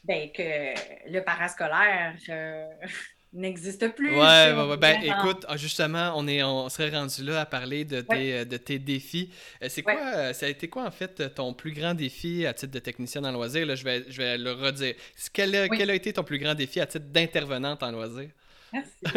ben, 0.03 0.29
que 0.31 1.09
le 1.11 1.21
parascolaire 1.21 2.15
euh, 2.29 2.67
n'existe 3.33 3.95
plus. 3.95 4.11
Ouais, 4.11 4.53
ouais, 4.53 4.77
Ben, 4.77 5.01
écoute, 5.01 5.43
ah, 5.47 5.57
justement, 5.57 6.13
on, 6.15 6.27
est, 6.27 6.43
on 6.43 6.69
serait 6.69 6.91
rendu 6.91 7.23
là 7.23 7.41
à 7.41 7.45
parler 7.47 7.83
de 7.83 8.01
tes, 8.01 8.33
euh, 8.33 8.45
de 8.45 8.57
tes 8.57 8.77
défis. 8.77 9.31
Euh, 9.63 9.67
c'est 9.69 9.81
quoi, 9.81 10.33
ça 10.33 10.45
a 10.45 10.49
été 10.49 10.69
quoi, 10.69 10.85
en 10.85 10.91
fait, 10.91 11.33
ton 11.33 11.55
plus 11.55 11.71
grand 11.71 11.95
défi 11.95 12.45
à 12.45 12.53
titre 12.53 12.73
de 12.73 12.79
technicienne 12.79 13.25
en 13.25 13.31
loisir? 13.31 13.65
Là, 13.65 13.73
je, 13.73 13.83
vais, 13.83 14.05
je 14.07 14.17
vais 14.17 14.37
le 14.37 14.51
redire. 14.51 14.93
Quel 15.33 15.55
a, 15.55 15.67
quel 15.67 15.89
a 15.89 15.95
été 15.95 16.13
ton 16.13 16.23
plus 16.23 16.37
grand 16.37 16.53
défi 16.53 16.79
à 16.79 16.85
titre 16.85 17.07
d'intervenante 17.07 17.81
en 17.81 17.91
loisir? 17.91 18.29
Merci. 18.73 18.91
Ça, 19.05 19.12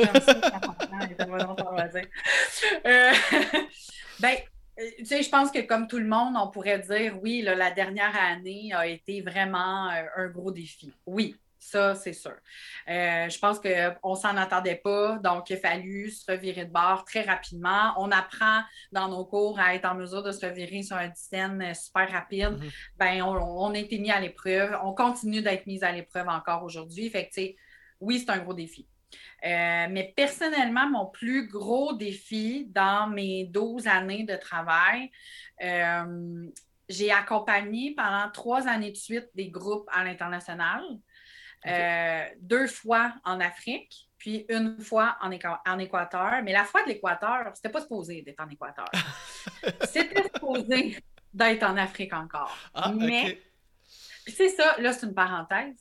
euh, 2.87 3.13
ben, 4.21 4.37
euh, 4.79 4.91
tu 4.99 5.07
sais, 5.07 5.23
je 5.23 5.31
pense 5.31 5.51
que 5.51 5.61
comme 5.61 5.89
tout 5.89 5.99
le 5.99 6.07
monde, 6.07 6.35
on 6.37 6.51
pourrait 6.51 6.81
dire, 6.81 7.19
oui, 7.23 7.43
la 7.43 7.71
dernière 7.71 8.15
année 8.17 8.73
a 8.75 8.87
été 8.87 9.23
vraiment 9.23 9.91
euh, 9.91 10.03
un 10.17 10.29
gros 10.29 10.53
défi. 10.53 10.93
Oui, 11.07 11.37
ça, 11.67 11.97
c'est 11.97 12.13
sûr. 12.13 12.37
Euh, 12.89 13.29
je 13.29 13.39
pense 13.41 13.59
qu'on 13.59 14.11
ne 14.11 14.17
s'en 14.17 14.37
attendait 14.37 14.77
pas, 14.77 15.19
donc 15.19 15.51
il 15.51 15.57
a 15.57 15.57
fallu 15.57 16.11
se 16.11 16.31
revirer 16.31 16.65
de 16.65 16.71
bord 16.71 17.05
très 17.05 17.23
rapidement. 17.23 17.93
On 17.97 18.13
apprend 18.13 18.63
dans 18.93 19.09
nos 19.09 19.25
cours 19.25 19.59
à 19.59 19.75
être 19.75 19.85
en 19.85 19.97
mesure 19.97 20.23
de 20.23 20.31
se 20.31 20.47
revirer 20.47 20.85
sur 20.85 20.97
un 20.97 21.09
dizaine 21.09 21.61
euh, 21.63 21.75
super 21.75 22.11
rapide. 22.11 22.53
Mhm. 22.53 22.71
Ben, 22.99 23.23
on, 23.23 23.75
a 23.75 23.79
été 23.79 23.99
mis 23.99 24.13
à 24.13 24.21
l'épreuve. 24.21 24.79
On 24.85 24.95
continue 24.95 25.43
d'être 25.43 25.67
mis 25.67 25.83
à 25.83 25.91
l'épreuve 25.91 26.29
encore 26.29 26.63
aujourd'hui. 26.63 27.11
Fait 27.11 27.29
que, 27.29 27.41
oui, 28.01 28.21
c'est 28.21 28.31
un 28.31 28.39
gros 28.39 28.55
défi. 28.55 28.87
Euh, 29.45 29.87
mais 29.91 30.13
personnellement, 30.17 30.89
mon 30.89 31.07
plus 31.07 31.49
gros 31.49 31.93
défi 31.93 32.67
dans 32.71 33.09
mes 33.09 33.45
12 33.47 33.87
années 33.87 34.25
de 34.25 34.37
travail, 34.37 35.11
j'ai 36.89 37.11
accompagné 37.11 37.95
pendant 37.95 38.31
trois 38.31 38.69
années 38.69 38.93
de 38.93 38.97
suite 38.97 39.29
des 39.35 39.51
groupes 39.51 39.89
à 39.93 40.05
l'international. 40.05 40.83
Euh, 41.67 42.25
deux 42.41 42.69
fois 42.69 43.13
en 43.25 43.41
Afrique, 43.41 44.09
puis 44.19 44.47
une 44.49 44.79
fois 44.81 45.17
en, 45.21 45.31
en 45.67 45.79
Équateur. 45.79 46.43
Mais 46.45 46.53
la 46.53 46.65
fois 46.65 46.83
de 46.85 46.89
l'Équateur, 46.89 47.51
c'était 47.55 47.71
pas 47.71 47.81
supposé 47.81 48.23
d'être 48.23 48.41
en 48.41 48.49
Équateur. 48.49 48.89
c'était 49.85 50.23
supposé 50.23 51.03
d'être 51.33 51.65
en 51.65 51.77
Afrique 51.77 52.13
encore. 52.13 52.57
Ah, 52.73 52.93
Mais, 52.93 53.43
c'est 54.29 54.51
ça, 54.51 54.77
là, 54.79 54.93
c'est 54.93 55.07
une 55.07 55.15
parenthèse. 55.15 55.77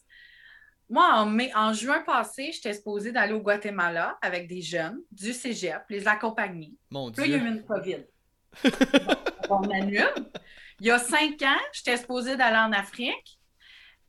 Moi, 0.89 1.03
en, 1.13 1.37
en 1.55 1.73
juin 1.73 2.01
passé, 2.05 2.51
j'étais 2.53 2.73
supposée 2.73 3.11
d'aller 3.11 3.33
au 3.33 3.39
Guatemala 3.39 4.17
avec 4.21 4.47
des 4.47 4.61
jeunes 4.61 4.99
du 5.11 5.33
cégep, 5.33 5.81
les 5.89 6.07
accompagner. 6.07 6.73
Mon 6.91 7.09
Dieu. 7.09 7.23
Là, 7.23 7.27
il 7.27 7.31
y 7.31 7.35
a 7.35 7.37
eu 7.37 7.47
une 7.47 7.63
COVID. 7.63 8.05
on 9.49 9.63
annule. 9.71 10.13
Il 10.79 10.87
y 10.87 10.91
a 10.91 10.99
cinq 10.99 11.41
ans, 11.41 11.61
j'étais 11.73 11.97
supposée 11.97 12.35
d'aller 12.35 12.57
en 12.57 12.71
Afrique. 12.71 13.39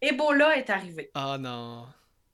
Ebola 0.00 0.56
est 0.56 0.68
arrivé. 0.68 1.10
Ah 1.14 1.38
non. 1.38 1.86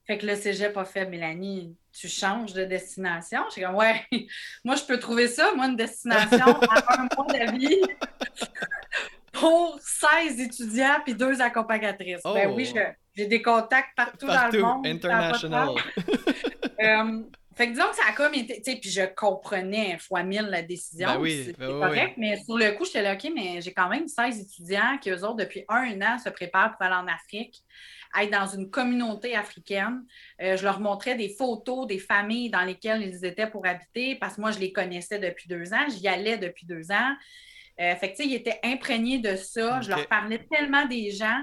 Fait 0.07 0.19
que 0.19 0.27
le 0.27 0.35
cégep 0.35 0.77
a 0.77 0.85
fait, 0.85 1.07
Mélanie, 1.07 1.77
tu 1.93 2.09
changes 2.09 2.53
de 2.53 2.65
destination? 2.65 3.43
J'ai 3.55 3.63
comme, 3.63 3.77
ouais, 3.77 4.05
moi, 4.65 4.75
je 4.75 4.83
peux 4.83 4.99
trouver 4.99 5.29
ça, 5.29 5.55
moi, 5.55 5.67
une 5.67 5.77
destination 5.77 6.61
à 6.61 7.01
un 7.01 7.09
mois 7.17 7.27
d'avis 7.33 7.81
pour 9.43 9.79
16 9.81 10.41
étudiants 10.41 11.01
puis 11.05 11.15
deux 11.15 11.41
accompagnatrices. 11.41 12.23
Ben 12.23 12.53
oui, 12.55 12.73
oh. 12.77 12.79
j'ai 13.15 13.27
des 13.27 13.43
contacts 13.43 13.91
partout, 13.97 14.27
dans 14.27 14.49
le 14.53 14.61
monde. 14.61 14.87
International. 14.87 15.71
euh, 16.81 17.23
fait 17.57 17.67
que 17.67 17.73
disons 17.73 17.89
que 17.91 17.97
ça 17.97 18.03
a 18.09 18.13
comme 18.13 18.35
été, 18.35 18.63
tu 18.63 18.71
sais, 18.71 18.79
puis 18.79 18.91
je 18.91 19.03
comprenais 19.17 19.99
fois 19.99 20.23
mille 20.23 20.47
la 20.49 20.63
décision. 20.63 21.09
Ben 21.09 21.21
oui, 21.21 21.43
c'est 21.47 21.59
ben 21.59 21.81
correct, 21.81 22.15
mais 22.17 22.37
sur 22.39 22.57
le 22.57 22.71
coup, 22.73 22.85
j'étais 22.85 23.03
là, 23.03 23.15
OK, 23.15 23.31
mais 23.35 23.61
j'ai 23.61 23.73
quand 23.73 23.89
même 23.89 24.07
16 24.07 24.41
étudiants 24.41 24.97
qui, 25.01 25.11
eux 25.11 25.25
autres, 25.25 25.37
depuis 25.37 25.65
un 25.69 26.01
an, 26.03 26.19
se 26.19 26.31
préparent 26.31 26.77
pour 26.77 26.83
aller 26.83 26.95
en 26.95 27.09
Afrique, 27.09 27.63
être 28.19 28.31
dans 28.31 28.47
une 28.47 28.71
communauté 28.71 29.35
africaine. 29.35 30.05
Euh, 30.41 30.57
je 30.57 30.63
leur 30.63 30.79
montrais 30.79 31.17
des 31.17 31.29
photos 31.29 31.89
des 31.89 31.99
familles 31.99 32.49
dans 32.49 32.63
lesquelles 32.63 33.03
ils 33.03 33.25
étaient 33.25 33.49
pour 33.49 33.67
habiter, 33.67 34.15
parce 34.15 34.37
que 34.37 34.41
moi, 34.41 34.53
je 34.53 34.61
les 34.61 34.73
connaissais 34.73 35.19
depuis 35.19 35.49
deux 35.49 35.75
ans, 35.75 35.85
j'y 35.89 36.07
allais 36.07 36.39
depuis 36.39 36.65
deux 36.65 36.93
ans. 36.93 37.17
Euh, 37.81 37.97
fait 37.97 38.13
que, 38.13 38.17
tu 38.17 38.23
sais, 38.23 38.29
ils 38.29 38.35
étaient 38.35 38.61
imprégnés 38.63 39.19
de 39.19 39.37
ça. 39.37 39.81
Je 39.81 39.91
leur 39.91 40.07
parlais 40.09 40.47
tellement 40.51 40.87
des 40.87 41.11
gens 41.11 41.43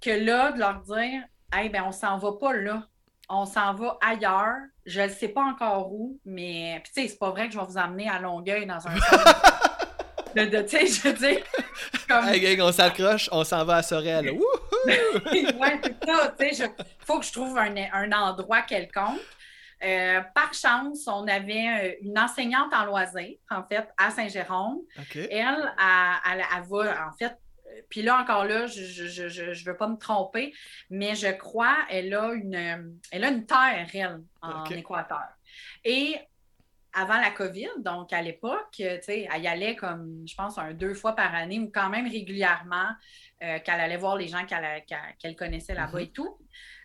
que 0.00 0.10
là, 0.10 0.52
de 0.52 0.58
leur 0.58 0.80
dire, 0.82 1.22
hey, 1.52 1.68
ben, 1.68 1.84
on 1.86 1.92
s'en 1.92 2.18
va 2.18 2.32
pas 2.32 2.52
là 2.52 2.86
on 3.28 3.44
s'en 3.44 3.74
va 3.74 3.98
ailleurs. 4.00 4.56
Je 4.84 5.00
ne 5.00 5.08
sais 5.08 5.28
pas 5.28 5.42
encore 5.42 5.92
où, 5.92 6.20
mais 6.24 6.82
tu 6.84 6.92
sais, 6.92 7.08
c'est 7.08 7.18
pas 7.18 7.30
vrai 7.30 7.48
que 7.48 7.54
je 7.54 7.58
vais 7.58 7.64
vous 7.64 7.78
emmener 7.78 8.08
à 8.08 8.20
Longueuil 8.20 8.66
dans 8.66 8.86
un 8.86 8.94
de, 10.36 10.44
de 10.44 10.62
tu 10.62 10.68
sais, 10.68 10.86
je 10.86 11.08
dis 11.08 11.42
comme... 12.08 12.28
Hey, 12.28 12.40
gang, 12.40 12.68
on 12.68 12.72
s'accroche, 12.72 13.28
on 13.32 13.42
s'en 13.42 13.64
va 13.64 13.76
à 13.76 13.82
Sorel. 13.82 14.30
ouais, 14.86 15.00
c'est 15.12 16.04
ça, 16.04 16.34
tu 16.38 16.54
sais, 16.54 16.70
il 16.78 17.04
faut 17.04 17.18
que 17.18 17.26
je 17.26 17.32
trouve 17.32 17.58
un, 17.58 17.74
un 17.92 18.12
endroit 18.12 18.62
quelconque. 18.62 19.20
Euh, 19.84 20.20
par 20.34 20.54
chance, 20.54 21.06
on 21.06 21.28
avait 21.28 21.68
euh, 21.68 21.94
une 22.00 22.18
enseignante 22.18 22.72
en 22.72 22.86
loisirs, 22.86 23.36
en 23.50 23.62
fait, 23.62 23.86
à 23.98 24.10
Saint-Jérôme. 24.10 24.78
Elle, 25.14 25.28
elle, 25.30 25.70
elle, 26.30 26.44
elle, 26.56 26.62
va, 26.68 27.08
en 27.08 27.12
fait, 27.12 27.36
puis 27.88 28.02
là, 28.02 28.20
encore 28.20 28.44
là, 28.44 28.66
je 28.66 29.50
ne 29.50 29.64
veux 29.64 29.76
pas 29.76 29.88
me 29.88 29.96
tromper, 29.96 30.54
mais 30.88 31.14
je 31.14 31.28
crois 31.28 31.76
qu'elle 31.88 32.14
a 32.14 32.32
une, 32.32 32.98
elle 33.10 33.24
a 33.24 33.28
une 33.28 33.44
terre, 33.44 33.86
elle, 33.92 34.22
en 34.40 34.64
Équateur. 34.64 35.28
Et 35.84 36.16
avant 36.94 37.20
la 37.20 37.30
COVID, 37.30 37.68
donc 37.78 38.14
à 38.14 38.22
l'époque, 38.22 38.70
tu 38.72 38.82
sais, 38.82 39.28
elle 39.30 39.42
y 39.42 39.46
allait 39.46 39.76
comme, 39.76 40.24
je 40.26 40.34
pense, 40.34 40.56
un 40.56 40.72
deux 40.72 40.94
fois 40.94 41.14
par 41.14 41.34
année 41.34 41.58
ou 41.58 41.70
quand 41.70 41.90
même 41.90 42.08
régulièrement, 42.08 42.88
euh, 43.42 43.58
qu'elle 43.58 43.80
allait 43.80 43.98
voir 43.98 44.16
les 44.16 44.28
gens 44.28 44.46
qu'elle 44.46 45.36
connaissait 45.36 45.74
là-bas 45.74 46.00
et 46.00 46.06
mhm. 46.06 46.12
tout. 46.12 46.38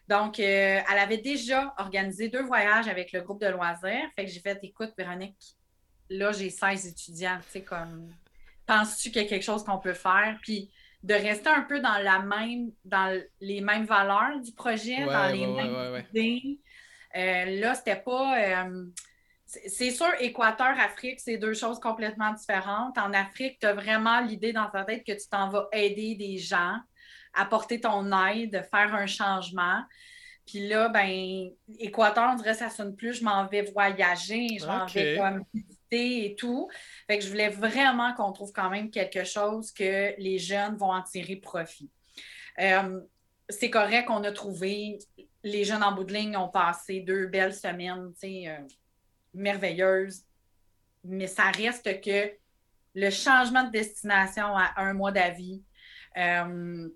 Donc, 0.07 0.39
euh, 0.39 0.81
elle 0.91 0.99
avait 0.99 1.19
déjà 1.19 1.73
organisé 1.77 2.27
deux 2.27 2.43
voyages 2.43 2.87
avec 2.87 3.11
le 3.11 3.21
groupe 3.21 3.41
de 3.41 3.47
loisirs. 3.47 4.09
Fait 4.15 4.25
que 4.25 4.31
j'ai 4.31 4.39
fait, 4.39 4.59
écoute, 4.63 4.91
Véronique, 4.97 5.55
là, 6.09 6.31
j'ai 6.31 6.49
16 6.49 6.87
étudiants, 6.87 7.39
tu 7.45 7.51
sais, 7.51 7.61
comme, 7.61 8.13
penses-tu 8.65 9.11
qu'il 9.11 9.21
y 9.21 9.25
a 9.25 9.27
quelque 9.27 9.43
chose 9.43 9.63
qu'on 9.63 9.79
peut 9.79 9.93
faire? 9.93 10.37
Puis, 10.41 10.69
de 11.03 11.13
rester 11.13 11.49
un 11.49 11.61
peu 11.61 11.79
dans 11.79 11.97
la 11.97 12.19
même, 12.19 12.71
dans 12.85 13.21
les 13.39 13.61
mêmes 13.61 13.85
valeurs 13.85 14.39
du 14.39 14.51
projet, 14.51 15.05
dans 15.05 15.31
les 15.31 15.47
mêmes 15.47 16.05
idées. 16.09 16.59
Euh, 17.15 17.59
là, 17.59 17.75
c'était 17.75 17.95
pas. 17.95 18.39
Euh, 18.39 18.85
c'est 19.45 19.91
sûr, 19.91 20.07
Équateur, 20.19 20.79
Afrique, 20.79 21.19
c'est 21.19 21.37
deux 21.37 21.53
choses 21.53 21.79
complètement 21.79 22.31
différentes. 22.31 22.97
En 22.97 23.11
Afrique, 23.11 23.59
tu 23.59 23.65
as 23.65 23.73
vraiment 23.73 24.21
l'idée 24.21 24.53
dans 24.53 24.69
ta 24.69 24.85
tête 24.85 25.03
que 25.05 25.11
tu 25.11 25.27
t'en 25.29 25.49
vas 25.49 25.67
aider 25.73 26.15
des 26.15 26.37
gens, 26.37 26.77
apporter 27.33 27.79
ton 27.79 28.11
aide, 28.27 28.65
faire 28.69 28.93
un 28.93 29.07
changement. 29.07 29.83
Puis 30.45 30.67
là, 30.67 30.89
ben, 30.89 31.49
Équateur, 31.79 32.31
on 32.31 32.35
dirait 32.35 32.51
que 32.51 32.57
ça 32.57 32.69
sonne 32.69 32.95
plus, 32.95 33.13
je 33.13 33.23
m'en 33.23 33.47
vais 33.47 33.61
voyager, 33.61 34.47
je 34.59 34.65
m'en 34.65 34.85
vais 34.85 35.17
comme 35.17 35.43
et 35.91 36.35
tout. 36.37 36.69
Fait 37.07 37.17
que 37.17 37.23
je 37.23 37.29
voulais 37.29 37.49
vraiment 37.49 38.13
qu'on 38.13 38.31
trouve 38.31 38.51
quand 38.53 38.69
même 38.69 38.89
quelque 38.89 39.23
chose 39.23 39.71
que 39.71 40.13
les 40.17 40.39
jeunes 40.39 40.75
vont 40.75 40.91
en 40.91 41.01
tirer 41.01 41.35
profit. 41.35 41.89
Euh, 42.59 43.01
c'est 43.49 43.69
correct 43.69 44.07
qu'on 44.07 44.23
a 44.23 44.31
trouvé, 44.31 44.99
les 45.43 45.63
jeunes 45.63 45.83
en 45.83 45.91
bout 45.91 46.03
de 46.03 46.13
ligne 46.13 46.37
ont 46.37 46.49
passé 46.49 47.01
deux 47.01 47.27
belles 47.27 47.53
semaines, 47.53 48.13
euh, 48.23 48.57
merveilleuses, 49.33 50.23
mais 51.03 51.27
ça 51.27 51.51
reste 51.51 52.01
que 52.01 52.31
le 52.93 53.09
changement 53.09 53.63
de 53.63 53.71
destination 53.71 54.55
à 54.55 54.73
un 54.77 54.93
mois 54.93 55.11
d'avis, 55.11 55.63
euh, 56.17 56.89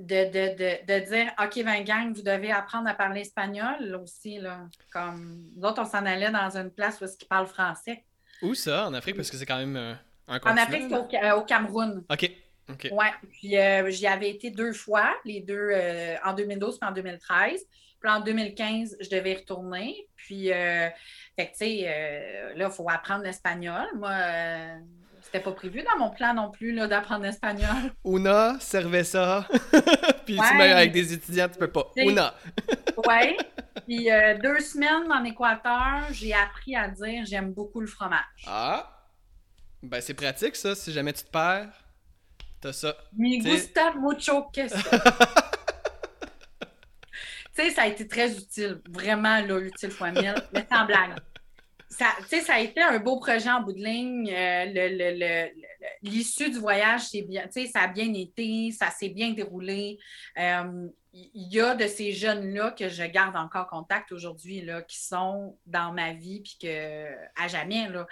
de, 0.00 1.10
dire 1.10 1.32
OK, 1.42 1.64
ben 1.64 1.84
gang, 1.84 2.12
vous 2.12 2.22
devez 2.22 2.50
apprendre 2.50 2.88
à 2.88 2.94
parler 2.94 3.20
espagnol 3.20 4.00
aussi. 4.02 4.38
Là. 4.38 4.60
Comme 4.92 5.44
nous 5.56 5.68
autres, 5.68 5.82
on 5.82 5.84
s'en 5.84 6.04
allait 6.06 6.30
dans 6.30 6.56
une 6.56 6.70
place 6.70 7.00
où 7.00 7.04
ils 7.04 7.26
parlent 7.26 7.46
français. 7.46 8.04
Où 8.42 8.54
ça, 8.54 8.86
en 8.86 8.94
Afrique? 8.94 9.16
Parce 9.16 9.30
que 9.30 9.36
c'est 9.36 9.46
quand 9.46 9.58
même 9.58 9.76
euh, 9.76 9.94
un 10.28 10.38
continent. 10.38 10.60
En 10.60 10.64
Afrique, 10.64 10.84
c'est 10.88 11.32
au, 11.32 11.42
Cameroun. 11.42 12.04
OK. 12.10 12.30
OK. 12.70 12.88
Ouais. 12.92 13.10
Puis 13.32 13.58
euh, 13.58 13.90
j'y 13.90 14.06
avais 14.06 14.30
été 14.30 14.50
deux 14.50 14.72
fois, 14.72 15.14
les 15.24 15.40
deux 15.40 15.70
euh, 15.72 16.16
en 16.24 16.32
2012 16.32 16.78
et 16.80 16.86
en 16.86 16.92
2013. 16.92 17.66
Puis 18.00 18.10
en 18.10 18.20
2015, 18.20 18.96
je 19.00 19.10
devais 19.10 19.32
y 19.32 19.36
retourner. 19.36 20.08
Puis, 20.16 20.46
fait 20.46 20.94
que, 21.36 21.50
tu 21.50 21.56
sais, 21.58 22.54
là, 22.56 22.68
il 22.68 22.72
faut 22.72 22.88
apprendre 22.88 23.24
l'espagnol. 23.24 23.86
Moi, 23.96 24.14
c'était 25.32 25.44
pas 25.44 25.52
prévu 25.52 25.82
dans 25.82 25.96
mon 25.96 26.10
plan 26.10 26.34
non 26.34 26.50
plus 26.50 26.74
d'apprendre 26.88 27.22
l'espagnol. 27.22 27.92
Una, 28.04 28.58
ça. 28.58 29.46
Puis 30.26 30.36
tu 30.36 30.56
mets 30.56 30.72
avec 30.72 30.90
des 30.92 31.12
étudiants, 31.12 31.48
tu 31.48 31.56
peux 31.56 31.70
pas. 31.70 31.86
Una. 31.96 32.34
ouais. 33.06 33.36
Puis 33.86 34.10
euh, 34.10 34.36
deux 34.38 34.58
semaines 34.58 35.10
en 35.10 35.22
Équateur, 35.24 36.08
j'ai 36.10 36.34
appris 36.34 36.74
à 36.74 36.88
dire 36.88 37.24
j'aime 37.26 37.52
beaucoup 37.52 37.80
le 37.80 37.86
fromage. 37.86 38.44
Ah! 38.48 39.06
Ben 39.82 40.00
c'est 40.00 40.14
pratique 40.14 40.56
ça, 40.56 40.74
si 40.74 40.92
jamais 40.92 41.12
tu 41.12 41.22
te 41.22 41.30
perds. 41.30 41.72
T'as 42.60 42.72
ça. 42.72 42.96
Me 43.16 43.40
gusta 43.40 43.92
mucho 43.94 44.42
queso. 44.52 44.76
tu 47.54 47.62
sais, 47.62 47.70
ça 47.70 47.82
a 47.82 47.86
été 47.86 48.08
très 48.08 48.36
utile. 48.36 48.82
Vraiment, 48.88 49.40
là, 49.40 49.60
utile 49.60 49.90
fois 49.92 50.10
mille. 50.10 50.34
Mais 50.52 50.66
sans 50.70 50.84
blague. 50.86 51.16
Ça, 51.90 52.06
ça 52.28 52.54
a 52.54 52.60
été 52.60 52.80
un 52.80 52.98
beau 53.00 53.18
projet 53.18 53.50
en 53.50 53.62
bout 53.62 53.72
de 53.72 53.84
ligne. 53.84 54.32
Euh, 54.32 55.48
l'issue 56.02 56.50
du 56.50 56.58
voyage, 56.58 57.10
bien, 57.12 57.44
ça 57.50 57.80
a 57.80 57.88
bien 57.88 58.12
été, 58.14 58.70
ça 58.70 58.90
s'est 58.90 59.08
bien 59.08 59.32
déroulé. 59.32 59.98
Euh, 60.38 60.88
il 61.12 61.52
y 61.52 61.60
a 61.60 61.74
de 61.74 61.88
ces 61.88 62.12
jeunes-là 62.12 62.70
que 62.70 62.88
je 62.88 63.02
garde 63.02 63.36
encore 63.36 63.66
contact 63.66 64.12
aujourd'hui, 64.12 64.64
qui 64.86 65.00
sont 65.00 65.58
dans 65.66 65.92
ma 65.92 66.12
vie, 66.12 66.40
puis 66.40 66.56
que 66.62 67.06
à 67.36 67.48
jamais, 67.48 67.88
là. 67.88 68.06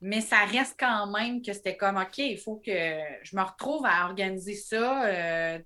Mais 0.00 0.20
ça 0.20 0.44
reste 0.44 0.76
quand 0.78 1.08
même 1.08 1.42
que 1.42 1.52
c'était 1.52 1.76
comme, 1.76 1.96
OK, 1.96 2.18
il 2.18 2.38
faut 2.38 2.62
que 2.64 2.98
je 3.22 3.36
me 3.36 3.42
retrouve 3.42 3.84
à 3.84 4.04
organiser 4.04 4.54
ça 4.54 5.04
euh, 5.06 5.58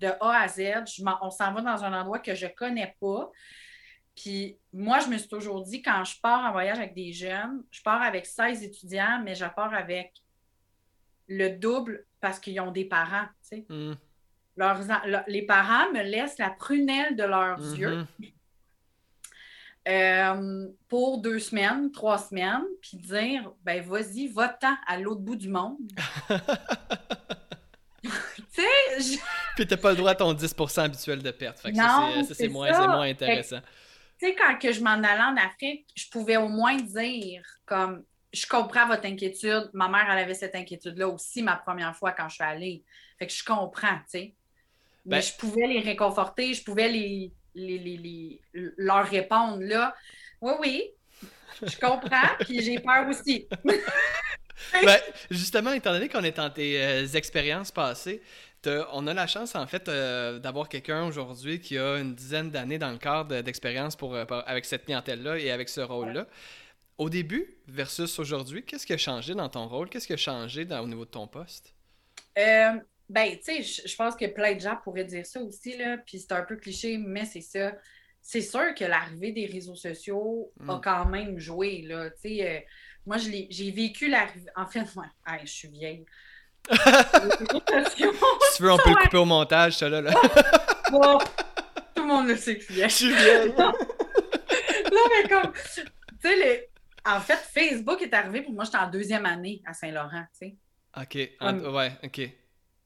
de, 0.00 0.08
A 0.20 0.40
à 0.42 0.48
Z. 0.48 0.60
on 1.22 1.30
s'en 1.30 1.52
va 1.52 1.60
dans 1.60 1.84
un 1.84 2.00
endroit 2.00 2.18
que 2.18 2.34
je 2.34 2.46
ne 2.46 2.50
connais 2.50 2.96
pas. 3.00 3.30
Puis 4.16 4.56
moi, 4.72 4.98
je 5.00 5.08
me 5.08 5.18
suis 5.18 5.28
toujours 5.28 5.62
dit, 5.62 5.82
quand 5.82 6.02
je 6.04 6.18
pars 6.20 6.44
en 6.46 6.52
voyage 6.52 6.78
avec 6.78 6.94
des 6.94 7.12
jeunes, 7.12 7.62
je 7.70 7.82
pars 7.82 8.00
avec 8.02 8.24
16 8.26 8.62
étudiants, 8.62 9.20
mais 9.22 9.34
je 9.34 9.44
pars 9.44 9.74
avec 9.74 10.14
le 11.28 11.50
double 11.50 12.06
parce 12.20 12.40
qu'ils 12.40 12.58
ont 12.60 12.70
des 12.72 12.86
parents. 12.86 13.26
tu 13.48 13.58
sais. 13.58 13.66
Hmm. 13.68 13.94
Leurs 14.56 14.80
le- 15.06 15.18
les 15.26 15.42
parents 15.42 15.92
me 15.92 16.00
laissent 16.02 16.38
la 16.38 16.48
prunelle 16.48 17.14
de 17.14 17.24
leurs 17.24 17.58
yeux 17.60 18.06
Mhm. 18.18 18.28
euh, 19.88 20.68
pour 20.88 21.18
deux 21.20 21.38
semaines, 21.38 21.92
trois 21.92 22.16
semaines, 22.18 22.64
puis 22.80 22.96
dire 22.96 23.52
ben 23.64 23.82
vas-y, 23.82 24.28
va-t'en 24.28 24.74
à 24.86 24.98
l'autre 24.98 25.20
bout 25.20 25.36
du 25.36 25.50
monde. 25.50 25.76
tu 28.02 28.10
sais, 28.50 28.62
je- 29.00 29.18
Puis 29.56 29.66
t'as 29.66 29.76
pas 29.76 29.90
le 29.90 29.96
droit 29.96 30.12
à 30.12 30.14
ton 30.14 30.32
10% 30.32 30.84
habituel 30.84 31.22
de 31.22 31.30
perte. 31.30 31.58
Fait 31.60 31.72
que 31.72 31.76
Non, 31.76 32.24
c'est- 32.24 32.48
moins, 32.48 32.70
moins 32.88 33.02
intéressant. 33.02 33.60
Tu 34.18 34.26
sais, 34.26 34.34
quand 34.34 34.58
que 34.58 34.72
je 34.72 34.80
m'en 34.80 34.90
allais 34.92 35.22
en 35.22 35.36
Afrique, 35.36 35.86
je 35.94 36.08
pouvais 36.10 36.36
au 36.36 36.48
moins 36.48 36.76
dire 36.76 37.42
comme 37.66 38.04
je 38.32 38.46
comprends 38.46 38.86
votre 38.86 39.06
inquiétude. 39.06 39.70
Ma 39.72 39.88
mère, 39.88 40.06
elle 40.10 40.18
avait 40.18 40.34
cette 40.34 40.54
inquiétude-là 40.54 41.08
aussi 41.08 41.42
ma 41.42 41.56
première 41.56 41.96
fois 41.96 42.12
quand 42.12 42.28
je 42.28 42.34
suis 42.36 42.44
allée. 42.44 42.84
Fait 43.18 43.26
que 43.26 43.32
je 43.32 43.44
comprends, 43.44 43.96
tu 43.98 44.04
sais. 44.08 44.34
Mais 45.04 45.16
Ben- 45.18 45.22
je 45.22 45.32
pouvais 45.38 45.66
les 45.66 45.80
réconforter, 45.80 46.52
je 46.54 46.62
pouvais 46.64 46.88
les, 46.88 47.32
les, 47.54 47.78
les- 47.78 47.96
les- 47.96 48.40
leur 48.76 49.06
répondre 49.06 49.62
là. 49.62 49.94
Oui, 50.40 50.52
oui, 50.60 50.90
je 51.62 51.76
comprends, 51.78 52.28
puis 52.40 52.60
j'ai 52.62 52.78
peur 52.80 53.08
aussi. 53.08 53.48
Ben, 54.82 54.98
justement, 55.30 55.72
étant 55.72 55.92
donné 55.92 56.08
qu'on 56.08 56.24
est 56.24 56.36
dans 56.36 56.50
tes 56.50 56.82
euh, 56.82 57.06
expériences 57.14 57.70
passées, 57.70 58.22
on 58.66 59.06
a 59.06 59.14
la 59.14 59.26
chance, 59.26 59.54
en 59.54 59.66
fait, 59.66 59.88
euh, 59.88 60.38
d'avoir 60.38 60.68
quelqu'un 60.68 61.04
aujourd'hui 61.06 61.60
qui 61.60 61.78
a 61.78 61.98
une 61.98 62.14
dizaine 62.14 62.50
d'années 62.50 62.78
dans 62.78 62.90
le 62.90 62.98
cadre 62.98 63.40
d'expérience 63.42 63.96
pour, 63.96 64.14
euh, 64.14 64.24
avec 64.46 64.64
cette 64.64 64.84
clientèle-là 64.84 65.38
et 65.38 65.50
avec 65.50 65.68
ce 65.68 65.80
rôle-là. 65.80 66.26
Au 66.98 67.10
début 67.10 67.58
versus 67.68 68.18
aujourd'hui, 68.18 68.64
qu'est-ce 68.64 68.86
qui 68.86 68.92
a 68.94 68.98
changé 68.98 69.34
dans 69.34 69.48
ton 69.50 69.68
rôle? 69.68 69.88
Qu'est-ce 69.90 70.06
qui 70.06 70.14
a 70.14 70.16
changé 70.16 70.64
dans- 70.64 70.80
au 70.82 70.88
niveau 70.88 71.04
de 71.04 71.10
ton 71.10 71.28
poste? 71.28 71.74
Euh, 72.38 72.72
ben, 73.08 73.36
tu 73.38 73.62
sais, 73.62 73.86
je, 73.88 73.96
pense 73.96 74.16
que 74.16 74.26
plein 74.26 74.54
de 74.54 74.60
gens 74.60 74.76
pourraient 74.82 75.04
dire 75.04 75.24
ça 75.26 75.40
aussi, 75.42 75.76
là, 75.76 75.98
puis 75.98 76.18
c'est 76.20 76.32
un 76.32 76.42
peu 76.42 76.56
cliché, 76.56 76.98
mais 76.98 77.24
c'est 77.24 77.40
ça. 77.40 77.72
C'est 78.20 78.40
sûr 78.42 78.74
que 78.74 78.84
l'arrivée 78.84 79.32
des 79.32 79.46
réseaux 79.46 79.76
sociaux 79.76 80.52
a 80.66 80.78
Mm. 80.78 80.80
quand 80.82 81.06
même 81.06 81.38
joué, 81.38 81.82
là, 81.82 82.10
tu 82.10 82.16
sais. 82.36 82.56
euh, 82.58 82.60
moi, 83.06 83.18
j'ai 83.18 83.70
vécu 83.70 84.08
l'arrivée... 84.08 84.50
En 84.56 84.66
fait, 84.66 84.80
ouais, 84.96 85.06
hey, 85.26 85.46
je 85.46 85.52
suis 85.52 85.68
vieille. 85.68 86.04
Les 86.70 87.84
Si 87.84 88.56
tu 88.56 88.62
veux, 88.62 88.72
on 88.72 88.76
peut 88.78 88.90
le 88.90 89.02
couper 89.04 89.16
au 89.18 89.24
montage, 89.24 89.76
ça 89.76 89.88
là. 89.88 90.00
là. 90.00 90.10
bon, 90.90 91.18
tout 91.94 92.02
le 92.02 92.06
monde 92.08 92.28
le 92.28 92.36
sait 92.36 92.56
que 92.56 92.62
je 92.62 92.66
suis 92.66 92.74
vieille. 92.74 92.88
Je 92.90 92.94
suis 92.94 93.14
vieille. 93.14 93.54
Non, 94.92 95.00
mais 95.10 95.28
comme, 95.28 95.52
tu 95.52 95.82
sais, 96.22 96.36
le- 96.36 96.64
en 97.12 97.20
fait, 97.20 97.36
Facebook 97.52 98.00
est 98.02 98.14
arrivé, 98.14 98.40
pour 98.42 98.52
moi, 98.54 98.64
j'étais 98.64 98.78
en 98.78 98.88
deuxième 98.88 99.26
année 99.26 99.60
à 99.66 99.74
Saint-Laurent, 99.74 100.24
tu 100.40 100.48
sais. 100.48 100.56
Ok, 100.96 101.30
en- 101.40 101.58
ouais, 101.74 101.92
ok. 102.04 102.20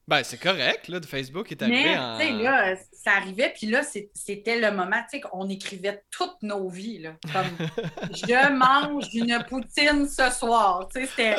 Ben, 0.07 0.23
c'est 0.23 0.39
correct, 0.39 0.87
là, 0.87 0.99
de 0.99 1.05
Facebook 1.05 1.49
est 1.51 1.61
arrivé 1.61 1.83
Mais, 1.83 1.97
en... 1.97 2.17
tu 2.17 2.25
sais, 2.25 2.31
là, 2.33 2.75
ça 2.91 3.11
arrivait, 3.13 3.53
puis 3.55 3.67
là, 3.67 3.83
c'est- 3.83 4.09
c'était 4.15 4.59
le 4.59 4.71
moment, 4.71 4.97
tu 5.09 5.17
sais, 5.17 5.21
qu'on 5.21 5.47
écrivait 5.47 6.03
toutes 6.09 6.41
nos 6.41 6.67
vies, 6.67 6.97
là. 6.99 7.11
Comme, 7.31 7.67
je 8.11 8.51
mange 8.51 9.05
une 9.13 9.43
poutine 9.47 10.09
ce 10.09 10.29
soir, 10.31 10.87
tu 10.93 11.05
sais, 11.05 11.07
c'était... 11.07 11.35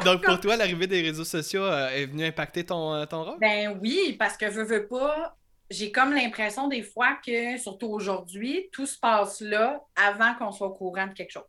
Donc, 0.04 0.22
pour 0.22 0.40
toi, 0.40 0.56
l'arrivée 0.56 0.86
des 0.86 1.02
réseaux 1.02 1.24
sociaux 1.24 1.64
euh, 1.64 1.88
est 1.90 2.06
venue 2.06 2.24
impacter 2.24 2.64
ton, 2.64 2.94
euh, 2.94 3.06
ton 3.06 3.24
rôle? 3.24 3.38
Ben 3.38 3.78
oui, 3.82 4.16
parce 4.18 4.36
que 4.36 4.50
je 4.50 4.60
veux 4.60 4.86
pas, 4.86 5.36
j'ai 5.70 5.90
comme 5.90 6.12
l'impression 6.12 6.68
des 6.68 6.82
fois 6.82 7.18
que, 7.24 7.56
surtout 7.58 7.88
aujourd'hui, 7.88 8.68
tout 8.72 8.86
se 8.86 8.98
passe 8.98 9.40
là 9.40 9.80
avant 9.96 10.34
qu'on 10.34 10.52
soit 10.52 10.68
au 10.68 10.74
courant 10.74 11.06
de 11.06 11.12
quelque 11.12 11.32
chose. 11.32 11.44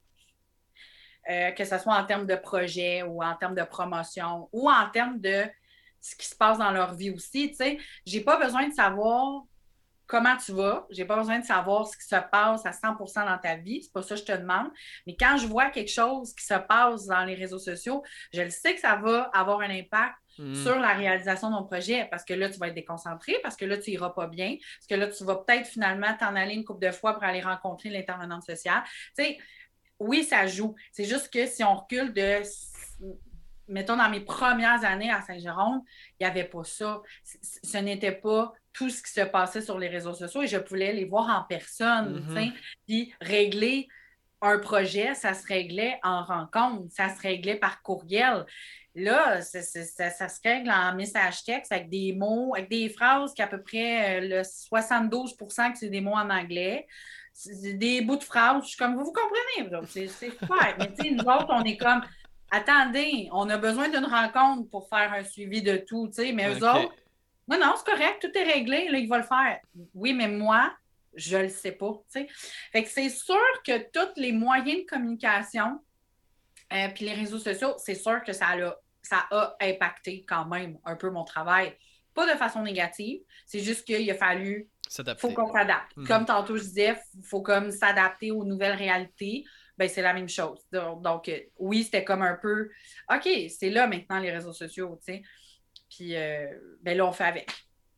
Euh, 1.30 1.52
que 1.52 1.66
ce 1.66 1.78
soit 1.78 1.96
en 1.96 2.06
termes 2.06 2.26
de 2.26 2.36
projet 2.36 3.04
ou 3.04 3.22
en 3.22 3.36
termes 3.36 3.56
de 3.56 3.64
promotion 3.64 4.48
ou 4.54 4.70
en 4.70 4.90
termes 4.90 5.20
de 5.20 5.44
ce 6.00 6.16
qui 6.16 6.26
se 6.26 6.36
passe 6.36 6.58
dans 6.58 6.72
leur 6.72 6.94
vie 6.94 7.12
aussi. 7.12 7.50
Tu 7.50 7.56
sais, 7.56 7.78
j'ai 8.06 8.22
pas 8.22 8.38
besoin 8.38 8.70
de 8.70 8.74
savoir 8.74 9.44
comment 10.08 10.36
tu 10.38 10.54
vas, 10.54 10.88
j'ai 10.90 11.06
pas 11.06 11.18
besoin 11.18 11.40
de 11.40 11.46
savoir 11.46 11.86
ce 11.88 11.98
qui 11.98 12.06
se 12.08 12.16
passe 12.32 12.66
à 12.66 12.72
100% 12.72 13.26
dans 13.26 13.38
ta 13.38 13.56
vie, 13.58 13.84
c'est 13.84 13.92
pas 13.92 14.02
ça 14.02 14.16
que 14.16 14.22
je 14.22 14.26
te 14.26 14.32
demande. 14.32 14.68
Mais 15.06 15.16
quand 15.20 15.38
je 15.38 15.48
vois 15.48 15.70
quelque 15.70 15.92
chose 15.92 16.34
qui 16.34 16.46
se 16.46 16.54
passe 16.54 17.06
dans 17.06 17.24
les 17.26 17.36
réseaux 17.36 17.60
sociaux, 17.60 18.04
je 18.34 18.42
le 18.42 18.50
sais 18.50 18.74
que 18.74 18.80
ça 18.80 18.96
va 18.96 19.24
avoir 19.34 19.60
un 19.62 19.70
impact 19.70 20.16
Hmm. 20.40 20.54
sur 20.54 20.78
la 20.80 20.94
réalisation 20.94 21.50
de 21.50 21.56
mon 21.56 21.64
projet 21.64 22.08
parce 22.12 22.24
que 22.24 22.36
là, 22.36 22.48
tu 22.48 22.60
vas 22.60 22.68
être 22.68 22.76
déconcentré, 22.76 23.38
parce 23.42 23.56
que 23.56 23.66
là, 23.66 23.76
tu 23.76 23.90
iras 23.90 24.12
pas 24.12 24.28
bien, 24.28 24.56
parce 24.78 24.86
que 24.88 24.94
là, 24.94 25.08
tu 25.08 25.24
vas 25.24 25.38
peut-être 25.38 25.66
finalement 25.66 26.16
t'en 26.20 26.36
aller 26.36 26.54
une 26.54 26.64
couple 26.64 26.86
de 26.86 26.92
fois 26.92 27.14
pour 27.16 27.24
aller 27.24 27.42
rencontrer 27.42 27.90
l'intervenante 27.90 28.44
sociale. 28.44 28.84
Tu 29.18 29.24
sais, 29.24 29.38
oui, 29.98 30.24
ça 30.24 30.46
joue. 30.46 30.76
C'est 30.92 31.06
juste 31.06 31.34
que 31.34 31.48
si 31.48 31.64
on 31.64 31.76
recule 31.78 32.14
de, 32.14 32.44
mettons, 33.68 33.98
dans 33.98 34.10
mes 34.10 34.20
premières 34.22 34.84
années 34.86 35.10
à 35.10 35.22
Saint-Jérôme, 35.22 35.82
il 36.20 36.24
n'y 36.24 36.30
avait 36.30 36.44
pas 36.46 36.64
ça. 36.64 37.02
C- 37.24 37.40
Ce 37.64 37.78
n'était 37.78 38.12
pas 38.12 38.54
tout 38.78 38.90
ce 38.90 39.02
qui 39.02 39.12
se 39.12 39.22
passait 39.22 39.62
sur 39.62 39.78
les 39.80 39.88
réseaux 39.88 40.14
sociaux 40.14 40.42
et 40.44 40.48
je 40.48 40.58
pouvais 40.58 40.94
les 40.94 41.06
voir 41.06 41.28
en 41.30 41.44
personne, 41.48 42.24
Mhm. 42.28 42.36
sais, 42.36 42.52
puis 42.88 43.14
régler 43.20 43.88
un 44.42 44.60
projet, 44.60 45.16
ça 45.16 45.34
se 45.34 45.48
réglait 45.48 46.00
en 46.04 46.24
rencontre, 46.24 46.92
ça 46.94 47.10
se 47.10 47.20
réglait 47.22 47.56
par 47.56 47.82
courriel. 47.82 48.46
Là, 48.94 49.42
c'est- 49.42 49.62
c'est- 49.64 49.84
ça, 49.84 50.10
ça 50.12 50.30
se 50.30 50.40
règle 50.44 50.70
en 50.72 50.94
message 50.96 51.44
texte 51.44 51.72
avec 51.72 51.90
des 51.90 52.14
mots, 52.14 52.54
avec 52.56 52.70
des 52.70 52.90
phrases 52.90 53.34
qui 53.34 53.42
à 53.42 53.48
peu 53.48 53.62
près 53.62 54.20
euh, 54.22 54.28
le 54.40 54.44
72% 54.44 55.72
que 55.72 55.78
c'est 55.80 55.90
des 55.90 56.02
mots 56.02 56.14
en 56.16 56.30
anglais. 56.30 56.88
C'est 57.34 57.74
des 57.74 58.02
bouts 58.02 58.18
de 58.18 58.24
phrases. 58.24 58.64
Je 58.64 58.70
suis 58.70 58.78
comme, 58.78 58.96
vous 58.96 59.06
vous 59.06 59.14
comprenez, 59.14 59.86
c'est 59.88 60.08
c'est 60.08 60.32
super. 60.32 60.76
Mais 60.80 60.92
tu 60.94 61.04
sais, 61.04 61.12
nous 61.12 61.24
autres, 61.24 61.48
on 61.50 61.64
est 61.64 61.78
comme, 61.78 62.02
attendez, 62.52 63.30
on 63.32 63.48
a 63.50 63.58
besoin 63.58 63.90
d'une 63.90 64.06
rencontre 64.06 64.70
pour 64.70 64.88
faire 64.90 65.14
un 65.14 65.24
suivi 65.24 65.62
de 65.62 65.78
tout, 65.78 66.08
tu 66.08 66.14
sais. 66.24 66.32
Mais 66.32 66.50
eux 66.50 66.58
Ok. 66.64 66.76
autres, 66.86 66.96
non, 67.48 67.60
non, 67.60 67.74
c'est 67.78 67.90
correct, 67.92 68.20
tout 68.22 68.38
est 68.38 68.44
réglé, 68.44 68.90
là, 68.90 68.98
il 68.98 69.08
va 69.08 69.18
le 69.18 69.24
faire. 69.24 69.60
Oui, 69.94 70.14
mais 70.14 70.28
moi, 70.28 70.74
je 71.14 71.38
le 71.38 71.50
sais 71.50 71.72
pas, 71.72 71.92
tu 72.12 72.20
sais. 72.22 72.28
Fait 72.72 72.84
que 72.84 72.90
c'est 72.90 73.10
sûr 73.10 73.38
que 73.66 73.90
tous 73.92 74.20
les 74.20 74.32
moyens 74.32 74.84
de 74.84 74.90
communication, 74.90 75.80
euh, 76.74 76.88
puis 76.94 77.06
les 77.06 77.14
réseaux 77.14 77.40
sociaux, 77.40 77.76
c'est 77.78 77.96
sûr 77.96 78.24
que 78.24 78.34
ça 78.34 78.48
a, 78.50 78.76
ça 79.02 79.26
a 79.32 79.56
impacté 79.62 80.26
quand 80.28 80.46
même 80.46 80.78
un 80.86 80.96
peu 80.96 81.10
mon 81.10 81.24
travail. 81.24 81.76
Pas 82.14 82.32
de 82.32 82.38
façon 82.38 82.62
négative, 82.64 83.22
c'est 83.46 83.60
juste 83.60 83.86
qu'il 83.86 84.10
a 84.10 84.16
fallu, 84.16 84.68
S'adapter. 84.90 85.22
faut 85.22 85.34
qu'on 85.34 85.52
s'adapte. 85.52 85.96
Mhm. 85.96 86.08
Comme 86.08 86.26
tantôt 86.26 86.58
je 86.58 86.64
disais, 86.64 86.98
faut 87.24 87.42
comme 87.42 87.72
s'adapter 87.72 88.32
aux 88.32 88.44
nouvelles 88.44 88.78
réalités. 88.78 89.46
Ben, 89.78 89.88
c'est 89.88 90.02
la 90.02 90.14
même 90.14 90.28
chose. 90.28 90.66
Donc, 90.72 91.04
donc, 91.04 91.30
euh, 91.30 91.40
oui, 91.60 91.84
c'était 91.84 92.04
comme 92.04 92.24
un 92.24 92.36
peu, 92.36 92.70
OK, 93.14 93.30
c'est 93.50 93.70
là 93.70 93.86
maintenant 93.86 94.18
les 94.18 94.32
réseaux 94.32 94.54
sociaux, 94.54 95.00
tu 95.06 95.14
sais. 95.14 95.22
Puis, 95.90 96.16
euh, 96.16 96.48
ben 96.84 96.98
là, 96.98 97.06
on 97.06 97.12
fait 97.12 97.24
avec, 97.26 97.52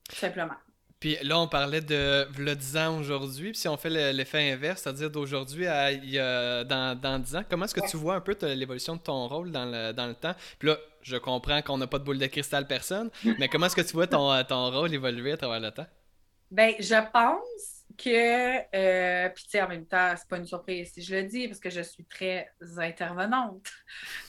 tout 0.10 0.16
simplement. 0.16 0.56
Puis 1.00 1.18
là, 1.24 1.40
on 1.40 1.48
parlait 1.48 1.80
de 1.82 2.28
v'là 2.34 2.56
10 2.56 2.76
ans 2.78 3.00
aujourd'hui. 3.00 3.52
Puis 3.52 3.60
si 3.62 3.68
on 3.70 3.78
fait 3.78 3.90
le- 3.90 4.12
l'effet 4.12 4.52
inverse, 4.52 4.82
c'est-à-dire 4.82 5.10
d'aujourd'hui 5.10 5.66
à 5.66 5.94
dans, 6.66 7.00
dans 7.00 7.20
10 7.20 7.36
ans, 7.38 7.44
comment 7.50 7.66
est-ce 7.66 7.74
que 7.74 7.80
Ouais. 7.80 7.88
tu 7.88 7.96
vois 7.98 8.16
un 8.16 8.22
peu 8.22 8.36
l'évolution 8.54 8.96
de 8.98 9.02
ton 9.02 9.28
rôle 9.28 9.52
dans 9.52 9.66
le, 9.66 9.94
dans 9.94 10.08
le 10.08 10.16
temps? 10.16 10.36
Puis 10.60 10.68
là, 10.68 10.78
je 11.02 11.16
comprends 11.16 11.62
qu'on 11.62 11.78
n'a 11.78 11.88
pas 11.88 12.00
de 12.00 12.04
boule 12.04 12.18
de 12.18 12.28
cristal 12.28 12.68
personne, 12.68 13.10
mais 13.40 13.48
comment 13.48 13.68
est-ce 13.68 13.78
que 13.78 13.82
tu 13.82 13.94
vois 13.94 14.08
ton, 14.08 14.44
ton 14.44 14.72
rôle 14.72 14.94
évoluer 14.94 15.32
à 15.32 15.38
travers 15.38 15.62
le 15.62 15.72
temps? 15.72 15.88
Ben, 16.52 16.74
je 16.80 16.96
pense 17.14 17.86
que, 17.98 18.76
euh, 18.76 19.30
puis 19.30 19.44
tu 19.46 19.50
sais, 19.52 19.62
en 19.62 19.68
même 19.70 19.86
temps, 19.86 20.14
c'est 20.18 20.28
pas 20.28 20.38
une 20.38 20.46
surprise 20.46 20.92
si 20.94 21.02
je 21.02 21.16
le 21.16 21.24
dis, 21.24 21.48
parce 21.48 21.60
que 21.60 21.70
je 21.70 21.82
suis 21.82 22.06
très 22.06 22.50
intervenante. 22.78 23.68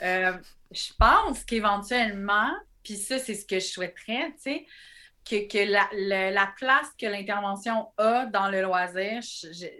Euh, 0.02 0.32
je 0.70 0.92
pense 0.98 1.44
qu'éventuellement, 1.44 2.50
puis 2.82 2.96
ça, 2.96 3.18
c'est 3.18 3.34
ce 3.34 3.46
que 3.46 3.58
je 3.60 3.66
souhaiterais, 3.66 4.32
tu 4.34 4.40
sais, 4.42 4.66
que, 5.28 5.48
que 5.48 5.70
la, 5.70 5.88
la- 5.94 6.30
la 6.30 6.52
place 6.58 6.88
que 6.98 7.06
l'intervention 7.06 7.92
a 7.98 8.26
dans 8.26 8.48
le 8.50 8.62
loisir, 8.62 9.20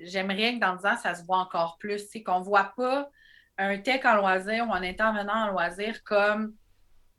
j'aimerais 0.03 0.55
que 0.55 0.61
dans 0.61 0.77
10 0.77 0.87
ans, 0.87 0.97
ça 0.97 1.15
se 1.15 1.25
voit 1.25 1.39
encore 1.39 1.79
plus, 1.79 2.05
tu 2.05 2.09
sais, 2.11 2.23
qu'on 2.23 2.41
voit 2.41 2.73
pas 2.77 3.11
un 3.59 3.79
tech 3.79 4.05
en 4.05 4.17
loisir 4.17 4.67
ou 4.69 4.73
un 4.75 4.83
intervenant 4.83 5.47
en 5.49 5.51
loisir 5.51 6.03
comme 6.05 6.55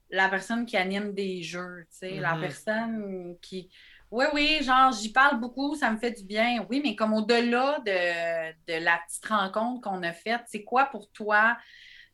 la 0.10 0.30
personne 0.30 0.66
qui 0.66 0.76
anime 0.78 1.14
des 1.14 1.42
jeux, 1.44 1.86
tu 1.92 1.98
sais, 1.98 2.20
la 2.20 2.32
Mhm. 2.34 2.40
personne 2.42 3.38
qui, 3.42 3.70
oui, 4.12 4.26
oui, 4.34 4.60
genre, 4.62 4.92
j'y 4.92 5.12
parle 5.14 5.40
beaucoup, 5.40 5.76
ça 5.76 5.90
me 5.90 5.98
fait 5.98 6.12
du 6.12 6.26
bien. 6.26 6.66
Oui, 6.70 6.82
mais 6.84 6.96
comme 6.96 7.14
au-delà 7.14 7.80
de, 7.80 8.52
de 8.68 8.84
la 8.84 9.00
petite 9.08 9.26
rencontre 9.26 9.82
qu'on 9.82 10.04
a 10.04 10.12
faite, 10.12 10.42
c'est 10.48 10.64
quoi 10.66 10.86
pour 10.88 11.10
toi 11.12 11.58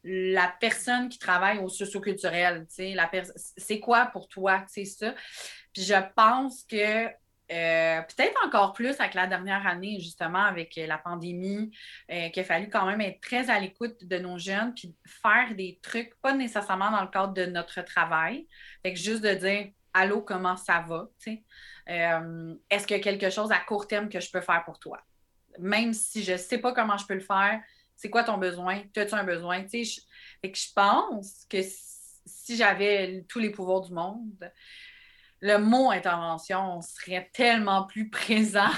la 0.04 0.54
personne 0.60 1.10
qui 1.10 1.20
travaille 1.20 1.60
au 1.60 1.70
socioculturel? 1.70 2.66
C'est 2.68 3.80
quoi 3.80 4.08
pour 4.08 4.28
toi? 4.28 4.64
C'est 4.68 4.86
ça? 4.86 5.14
Puis 5.74 5.84
je 5.84 5.96
pense 6.16 6.64
que 6.64 7.08
euh, 7.50 8.02
peut-être 8.02 8.46
encore 8.46 8.74
plus 8.74 9.00
avec 9.00 9.14
la 9.14 9.26
dernière 9.26 9.66
année, 9.66 10.00
justement, 10.00 10.44
avec 10.44 10.76
la 10.76 10.98
pandémie, 10.98 11.72
euh, 12.12 12.30
qu'il 12.30 12.42
a 12.42 12.44
fallu 12.44 12.70
quand 12.70 12.86
même 12.86 13.00
être 13.00 13.22
très 13.22 13.50
à 13.50 13.60
l'écoute 13.60 14.04
de 14.04 14.18
nos 14.18 14.38
jeunes, 14.38 14.74
puis 14.74 14.94
faire 15.06 15.56
des 15.56 15.80
trucs, 15.82 16.14
pas 16.22 16.34
nécessairement 16.34 16.92
dans 16.92 17.02
le 17.02 17.08
cadre 17.08 17.34
de 17.34 17.46
notre 17.46 17.82
travail. 17.84 18.48
Fait 18.84 18.96
juste 18.96 19.24
de 19.24 19.34
dire 19.34 19.72
Allô, 19.94 20.22
comment 20.22 20.58
ça 20.58 20.84
va? 20.88 21.10
Euh, 21.90 22.56
Est-ce 22.70 22.86
qu'il 22.86 22.98
y 22.98 23.00
a 23.00 23.04
quelque 23.04 23.30
chose 23.30 23.52
à 23.52 23.58
court 23.60 23.88
terme 23.88 24.10
que 24.10 24.20
je 24.20 24.30
peux 24.30 24.42
faire 24.42 24.64
pour 24.66 24.78
toi? 24.78 25.02
Même 25.58 25.94
si 25.94 26.24
je 26.24 26.34
ne 26.34 26.38
sais 26.38 26.60
pas 26.60 26.74
comment 26.74 26.98
je 26.98 27.08
peux 27.08 27.16
le 27.16 27.20
faire, 27.20 27.62
C'est 27.98 28.10
quoi 28.10 28.24
ton 28.24 28.38
besoin? 28.38 28.84
As-tu 28.96 29.14
un 29.16 29.24
besoin? 29.24 29.64
Tu 29.64 29.84
sais, 29.84 30.02
je, 30.44 30.74
pense 30.74 31.46
que 31.50 31.58
si 31.64 32.56
j'avais 32.56 33.26
tous 33.28 33.40
les 33.40 33.50
pouvoirs 33.50 33.82
du 33.82 33.92
monde, 33.92 34.52
le 35.42 35.58
mot 35.58 35.92
intervention 35.92 36.80
serait 36.82 37.30
tellement 37.34 37.84
plus 37.86 38.10
présent. 38.12 38.70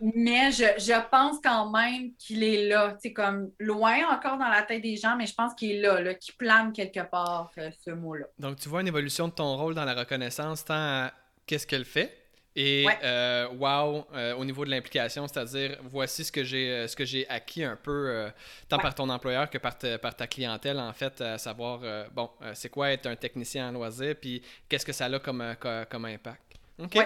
mais 0.00 0.50
je, 0.50 1.08
pense 1.10 1.38
quand 1.42 1.70
même 1.70 2.12
qu'il 2.16 2.42
est 2.42 2.68
là, 2.68 2.96
tu 3.00 3.12
comme 3.12 3.52
loin 3.60 3.98
encore 4.10 4.36
dans 4.36 4.48
la 4.48 4.62
tête 4.62 4.82
des 4.82 4.96
gens, 4.96 5.16
mais 5.16 5.26
je 5.26 5.34
pense 5.34 5.54
qu'il 5.54 5.70
est 5.70 5.80
là, 5.80 6.00
là 6.00 6.14
qu'il 6.14 6.34
plane 6.34 6.72
quelque 6.72 7.08
part, 7.08 7.52
euh, 7.58 7.70
ce 7.84 7.90
mot-là. 7.90 8.26
Donc, 8.38 8.56
tu 8.58 8.68
vois 8.68 8.80
une 8.80 8.88
évolution 8.88 9.28
de 9.28 9.32
ton 9.32 9.56
rôle 9.56 9.74
dans 9.74 9.84
la 9.84 9.94
reconnaissance, 9.94 10.64
tant 10.64 11.08
qu'est-ce 11.46 11.66
qu'elle 11.66 11.84
fait, 11.84 12.19
et 12.56 12.84
euh, 13.04 13.48
wow, 13.48 14.06
euh, 14.12 14.34
au 14.34 14.44
niveau 14.44 14.64
de 14.64 14.70
l'implication, 14.70 15.26
c'est-à-dire 15.28 15.78
voici 15.84 16.24
ce 16.24 16.32
que 16.32 16.42
j'ai 16.42 16.70
euh, 16.70 16.88
ce 16.88 16.96
que 16.96 17.04
j'ai 17.04 17.28
acquis 17.28 17.62
un 17.62 17.76
peu 17.76 18.28
tant 18.68 18.78
par 18.78 18.94
ton 18.94 19.08
employeur 19.08 19.48
que 19.48 19.58
par, 19.58 19.76
par 20.02 20.16
ta 20.16 20.26
clientèle 20.26 20.80
en 20.80 20.92
fait, 20.92 21.20
à 21.20 21.38
savoir 21.38 21.80
bon, 22.12 22.28
c'est 22.54 22.68
quoi 22.68 22.90
être 22.90 23.06
un 23.06 23.16
technicien 23.16 23.68
en 23.68 23.72
loisir 23.72 24.16
puis 24.20 24.42
qu'est-ce 24.68 24.84
que 24.84 24.92
ça 24.92 25.06
a 25.06 25.18
comme, 25.20 25.54
comme, 25.88 26.04
impact? 26.04 26.42
OK. 26.78 26.98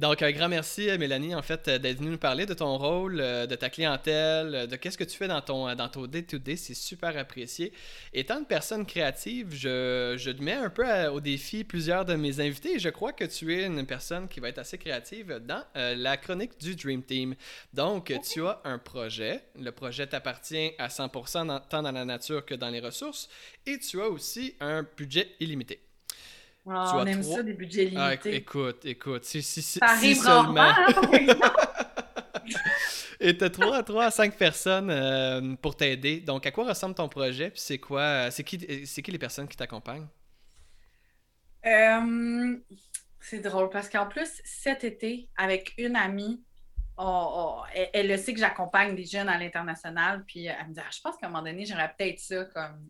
Donc, 0.00 0.22
un 0.22 0.32
grand 0.32 0.48
merci, 0.48 0.88
Mélanie, 0.98 1.34
en 1.34 1.42
fait, 1.42 1.68
d'être 1.68 1.98
venue 1.98 2.10
nous 2.10 2.18
parler 2.18 2.46
de 2.46 2.54
ton 2.54 2.76
rôle, 2.76 3.20
euh, 3.20 3.46
de 3.46 3.54
ta 3.54 3.70
clientèle, 3.70 4.66
de 4.66 4.76
qu'est-ce 4.76 4.98
que 4.98 5.04
tu 5.04 5.16
fais 5.16 5.28
dans 5.28 5.40
ton 5.40 5.74
dans 5.74 5.88
ton 5.88 6.06
day-to-day. 6.06 6.56
C'est 6.56 6.74
super 6.74 7.16
apprécié. 7.16 7.72
Étant 8.12 8.38
une 8.38 8.46
personne 8.46 8.84
créative, 8.86 9.54
je, 9.54 10.14
je 10.16 10.30
mets 10.42 10.54
un 10.54 10.70
peu 10.70 10.84
au 11.06 11.20
défi 11.20 11.64
plusieurs 11.64 12.04
de 12.04 12.14
mes 12.14 12.40
invités 12.40 12.78
je 12.78 12.88
crois 12.88 13.12
que 13.12 13.24
tu 13.24 13.54
es 13.54 13.66
une 13.66 13.86
personne 13.86 14.28
qui 14.28 14.40
va 14.40 14.48
être 14.48 14.58
assez 14.58 14.78
créative 14.78 15.40
dans 15.46 15.62
euh, 15.76 15.94
la 15.94 16.16
chronique 16.16 16.58
du 16.58 16.74
Dream 16.74 17.02
Team. 17.02 17.34
Donc, 17.72 18.12
tu 18.22 18.44
as 18.46 18.60
un 18.64 18.78
projet. 18.78 19.42
Le 19.58 19.70
projet 19.70 20.06
t'appartient 20.06 20.72
à 20.78 20.88
100% 20.88 21.68
tant 21.68 21.82
dans 21.82 21.92
la 21.92 22.04
nature 22.04 22.44
que 22.44 22.54
dans 22.54 22.70
les 22.70 22.80
ressources 22.80 23.28
et 23.66 23.78
tu 23.78 24.00
as 24.00 24.08
aussi 24.08 24.54
un 24.60 24.86
budget 24.96 25.30
illimité. 25.40 25.83
Ah, 26.68 26.92
on 26.96 27.06
aime 27.06 27.22
ça, 27.22 27.42
des 27.42 27.52
budgets 27.52 27.92
ah, 27.96 28.10
limités. 28.10 28.36
écoute, 28.36 28.84
écoute, 28.84 29.24
si, 29.24 29.42
si, 29.42 29.60
ça 29.62 29.80
arrive 29.82 30.16
seulement... 30.16 30.62
Hein, 30.62 30.86
Et 33.20 33.36
tu 33.36 33.44
as 33.44 33.50
3, 33.50 33.82
3 33.82 34.04
à 34.04 34.10
5 34.10 34.36
personnes 34.36 34.90
euh, 34.90 35.54
pour 35.56 35.76
t'aider. 35.76 36.20
Donc, 36.20 36.46
à 36.46 36.50
quoi 36.50 36.68
ressemble 36.68 36.94
ton 36.94 37.08
projet? 37.08 37.50
Puis 37.50 37.60
c'est 37.60 37.78
quoi? 37.78 38.30
C'est 38.30 38.44
qui, 38.44 38.58
qui 38.58 39.10
les 39.10 39.18
personnes 39.18 39.48
qui 39.48 39.56
t'accompagnent? 39.56 40.08
Euh, 41.64 42.56
c'est 43.20 43.40
drôle 43.40 43.70
parce 43.70 43.88
qu'en 43.88 44.06
plus, 44.06 44.42
cet 44.44 44.84
été, 44.84 45.30
avec 45.36 45.72
une 45.78 45.96
amie, 45.96 46.42
elle, 47.92 48.08
le 48.08 48.16
sait 48.16 48.34
que 48.34 48.40
j'accompagne 48.40 48.94
des 48.94 49.04
jeunes 49.04 49.28
à 49.28 49.38
l'international. 49.38 50.24
Puis 50.26 50.46
elle 50.46 50.68
me 50.68 50.74
dit 50.74 50.80
ah, 50.80 50.90
Je 50.92 51.00
pense 51.00 51.16
qu'à 51.16 51.26
un 51.26 51.30
moment 51.30 51.42
donné, 51.42 51.64
j'aurais 51.64 51.94
peut-être 51.96 52.18
ça 52.18 52.44
comme 52.46 52.88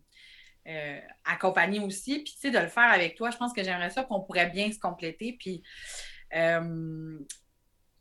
euh, 0.67 0.99
accompagner 1.25 1.79
aussi. 1.79 2.23
Puis, 2.23 2.33
tu 2.33 2.39
sais, 2.39 2.51
de 2.51 2.57
le 2.57 2.67
faire 2.67 2.91
avec 2.91 3.15
toi, 3.15 3.29
je 3.29 3.37
pense 3.37 3.53
que 3.53 3.63
j'aimerais 3.63 3.91
ça 3.91 4.03
qu'on 4.03 4.21
pourrait 4.21 4.49
bien 4.49 4.71
se 4.71 4.79
compléter. 4.79 5.35
Puis, 5.39 5.61
euh, 6.35 7.19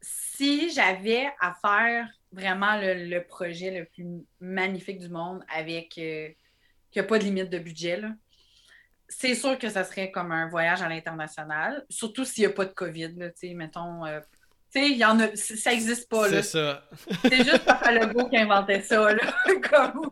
si 0.00 0.70
j'avais 0.70 1.26
à 1.40 1.54
faire 1.54 2.08
vraiment 2.32 2.76
le, 2.80 3.20
projet 3.20 3.70
le 3.70 3.84
plus 3.84 4.06
magnifique 4.40 4.98
du 4.98 5.08
monde 5.08 5.44
avec 5.54 5.98
euh, 5.98 6.28
qu'il 6.90 7.00
n'y 7.00 7.00
a 7.00 7.04
pas 7.04 7.18
de 7.18 7.24
limite 7.24 7.50
de 7.50 7.58
budget, 7.58 8.00
c'est 9.08 9.34
sûr 9.34 9.58
que 9.58 9.68
ça 9.68 9.84
serait 9.84 10.10
comme 10.10 10.32
un 10.32 10.48
voyage 10.48 10.80
à 10.80 10.88
l'international, 10.88 11.84
surtout 11.90 12.24
s'il 12.24 12.46
n'y 12.46 12.52
a 12.52 12.54
pas 12.54 12.64
de 12.64 12.72
COVID, 12.72 13.30
sais, 13.36 13.52
mettons, 13.54 14.04
il 14.80 14.96
y 14.96 15.04
en 15.04 15.18
a, 15.20 15.34
ça 15.34 15.70
n'existe 15.70 16.08
pas. 16.08 16.28
C'est 16.28 16.42
ça. 16.42 16.82
c'est 17.22 17.44
juste 17.44 17.64
Papa 17.64 17.92
Legault 17.92 18.28
qui 18.28 18.36
inventait 18.36 18.82
ça. 18.82 19.12
Là, 19.12 19.22
comme... 19.70 20.10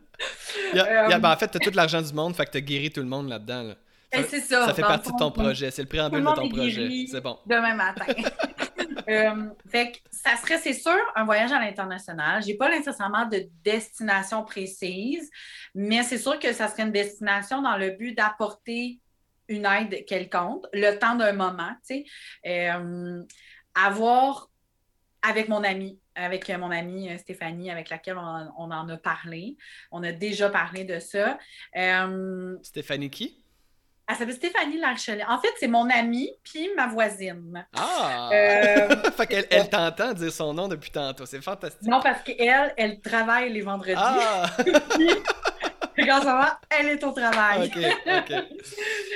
Euh, 0.75 1.17
ben, 1.19 1.31
en 1.31 1.37
fait, 1.37 1.49
tu 1.49 1.57
as 1.57 1.59
tout 1.59 1.71
l'argent 1.75 2.01
du 2.01 2.13
monde, 2.13 2.35
fait 2.35 2.45
que 2.45 2.51
tu 2.51 2.57
as 2.57 2.61
guéri 2.61 2.91
tout 2.91 3.01
le 3.01 3.07
monde 3.07 3.29
là-dedans. 3.29 3.63
Là. 3.63 3.75
Ben, 4.13 4.25
c'est 4.29 4.41
ça. 4.41 4.67
Ça 4.67 4.73
fait 4.73 4.81
partie 4.81 5.11
de 5.11 5.17
ton 5.17 5.31
projet. 5.31 5.71
C'est 5.71 5.81
le 5.81 5.87
préambule 5.87 6.21
de 6.21 6.33
ton 6.33 6.49
projet. 6.49 7.05
C'est 7.09 7.21
bon. 7.21 7.37
Demain 7.45 7.73
matin. 7.73 8.05
euh, 9.09 9.49
fait 9.69 9.91
que 9.91 9.97
ça 10.11 10.35
serait, 10.37 10.59
c'est 10.59 10.73
sûr, 10.73 10.99
un 11.15 11.25
voyage 11.25 11.51
à 11.51 11.59
l'international. 11.59 12.43
J'ai 12.43 12.55
pas 12.55 12.69
nécessairement 12.69 13.25
de 13.25 13.47
destination 13.63 14.43
précise, 14.43 15.29
mais 15.73 16.03
c'est 16.03 16.19
sûr 16.19 16.37
que 16.39 16.53
ça 16.53 16.67
serait 16.67 16.83
une 16.83 16.91
destination 16.91 17.61
dans 17.61 17.77
le 17.77 17.91
but 17.91 18.13
d'apporter 18.15 18.99
une 19.47 19.65
aide 19.65 20.05
quelconque, 20.05 20.65
le 20.73 20.97
temps 20.97 21.15
d'un 21.15 21.33
moment, 21.33 21.71
tu 21.87 21.95
sais. 21.95 22.05
Euh, 22.45 23.23
avoir 23.75 24.49
avec 25.23 25.47
mon 25.47 25.63
ami, 25.63 25.99
avec 26.15 26.49
mon 26.49 26.69
amie 26.69 27.09
euh, 27.09 27.17
Stéphanie, 27.17 27.71
avec 27.71 27.89
laquelle 27.89 28.17
on, 28.17 28.71
en 28.71 28.89
a 28.89 28.97
parlé. 28.97 29.57
On 29.91 30.03
a 30.03 30.11
déjà 30.11 30.49
parlé 30.49 30.83
de 30.83 30.99
ça. 30.99 31.37
Euh, 31.75 32.57
Stéphanie 32.61 33.09
qui? 33.09 33.39
Elle 34.05 34.15
s'appelle 34.17 34.35
Stéphanie 34.35 34.77
Larchelet. 34.79 35.23
En 35.29 35.39
fait, 35.39 35.51
c'est 35.59 35.67
mon 35.67 35.89
amie 35.89 36.29
puis 36.43 36.69
ma 36.75 36.87
voisine. 36.87 37.65
Ah! 37.73 38.29
Euh, 38.33 39.11
fait 39.17 39.27
qu'elle 39.27 39.47
elle 39.49 39.69
t'entend 39.69 40.11
dire 40.13 40.31
son 40.31 40.53
nom 40.53 40.67
depuis 40.67 40.91
tantôt. 40.91 41.25
C'est 41.25 41.41
fantastique. 41.41 41.87
Non, 41.87 42.01
parce 42.01 42.21
qu'elle, 42.21 42.73
elle 42.75 42.99
travaille 42.99 43.51
les 43.53 43.61
vendredis. 43.61 43.95
Ah! 43.95 44.45
Quand 46.05 46.21
ça 46.21 46.35
va, 46.35 46.59
elle 46.69 46.87
est 46.87 47.03
au 47.03 47.11
travail. 47.11 47.71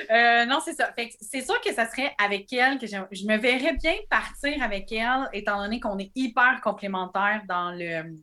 Euh, 0.09 0.45
non, 0.45 0.59
c'est 0.63 0.73
ça. 0.73 0.93
c'est 1.19 1.41
sûr 1.41 1.59
que 1.59 1.73
ça 1.73 1.85
serait 1.85 2.13
avec 2.17 2.53
elle 2.53 2.77
que 2.77 2.87
je, 2.87 2.95
me 2.95 3.37
verrais 3.37 3.73
bien 3.73 3.95
partir 4.09 4.63
avec 4.63 4.89
elle, 4.93 5.27
étant 5.33 5.61
donné 5.61 5.81
qu'on 5.81 5.97
est 5.97 6.11
hyper 6.15 6.61
complémentaires 6.61 7.41
dans 7.45 7.71
le 7.71 8.15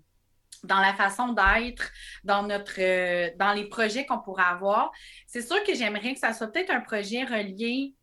dans 0.63 0.81
la 0.81 0.95
façon 0.95 1.35
d'être, 1.35 1.91
dans 2.25 2.43
notre 2.43 2.81
euh, 2.81 3.31
dans 3.39 3.53
les 3.53 3.69
projets 3.69 4.07
qu'on 4.07 4.21
pourrait 4.21 4.45
avoir. 4.45 4.93
C'est 5.27 5.43
sûr 5.43 5.63
que 5.63 5.75
j'aimerais 5.75 6.15
que 6.15 6.21
ça 6.21 6.33
soit 6.33 6.49
peut-être 6.49 6.71
un 6.71 6.81
projet 6.81 7.25
relié 7.25 7.95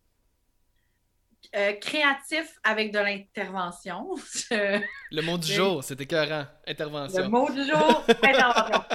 euh, 1.55 1.73
créatif 1.73 2.59
avec 2.63 2.93
de 2.93 2.99
l'intervention. 2.99 4.09
Le 4.51 5.21
mot 5.21 5.37
du 5.37 5.51
jour, 5.51 5.83
c'était 5.83 6.03
écœurant. 6.03 6.45
Intervention. 6.65 7.23
Le 7.23 7.27
mot 7.27 7.49
du 7.49 7.65
jour, 7.65 8.03
intervention. 8.07 8.83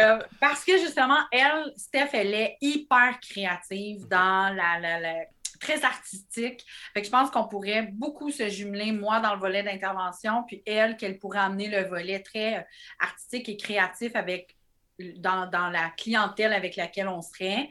Euh, 0.00 0.18
parce 0.40 0.64
que 0.64 0.76
justement, 0.78 1.18
elle, 1.32 1.72
Steph, 1.76 2.10
elle 2.12 2.34
est 2.34 2.56
hyper 2.60 3.18
créative 3.20 4.06
dans 4.08 4.54
la, 4.54 4.78
la, 5.00 5.14
très 5.60 5.84
artistique. 5.84 6.64
Fait 6.94 7.00
que 7.00 7.06
je 7.06 7.10
pense 7.10 7.30
qu'on 7.30 7.48
pourrait 7.48 7.88
beaucoup 7.92 8.30
se 8.30 8.48
jumeler, 8.48 8.92
moi, 8.92 9.20
dans 9.20 9.34
le 9.34 9.40
volet 9.40 9.62
d'intervention, 9.62 10.44
puis 10.46 10.62
elle, 10.66 10.96
qu'elle 10.96 11.18
pourrait 11.18 11.40
amener 11.40 11.68
le 11.68 11.88
volet 11.88 12.20
très 12.20 12.58
euh, 12.58 12.62
artistique 13.00 13.48
et 13.48 13.56
créatif 13.56 14.14
avec 14.14 14.57
dans, 15.16 15.70
la 15.70 15.90
clientèle 15.96 16.52
avec 16.52 16.76
laquelle 16.76 17.08
on 17.08 17.22
serait, 17.22 17.68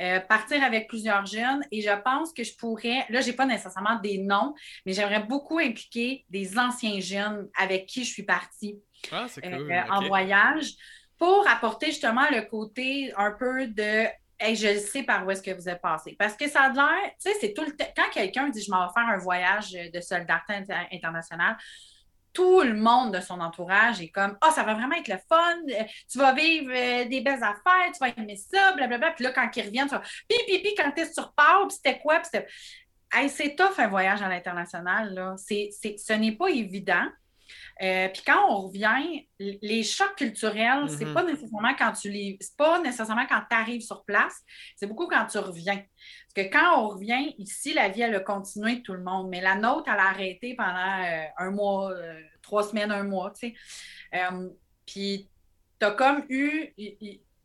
euh, 0.00 0.20
partir 0.20 0.62
avec 0.62 0.88
plusieurs 0.88 1.26
jeunes 1.26 1.62
et 1.70 1.82
je 1.82 2.02
pense 2.02 2.32
que 2.32 2.44
je 2.44 2.56
pourrais, 2.56 3.06
là, 3.08 3.20
je 3.20 3.28
n'ai 3.28 3.32
pas 3.34 3.46
nécessairement 3.46 3.96
des 3.96 4.18
noms, 4.18 4.54
mais 4.86 4.92
j'aimerais 4.92 5.22
beaucoup 5.22 5.58
impliquer 5.58 6.24
des 6.30 6.58
anciens 6.58 7.00
jeunes 7.00 7.48
avec 7.58 7.86
qui 7.86 8.04
je 8.04 8.10
suis 8.10 8.22
partie 8.22 8.80
ah, 9.12 9.26
euh, 9.44 9.80
en 9.90 10.06
voyage 10.06 10.72
pour 11.18 11.46
apporter 11.48 11.86
justement 11.86 12.28
le 12.30 12.42
côté 12.42 13.12
un 13.16 13.32
peu 13.32 13.66
de 13.66 14.06
je 14.42 14.78
sais 14.78 15.02
par 15.02 15.26
où 15.26 15.30
est-ce 15.30 15.42
que 15.42 15.50
vous 15.50 15.68
êtes 15.68 15.82
passé. 15.82 16.16
Parce 16.18 16.34
que 16.34 16.48
ça 16.48 16.62
a 16.62 16.72
l'air, 16.72 17.10
tu 17.22 17.30
sais, 17.30 17.36
c'est 17.40 17.52
tout 17.52 17.62
le 17.62 17.76
temps. 17.76 17.84
Quand 17.94 18.08
quelqu'un 18.10 18.48
dit 18.48 18.62
je 18.62 18.70
m'en 18.70 18.86
vais 18.86 18.92
faire 18.94 19.06
un 19.06 19.18
voyage 19.18 19.72
de 19.72 20.00
solidarité 20.00 20.64
internationale, 20.90 21.58
tout 22.32 22.62
le 22.62 22.74
monde 22.74 23.14
de 23.14 23.20
son 23.20 23.40
entourage 23.40 24.00
est 24.00 24.08
comme 24.08 24.36
Ah, 24.40 24.50
ça 24.50 24.62
va 24.62 24.74
vraiment 24.74 24.96
être 24.96 25.08
le 25.08 25.18
fun, 25.28 25.56
euh, 25.68 25.84
tu 26.10 26.18
vas 26.18 26.32
vivre 26.32 26.70
euh, 26.74 27.04
des 27.06 27.20
belles 27.20 27.42
affaires, 27.42 27.92
tu 27.92 27.98
vas 28.00 28.08
aimer 28.16 28.36
ça, 28.36 28.72
blablabla. 28.72 29.12
Puis 29.12 29.24
là, 29.24 29.32
quand 29.32 29.48
ils 29.56 29.64
reviennent, 29.64 29.88
tu 29.88 29.94
vas 29.94 30.02
Pi, 30.28 30.36
pi, 30.46 30.58
pi, 30.60 30.74
quand 30.76 30.90
t'es 30.92 31.12
sur 31.12 31.32
part, 31.32 31.66
puis 31.68 31.76
c'était 31.76 31.98
quoi? 31.98 32.20
Puis 32.20 32.40
hey, 33.12 33.28
c'est 33.28 33.54
tough 33.56 33.78
un 33.78 33.88
voyage 33.88 34.22
à 34.22 34.28
l'international, 34.28 35.14
là. 35.14 35.34
C'est, 35.36 35.70
ce 35.72 36.12
n'est 36.12 36.36
pas 36.36 36.48
évident. 36.48 37.06
Euh, 37.82 38.08
puis 38.08 38.22
quand 38.26 38.46
on 38.50 38.66
revient, 38.66 39.26
les 39.38 39.82
chocs 39.82 40.14
culturels, 40.16 40.90
c'est 40.90 41.04
mm-hmm. 41.04 41.14
pas 41.14 41.22
nécessairement 41.22 41.74
quand 41.78 41.92
tu 41.92 42.10
les. 42.10 42.36
C'est 42.40 42.56
pas 42.56 42.80
nécessairement 42.80 43.26
quand 43.26 43.42
tu 43.48 43.56
arrives 43.56 43.80
sur 43.80 44.04
place, 44.04 44.42
c'est 44.76 44.86
beaucoup 44.86 45.06
quand 45.06 45.26
tu 45.26 45.38
reviens. 45.38 45.76
Parce 46.34 46.46
que 46.46 46.52
quand 46.52 46.78
on 46.78 46.88
revient, 46.88 47.34
ici, 47.38 47.72
la 47.72 47.88
vie, 47.88 48.02
elle 48.02 48.14
a 48.14 48.20
continué 48.20 48.82
tout 48.82 48.92
le 48.92 49.02
monde, 49.02 49.28
mais 49.30 49.40
la 49.40 49.54
nôtre, 49.54 49.88
elle 49.88 49.98
a 49.98 50.08
arrêté 50.08 50.54
pendant 50.54 51.02
euh, 51.02 51.24
un 51.38 51.50
mois, 51.50 51.90
euh, 51.92 52.20
trois 52.42 52.64
semaines, 52.64 52.90
un 52.90 53.04
mois, 53.04 53.32
tu 53.32 53.54
sais. 54.12 54.20
puis 54.86 55.28
tu 55.78 55.86
as 55.86 55.92
comme 55.92 56.24
eu. 56.28 56.74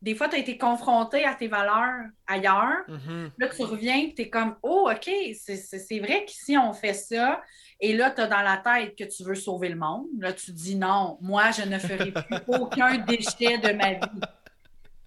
Des 0.02 0.14
fois, 0.14 0.30
tu 0.30 0.36
as 0.36 0.40
été 0.40 0.58
confronté 0.58 1.26
à 1.26 1.34
tes 1.34 1.48
valeurs 1.48 2.06
ailleurs. 2.28 2.84
Mm-hmm. 2.88 3.32
Là, 3.38 3.48
tu 3.48 3.64
reviens 3.64 3.98
et 3.98 4.14
tu 4.16 4.24
es 4.24 4.30
comme, 4.30 4.56
oh, 4.62 4.90
OK, 4.92 5.10
c'est 5.34 6.00
vrai 6.00 6.26
qu'ici, 6.26 6.58
on 6.58 6.74
fait 6.74 6.94
ça. 6.94 7.42
Et 7.80 7.94
là, 7.94 8.12
tu 8.12 8.22
as 8.22 8.28
dans 8.28 8.42
la 8.42 8.58
tête 8.58 8.96
que 8.96 9.04
tu 9.04 9.24
veux 9.24 9.36
sauver 9.36 9.70
le 9.70 9.76
monde. 9.76 10.08
Là, 10.20 10.34
tu 10.34 10.52
dis 10.52 10.76
non, 10.76 11.18
moi, 11.22 11.52
je 11.52 11.64
ne 11.64 11.80
ferai 11.80 12.12
plus 12.12 12.38
aucun 12.48 12.98
déchet 13.00 13.58
de 13.58 13.74
ma 13.74 13.94
vie. 13.94 14.22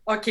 OK. 0.07 0.29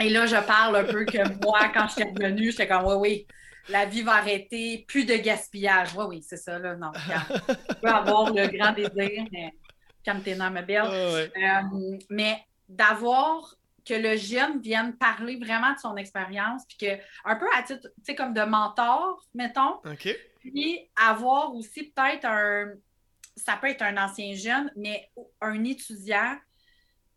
Et 0.00 0.08
là, 0.10 0.26
je 0.26 0.36
parle 0.46 0.76
un 0.76 0.84
peu 0.84 1.04
que 1.04 1.44
moi, 1.44 1.68
quand 1.74 1.88
je 1.88 1.94
suis 1.94 2.04
revenue, 2.04 2.50
j'étais 2.50 2.68
comme 2.68 2.86
oui, 2.86 2.94
oui, 2.96 3.26
la 3.68 3.84
vie 3.84 4.02
va 4.02 4.14
arrêter, 4.14 4.84
plus 4.88 5.04
de 5.04 5.14
gaspillage. 5.14 5.90
Oui, 5.96 6.04
oui, 6.08 6.24
c'est 6.26 6.36
ça, 6.36 6.58
là. 6.58 6.76
Non, 6.76 6.92
tu 6.92 7.74
peux 7.82 7.88
avoir 7.88 8.32
le 8.32 8.46
grand 8.46 8.72
désir, 8.72 9.24
mais 9.32 9.52
calme 10.02 10.22
ma 10.52 10.62
belle. 10.62 11.30
Ah, 11.42 11.62
mais 12.08 12.38
d'avoir 12.68 13.54
que 13.86 13.94
le 13.94 14.16
jeune 14.16 14.60
vienne 14.60 14.96
parler 14.96 15.36
vraiment 15.36 15.72
de 15.72 15.78
son 15.78 15.96
expérience, 15.96 16.62
puis 16.66 16.76
que, 16.76 17.02
un 17.24 17.36
peu 17.36 17.46
à 17.56 17.62
titre, 17.62 17.88
tu 17.96 18.04
sais, 18.04 18.14
comme 18.14 18.34
de 18.34 18.42
mentor, 18.42 19.24
mettons. 19.34 19.76
OK. 19.84 20.14
Puis 20.40 20.90
avoir 20.94 21.54
aussi 21.54 21.84
peut-être 21.84 22.26
un, 22.26 22.72
ça 23.36 23.56
peut 23.56 23.68
être 23.68 23.82
un 23.82 23.96
ancien 23.96 24.34
jeune, 24.34 24.70
mais 24.76 25.10
un 25.40 25.64
étudiant 25.64 26.36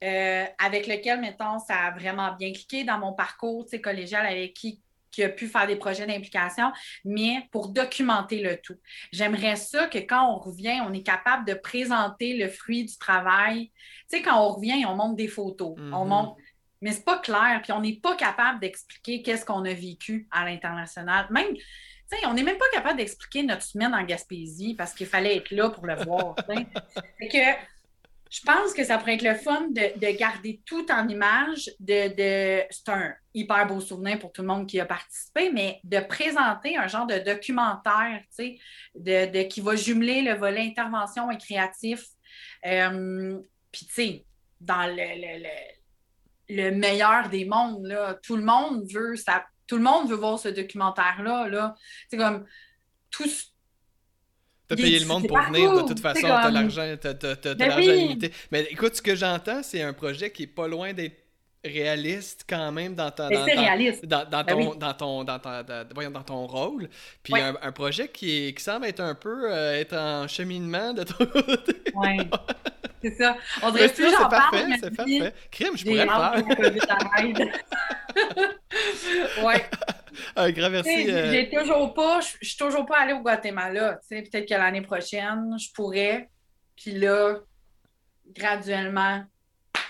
euh, 0.04 0.46
avec 0.58 0.88
lequel, 0.88 1.20
mettons, 1.20 1.60
ça 1.60 1.76
a 1.76 1.92
vraiment 1.92 2.34
bien 2.34 2.52
cliqué 2.54 2.84
dans 2.84 2.98
mon 2.98 3.14
parcours 3.14 3.68
collégial 3.84 4.26
avec 4.26 4.54
qui 4.54 4.82
qui 5.12 5.24
a 5.24 5.30
pu 5.30 5.48
faire 5.48 5.68
des 5.68 5.76
projets 5.76 6.08
d'implication, 6.08 6.72
mais 7.06 7.48
pour 7.52 7.70
documenter 7.70 8.42
le 8.42 8.58
tout. 8.58 8.78
J'aimerais 9.12 9.56
ça 9.56 9.88
que 9.88 10.00
quand 10.00 10.34
on 10.34 10.40
revient, 10.40 10.82
on 10.88 10.94
est 10.94 11.04
capable 11.04 11.46
de 11.46 11.54
présenter 11.54 12.38
le 12.38 12.48
fruit 12.48 12.86
du 12.86 12.98
travail. 12.98 13.72
Tu 14.10 14.18
sais, 14.18 14.22
quand 14.22 14.40
on 14.40 14.54
revient, 14.54 14.86
on 14.86 14.96
montre 14.96 15.16
des 15.16 15.28
photos, 15.28 15.76
on 15.78 15.82
mm-hmm. 15.82 16.08
montre, 16.08 16.36
mais 16.82 16.92
c'est 16.92 17.06
pas 17.06 17.20
clair, 17.20 17.60
puis 17.64 17.72
on 17.72 17.82
n'est 17.82 17.98
pas 17.98 18.16
capable 18.16 18.60
d'expliquer 18.60 19.22
qu'est-ce 19.22 19.46
qu'on 19.46 19.66
a 19.66 19.74
vécu 19.74 20.28
à 20.32 20.46
l'international. 20.46 21.28
Même, 21.30 21.54
tu 21.54 21.62
sais, 22.08 22.26
on 22.26 22.34
n'est 22.34 22.44
même 22.44 22.58
pas 22.58 22.70
capable 22.74 22.98
d'expliquer 22.98 23.44
notre 23.44 23.64
semaine 23.64 23.94
en 23.94 24.04
Gaspésie 24.04 24.74
parce 24.76 24.94
qu'il 24.94 25.08
fallait 25.08 25.38
être 25.38 25.52
là 25.52 25.70
pour 25.70 25.86
le 25.86 25.96
voir. 26.04 26.36
Que 27.22 27.38
je 28.32 28.40
pense 28.46 28.74
que 28.74 28.86
ça 28.86 28.98
pourrait 28.98 29.16
être 29.16 29.24
le 29.24 29.36
fun 29.36 29.68
de, 29.72 30.18
garder 30.18 30.62
tout 30.66 30.90
en 30.90 31.06
image. 31.10 31.70
De, 31.82 32.64
c'est 32.70 32.90
un 32.90 33.14
hyper 33.34 33.68
beau 33.68 33.82
souvenir 33.82 34.20
pour 34.20 34.32
tout 34.32 34.42
le 34.42 34.48
monde 34.48 34.68
qui 34.68 34.80
a 34.80 34.86
participé, 34.86 35.52
mais 35.52 35.82
de 35.84 36.00
présenter 36.00 36.78
un 36.78 36.88
genre 36.88 37.06
de 37.06 37.20
documentaire, 37.20 38.22
tu 38.38 38.58
sais, 38.58 38.60
de, 38.96 39.44
qui 39.44 39.60
va 39.60 39.76
jumeler 39.76 40.22
le 40.22 40.36
volet 40.36 40.62
intervention 40.62 41.30
et 41.30 41.38
créatif. 41.38 42.06
Euh, 42.66 43.38
puis, 43.70 43.86
tu 43.88 43.94
sais, 43.94 44.26
dans 44.62 44.88
le, 44.88 45.44
le, 46.48 46.72
meilleur 46.72 47.28
des 47.28 47.44
mondes, 47.44 47.86
là, 47.86 48.18
tout 48.24 48.38
le 48.38 48.44
monde 48.44 48.90
veut 48.90 49.18
ça, 49.18 49.46
tout 49.68 49.76
le 49.76 49.84
monde 49.84 50.10
veut 50.10 50.16
voir 50.16 50.40
ce 50.40 50.48
documentaire-là. 50.48 51.50
Là. 51.50 51.76
C'est 52.10 52.18
comme 52.18 52.46
tout, 53.10 53.28
T'as 54.72 54.78
payé 54.78 55.00
le 55.00 55.06
monde 55.06 55.28
pour 55.28 55.38
venir, 55.38 55.74
de 55.74 55.86
toute 55.86 56.00
façon, 56.00 56.28
t'as 56.28 56.50
l'argent, 56.50 56.96
t'as, 56.98 57.14
ben 57.56 57.68
l'argent 57.68 57.92
limité. 57.92 58.32
Mais 58.54 58.66
écoute, 58.72 58.96
ce 58.96 59.02
que 59.02 59.18
j'entends, 59.18 59.62
c'est 59.64 59.82
un 59.82 59.92
projet 59.92 60.32
qui 60.32 60.44
est 60.44 60.48
pas 60.48 60.66
loin 60.66 60.94
d'être 60.94 61.21
réaliste 61.64 62.46
quand 62.50 62.72
même 62.72 62.96
dans, 62.96 63.12
ta, 63.12 63.30
dans, 63.30 63.44
réaliste. 63.44 64.06
dans, 64.06 64.28
dans, 64.28 64.44
ben 64.44 64.56
ton, 64.56 64.76
dans, 64.76 64.94
ton, 64.94 65.24
dans, 65.24 65.40
dans 65.40 66.24
ton 66.24 66.48
rôle. 66.48 66.90
Puis 67.22 67.40
un, 67.40 67.56
un, 67.62 67.72
projet 67.72 68.08
qui, 68.08 68.48
est, 68.48 68.54
qui 68.54 68.64
semble 68.64 68.86
être 68.88 69.00
un 69.00 69.16
peu 69.16 69.52
euh, 69.52 69.80
être 69.80 69.96
en 69.96 70.28
cheminement 70.28 70.94
de 70.94 71.04
ton 71.04 71.26
côté. 71.26 71.76
Oui, 71.94 72.18
c'est 73.04 73.16
ça. 73.16 73.38
On 73.62 73.72
dirait 73.72 73.90
que 73.90 73.96
c'est 73.96 74.30
parfait, 74.30 74.66
c'est 74.82 74.96
parfait. 74.96 75.34
Crime, 75.52 75.78
je 75.78 75.86
pourrais 75.86 76.06
le 76.06 76.80
faire. 76.80 77.46
ouais. 79.46 79.66
Un 80.36 80.52
grand 80.52 80.70
merci. 80.70 81.10
Euh, 81.10 81.32
j'ai 81.32 81.50
toujours 81.50 81.94
pas, 81.94 82.20
je 82.22 82.46
suis 82.46 82.58
toujours 82.58 82.86
pas 82.86 83.00
allée 83.02 83.14
au 83.14 83.22
Guatemala. 83.22 84.00
Peut-être 84.10 84.48
que 84.48 84.54
l'année 84.54 84.82
prochaine, 84.82 85.56
je 85.60 85.72
pourrais. 85.74 86.30
Puis 86.76 86.92
là, 86.92 87.36
graduellement, 88.36 89.24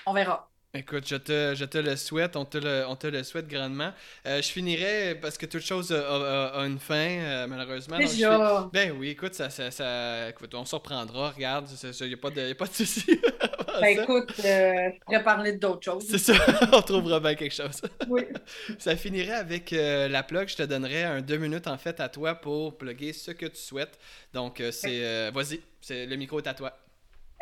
on 0.06 0.14
verra. 0.14 0.51
Écoute, 0.74 1.06
je 1.06 1.18
te, 1.18 1.54
je 1.54 1.66
te 1.66 1.78
le 1.78 1.98
souhaite, 1.98 2.38
on 2.38 2.46
te 2.46 2.58
le, 2.58 2.86
on 2.88 2.96
te 2.96 3.06
le 3.06 3.24
souhaite 3.24 3.46
grandement. 3.50 3.92
Euh, 4.26 4.42
je 4.42 4.48
finirai 4.48 5.16
parce 5.22 5.38
que 5.38 5.46
toute 5.46 5.64
chose 5.64 5.92
a, 5.92 6.64
une 6.66 6.80
fin, 6.80 6.96
euh, 6.96 7.46
malheureusement. 7.46 7.98
Déjà. 7.98 8.70
Ben 8.72 8.96
oui, 8.98 9.10
écoute, 9.10 9.34
ça, 9.34 9.50
ça, 9.50 9.70
ça... 9.70 10.30
Écoute, 10.30 10.56
on 10.56 10.64
se 10.64 10.74
reprendra, 10.74 11.32
regarde, 11.32 11.68
il 11.84 12.08
n'y 12.08 12.14
a, 12.14 12.18
pas 12.18 12.30
de, 12.30 12.54
pas 12.54 12.68
de 12.68 12.74
souci. 12.74 13.04
ben 13.82 14.00
écoute, 14.00 14.32
euh, 14.46 14.92
je 14.94 15.00
pourrais 15.04 15.24
parler 15.24 15.52
d'autres 15.58 15.84
choses. 15.84 16.06
C'est 16.08 16.18
ça, 16.18 16.36
on 16.72 16.82
trouvera 16.82 17.20
bien 17.20 17.36
quelque 17.36 17.56
chose. 17.56 17.82
Oui. 18.08 18.22
ça 18.80 18.96
finirait 18.96 19.34
avec 19.34 19.72
la 19.72 20.24
plug, 20.24 20.48
je 20.48 20.56
te 20.56 20.64
donnerai 20.64 21.04
un 21.04 21.20
deux 21.20 21.38
minutes 21.38 21.68
en 21.68 21.78
fait 21.78 22.00
à 22.00 22.08
toi 22.08 22.36
pour 22.36 22.78
plugger 22.78 23.12
ce 23.12 23.32
que 23.32 23.48
tu 23.48 23.60
souhaites. 23.60 24.00
Donc, 24.34 24.64
c'est. 24.72 25.32
Vas-y, 25.32 25.60
le 25.90 26.16
micro 26.16 26.40
est 26.40 26.48
à 26.48 26.54
toi. 26.54 26.78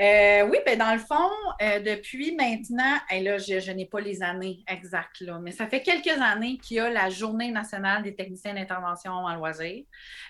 Euh, 0.01 0.47
oui, 0.49 0.57
ben 0.65 0.77
dans 0.79 0.93
le 0.93 0.99
fond, 0.99 1.29
euh, 1.61 1.81
depuis 1.81 2.33
maintenant, 2.33 2.95
et 3.11 3.19
là, 3.19 3.37
je, 3.37 3.71
n'ai 3.71 3.85
pas 3.85 3.99
les 3.99 4.23
années 4.23 4.63
exactes, 4.65 5.21
mais 5.41 5.51
ça 5.51 5.67
fait 5.67 5.81
quelques 5.81 6.21
années 6.21 6.57
qu'il 6.57 6.77
y 6.77 6.79
a 6.79 6.89
la 6.89 7.09
Journée 7.09 7.51
nationale 7.51 8.01
des 8.01 8.15
techniciens 8.15 8.53
d'intervention 8.53 9.11
en 9.11 9.35
loisirs, 9.35 9.83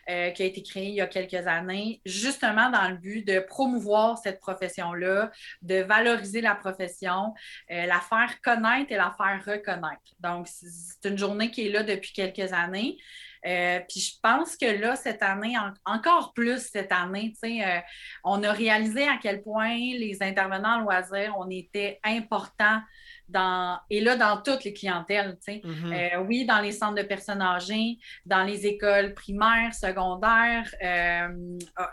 euh, 0.09 0.31
qui 0.31 0.41
a 0.41 0.45
été 0.47 0.63
créée 0.63 0.87
il 0.87 0.95
y 0.95 1.01
a 1.01 1.07
quelques 1.07 1.45
années, 1.45 2.01
justement 2.03 2.71
dans 2.71 2.89
le 2.89 2.97
but 2.97 3.27
de 3.27 3.39
promouvoir 3.41 4.17
cette 4.17 4.39
profession-là, 4.39 5.29
de 5.61 5.83
valoriser 5.83 6.41
la 6.41 6.55
profession, 6.55 7.35
la 7.69 7.99
faire 7.99 8.41
connaître 8.41 8.91
et 8.91 8.95
la 8.95 9.13
faire 9.15 9.39
reconnaître. 9.45 10.15
Donc, 10.19 10.47
c'est 10.47 11.07
une 11.07 11.17
journée 11.17 11.51
qui 11.51 11.67
est 11.67 11.71
là 11.71 11.83
depuis 11.83 12.11
quelques 12.11 12.53
années. 12.53 12.97
Euh, 13.45 13.79
puis 13.87 14.01
je 14.01 14.15
pense 14.21 14.57
que 14.57 14.65
là, 14.65 14.95
cette 14.95 15.23
année, 15.23 15.55
encore 15.85 16.33
plus 16.33 16.59
cette 16.59 16.91
année, 16.91 17.33
euh, 17.43 17.79
on 18.23 18.43
a 18.43 18.51
réalisé 18.51 19.07
à 19.07 19.17
quel 19.21 19.41
point 19.41 19.75
les 19.75 20.17
intervenants 20.21 20.77
en 20.77 20.81
loisirs, 20.81 21.35
on 21.37 21.49
était 21.49 21.99
importants 22.03 22.81
dans, 23.29 23.79
et 23.89 24.01
là, 24.01 24.15
dans 24.15 24.41
toutes 24.41 24.63
les 24.63 24.73
clientèles. 24.73 25.37
Mm-hmm. 25.47 26.15
Euh, 26.15 26.23
oui, 26.27 26.45
dans 26.45 26.59
les 26.59 26.71
centres 26.71 26.95
de 26.95 27.03
personnes 27.03 27.41
âgées, 27.41 27.97
dans 28.25 28.43
les 28.43 28.65
écoles 28.65 29.13
primaires, 29.13 29.73
secondaires, 29.73 30.69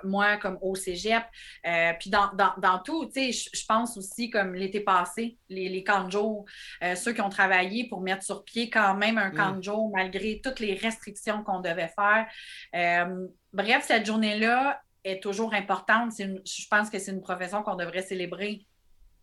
moi 0.05 0.37
comme 0.37 0.59
au 0.63 0.75
cégep, 0.75 1.25
puis 1.99 2.11
dans, 2.11 2.31
dans, 2.59 2.79
tout, 2.79 3.11
je 3.15 3.67
pense 3.67 3.97
aussi 3.97 4.31
comme 4.31 4.55
l'été 4.55 4.81
passé, 4.81 5.39
les, 5.49 5.69
les 5.69 5.85
camps 5.85 6.05
de 6.05 6.13
jour, 6.13 6.45
ceux 6.95 7.13
qui 7.13 7.21
ont 7.21 7.29
travaillé 7.29 7.89
pour 7.89 8.01
mettre 8.01 8.23
sur 8.23 8.45
pied 8.45 8.71
quand 8.71 8.95
même 8.95 9.19
un 9.19 9.31
camp 9.31 9.53
mm. 9.53 9.59
de 9.59 9.63
jour 9.63 9.91
malgré 9.95 10.41
toutes 10.43 10.61
les 10.61 10.75
restrictions 10.75 11.43
qu'on 11.43 11.61
devait 11.61 11.93
faire. 11.95 12.27
Euh, 12.75 13.27
bref, 13.53 13.85
cette 13.87 14.07
journée-là 14.07 14.81
est 15.05 15.23
toujours 15.23 15.55
importante. 15.55 16.13
je 16.19 16.67
pense 16.71 16.91
que 16.91 16.99
c'est 16.99 17.13
une 17.13 17.21
profession 17.21 17.63
qu'on 17.63 17.77
devrait 17.77 18.03
célébrer 18.03 18.67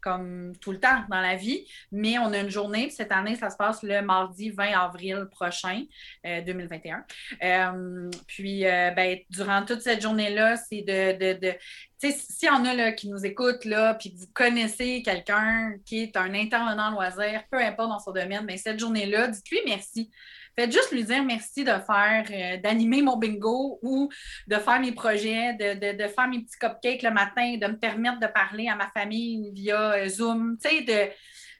comme 0.04 0.54
tout 0.60 0.72
le 0.72 0.80
temps 0.80 1.04
dans 1.10 1.22
la 1.22 1.36
vie, 1.36 1.66
mais 1.92 2.20
on 2.20 2.34
a 2.34 2.40
une 2.40 2.50
journée, 2.50 2.90
cette 2.90 3.12
année, 3.12 3.36
ça 3.36 3.50
se 3.50 3.56
passe 3.56 3.82
le 3.84 4.02
mardi 4.02 4.50
20 4.50 4.74
avril 4.74 5.28
prochain, 5.32 5.84
2021. 6.24 6.98
Euh, 6.98 7.02
euh, 7.44 8.10
puis, 8.28 8.64
ben, 8.64 9.18
durant 9.30 9.64
toute 9.66 9.82
cette 9.82 10.02
journée-là, 10.02 10.58
c'est 10.58 10.82
de, 10.82 11.34
de, 11.34 11.40
de 11.40 11.54
s'il 12.00 12.50
y 12.50 12.52
en 12.52 12.66
a 12.66 12.74
là, 12.74 12.92
qui 12.92 13.08
nous 13.08 13.26
écoutent, 13.26 13.62
puis 13.62 14.14
que 14.14 14.18
vous 14.18 14.28
connaissez 14.34 15.02
quelqu'un 15.04 15.76
qui 15.86 16.02
est 16.02 16.18
un 16.18 16.34
intervenant 16.34 16.92
loisir, 16.92 17.44
peu 17.50 17.58
importe 17.58 17.90
dans 17.90 18.00
son 18.00 18.12
domaine, 18.12 18.44
mais 18.46 18.58
cette 18.58 18.80
journée-là, 18.80 19.30
dites-lui 19.30 19.60
merci. 19.66 20.12
Faites 20.56 20.72
juste 20.72 20.92
lui 20.92 21.04
dire 21.04 21.24
merci 21.24 21.64
de 21.64 21.72
faire, 21.72 22.26
euh, 22.30 22.58
d'animer 22.58 23.02
mon 23.02 23.18
bingo 23.18 23.80
ou 23.82 24.10
de 24.48 24.56
faire 24.58 24.80
mes 24.80 24.92
projets, 24.92 25.54
de, 25.54 26.08
faire 26.08 26.28
mes 26.28 26.42
petits 26.42 26.60
cupcakes 26.60 27.02
le 27.02 27.12
matin, 27.12 27.58
de 27.58 27.68
me 27.68 27.78
permettre 27.78 28.20
de 28.20 28.28
parler 28.28 28.68
à 28.68 28.76
ma 28.76 28.88
famille 28.90 29.52
via 29.54 29.94
euh, 29.94 30.08
Zoom. 30.08 30.58
Tu 30.64 30.70
sais, 30.70 30.82
de 30.82 31.12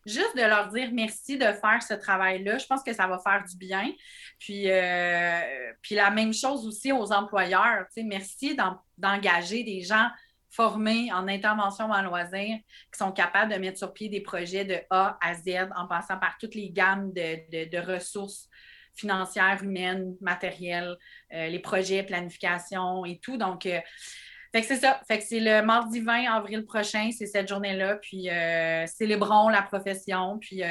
juste 0.06 0.36
de 0.36 0.42
leur 0.42 0.68
dire 0.68 0.90
merci 0.94 1.38
de 1.38 1.46
faire 1.46 1.82
ce 1.82 1.96
travail-là. 1.96 2.58
Je 2.58 2.68
pense 2.68 2.84
que 2.84 2.94
ça 2.94 3.08
va 3.08 3.18
faire 3.20 3.44
du 3.50 3.58
bien. 3.58 3.92
Puis, 4.38 4.70
euh, 4.70 5.40
puis 5.82 5.96
la 5.96 6.12
même 6.12 6.34
chose 6.34 6.68
aussi 6.68 6.92
aux 6.92 7.12
employeurs. 7.12 7.86
Tu 7.88 8.02
sais, 8.02 8.04
merci 8.04 8.56
d'engager 8.98 9.64
des 9.64 9.82
gens 9.82 10.10
formés 10.52 11.12
en 11.12 11.28
intervention 11.28 11.86
en 11.86 12.04
loisirs 12.04 12.60
qui 12.92 12.98
sont 12.98 13.12
capables 13.12 13.52
de 13.52 13.58
mettre 13.58 13.80
sur 13.80 13.92
pied 13.92 14.08
des 14.08 14.22
projets 14.22 14.66
de 14.66 14.78
A 14.92 15.18
à 15.20 15.34
Z 15.34 15.70
en 15.76 15.88
passant 15.88 16.20
par 16.20 16.38
toutes 16.38 16.54
les 16.54 16.70
gammes 16.70 17.12
de, 17.12 17.70
de 17.70 17.78
ressources 17.80 18.50
financière, 18.96 19.60
humaine, 19.64 20.16
matérielle, 20.22 20.98
euh, 21.34 21.48
les 21.48 21.60
projets, 21.60 22.04
planification 22.04 23.06
et 23.06 23.20
tout. 23.20 23.38
Donc, 23.38 23.66
euh, 23.66 23.80
c'est 24.54 24.76
ça. 24.76 25.02
Fait 25.08 25.18
que 25.18 25.24
c'est 25.24 25.40
le 25.40 25.64
mardi 25.64 26.00
20 26.00 26.32
avril 26.32 26.64
prochain, 26.66 27.10
c'est 27.18 27.26
cette 27.26 27.48
journée-là. 27.48 27.96
Puis 27.96 28.30
euh, 28.30 28.86
célébrons 28.86 29.50
la 29.50 29.64
profession. 29.64 30.38
Puis 30.40 30.62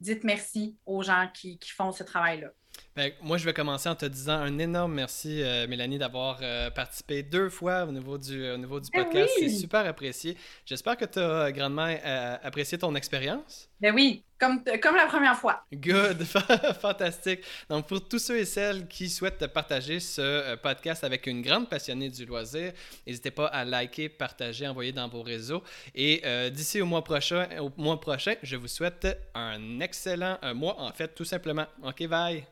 dites 0.00 0.24
merci 0.24 0.76
aux 0.86 1.02
gens 1.02 1.28
qui 1.32 1.58
font 1.76 1.92
ce 1.92 2.02
travail-là. 2.02 2.48
Ben, 2.94 3.12
moi, 3.22 3.38
je 3.38 3.44
vais 3.44 3.54
commencer 3.54 3.88
en 3.88 3.94
te 3.94 4.06
disant 4.06 4.34
un 4.34 4.58
énorme 4.58 4.94
merci, 4.94 5.42
Mélanie, 5.68 5.98
d'avoir 5.98 6.40
participé 6.74 7.22
deux 7.22 7.48
fois 7.48 7.84
au 7.84 7.92
niveau 7.92 8.18
du, 8.18 8.50
au 8.50 8.58
niveau 8.58 8.80
du 8.80 8.90
ben 8.92 9.04
podcast. 9.04 9.32
C'est 9.38 9.48
super 9.48 9.86
apprécié. 9.86 10.36
J'espère 10.66 10.96
que 10.96 11.06
tu 11.06 11.18
as 11.18 11.52
grandement 11.52 11.94
apprécié 12.42 12.76
ton 12.78 12.94
expérience. 12.94 13.70
Ben 13.82 13.92
oui, 13.92 14.22
comme, 14.42 14.62
comme 14.80 14.96
la 14.96 15.06
première 15.06 15.36
fois. 15.36 15.64
Good, 15.72 16.22
fantastique. 16.80 17.40
Donc, 17.68 17.86
pour 17.88 18.08
tous 18.08 18.20
ceux 18.20 18.38
et 18.38 18.44
celles 18.44 18.86
qui 18.88 19.08
souhaitent 19.08 19.46
partager 19.48 19.98
ce 19.98 20.20
euh, 20.20 20.56
podcast 20.56 21.04
avec 21.04 21.26
une 21.26 21.42
grande 21.42 21.68
passionnée 21.68 22.08
du 22.08 22.24
loisir, 22.24 22.72
n'hésitez 23.06 23.30
pas 23.30 23.46
à 23.46 23.64
liker, 23.64 24.08
partager, 24.08 24.66
envoyer 24.68 24.92
dans 24.92 25.08
vos 25.08 25.22
réseaux. 25.22 25.62
Et 25.94 26.22
euh, 26.24 26.50
d'ici 26.50 26.80
au 26.80 26.86
mois 26.86 27.02
prochain, 27.02 27.48
au 27.60 27.70
mois 27.76 28.00
prochain, 28.00 28.34
je 28.42 28.56
vous 28.56 28.68
souhaite 28.68 29.06
un 29.34 29.80
excellent 29.80 30.38
mois, 30.54 30.80
en 30.80 30.92
fait, 30.92 31.14
tout 31.14 31.24
simplement. 31.24 31.66
OK, 31.84 32.06
bye. 32.06 32.44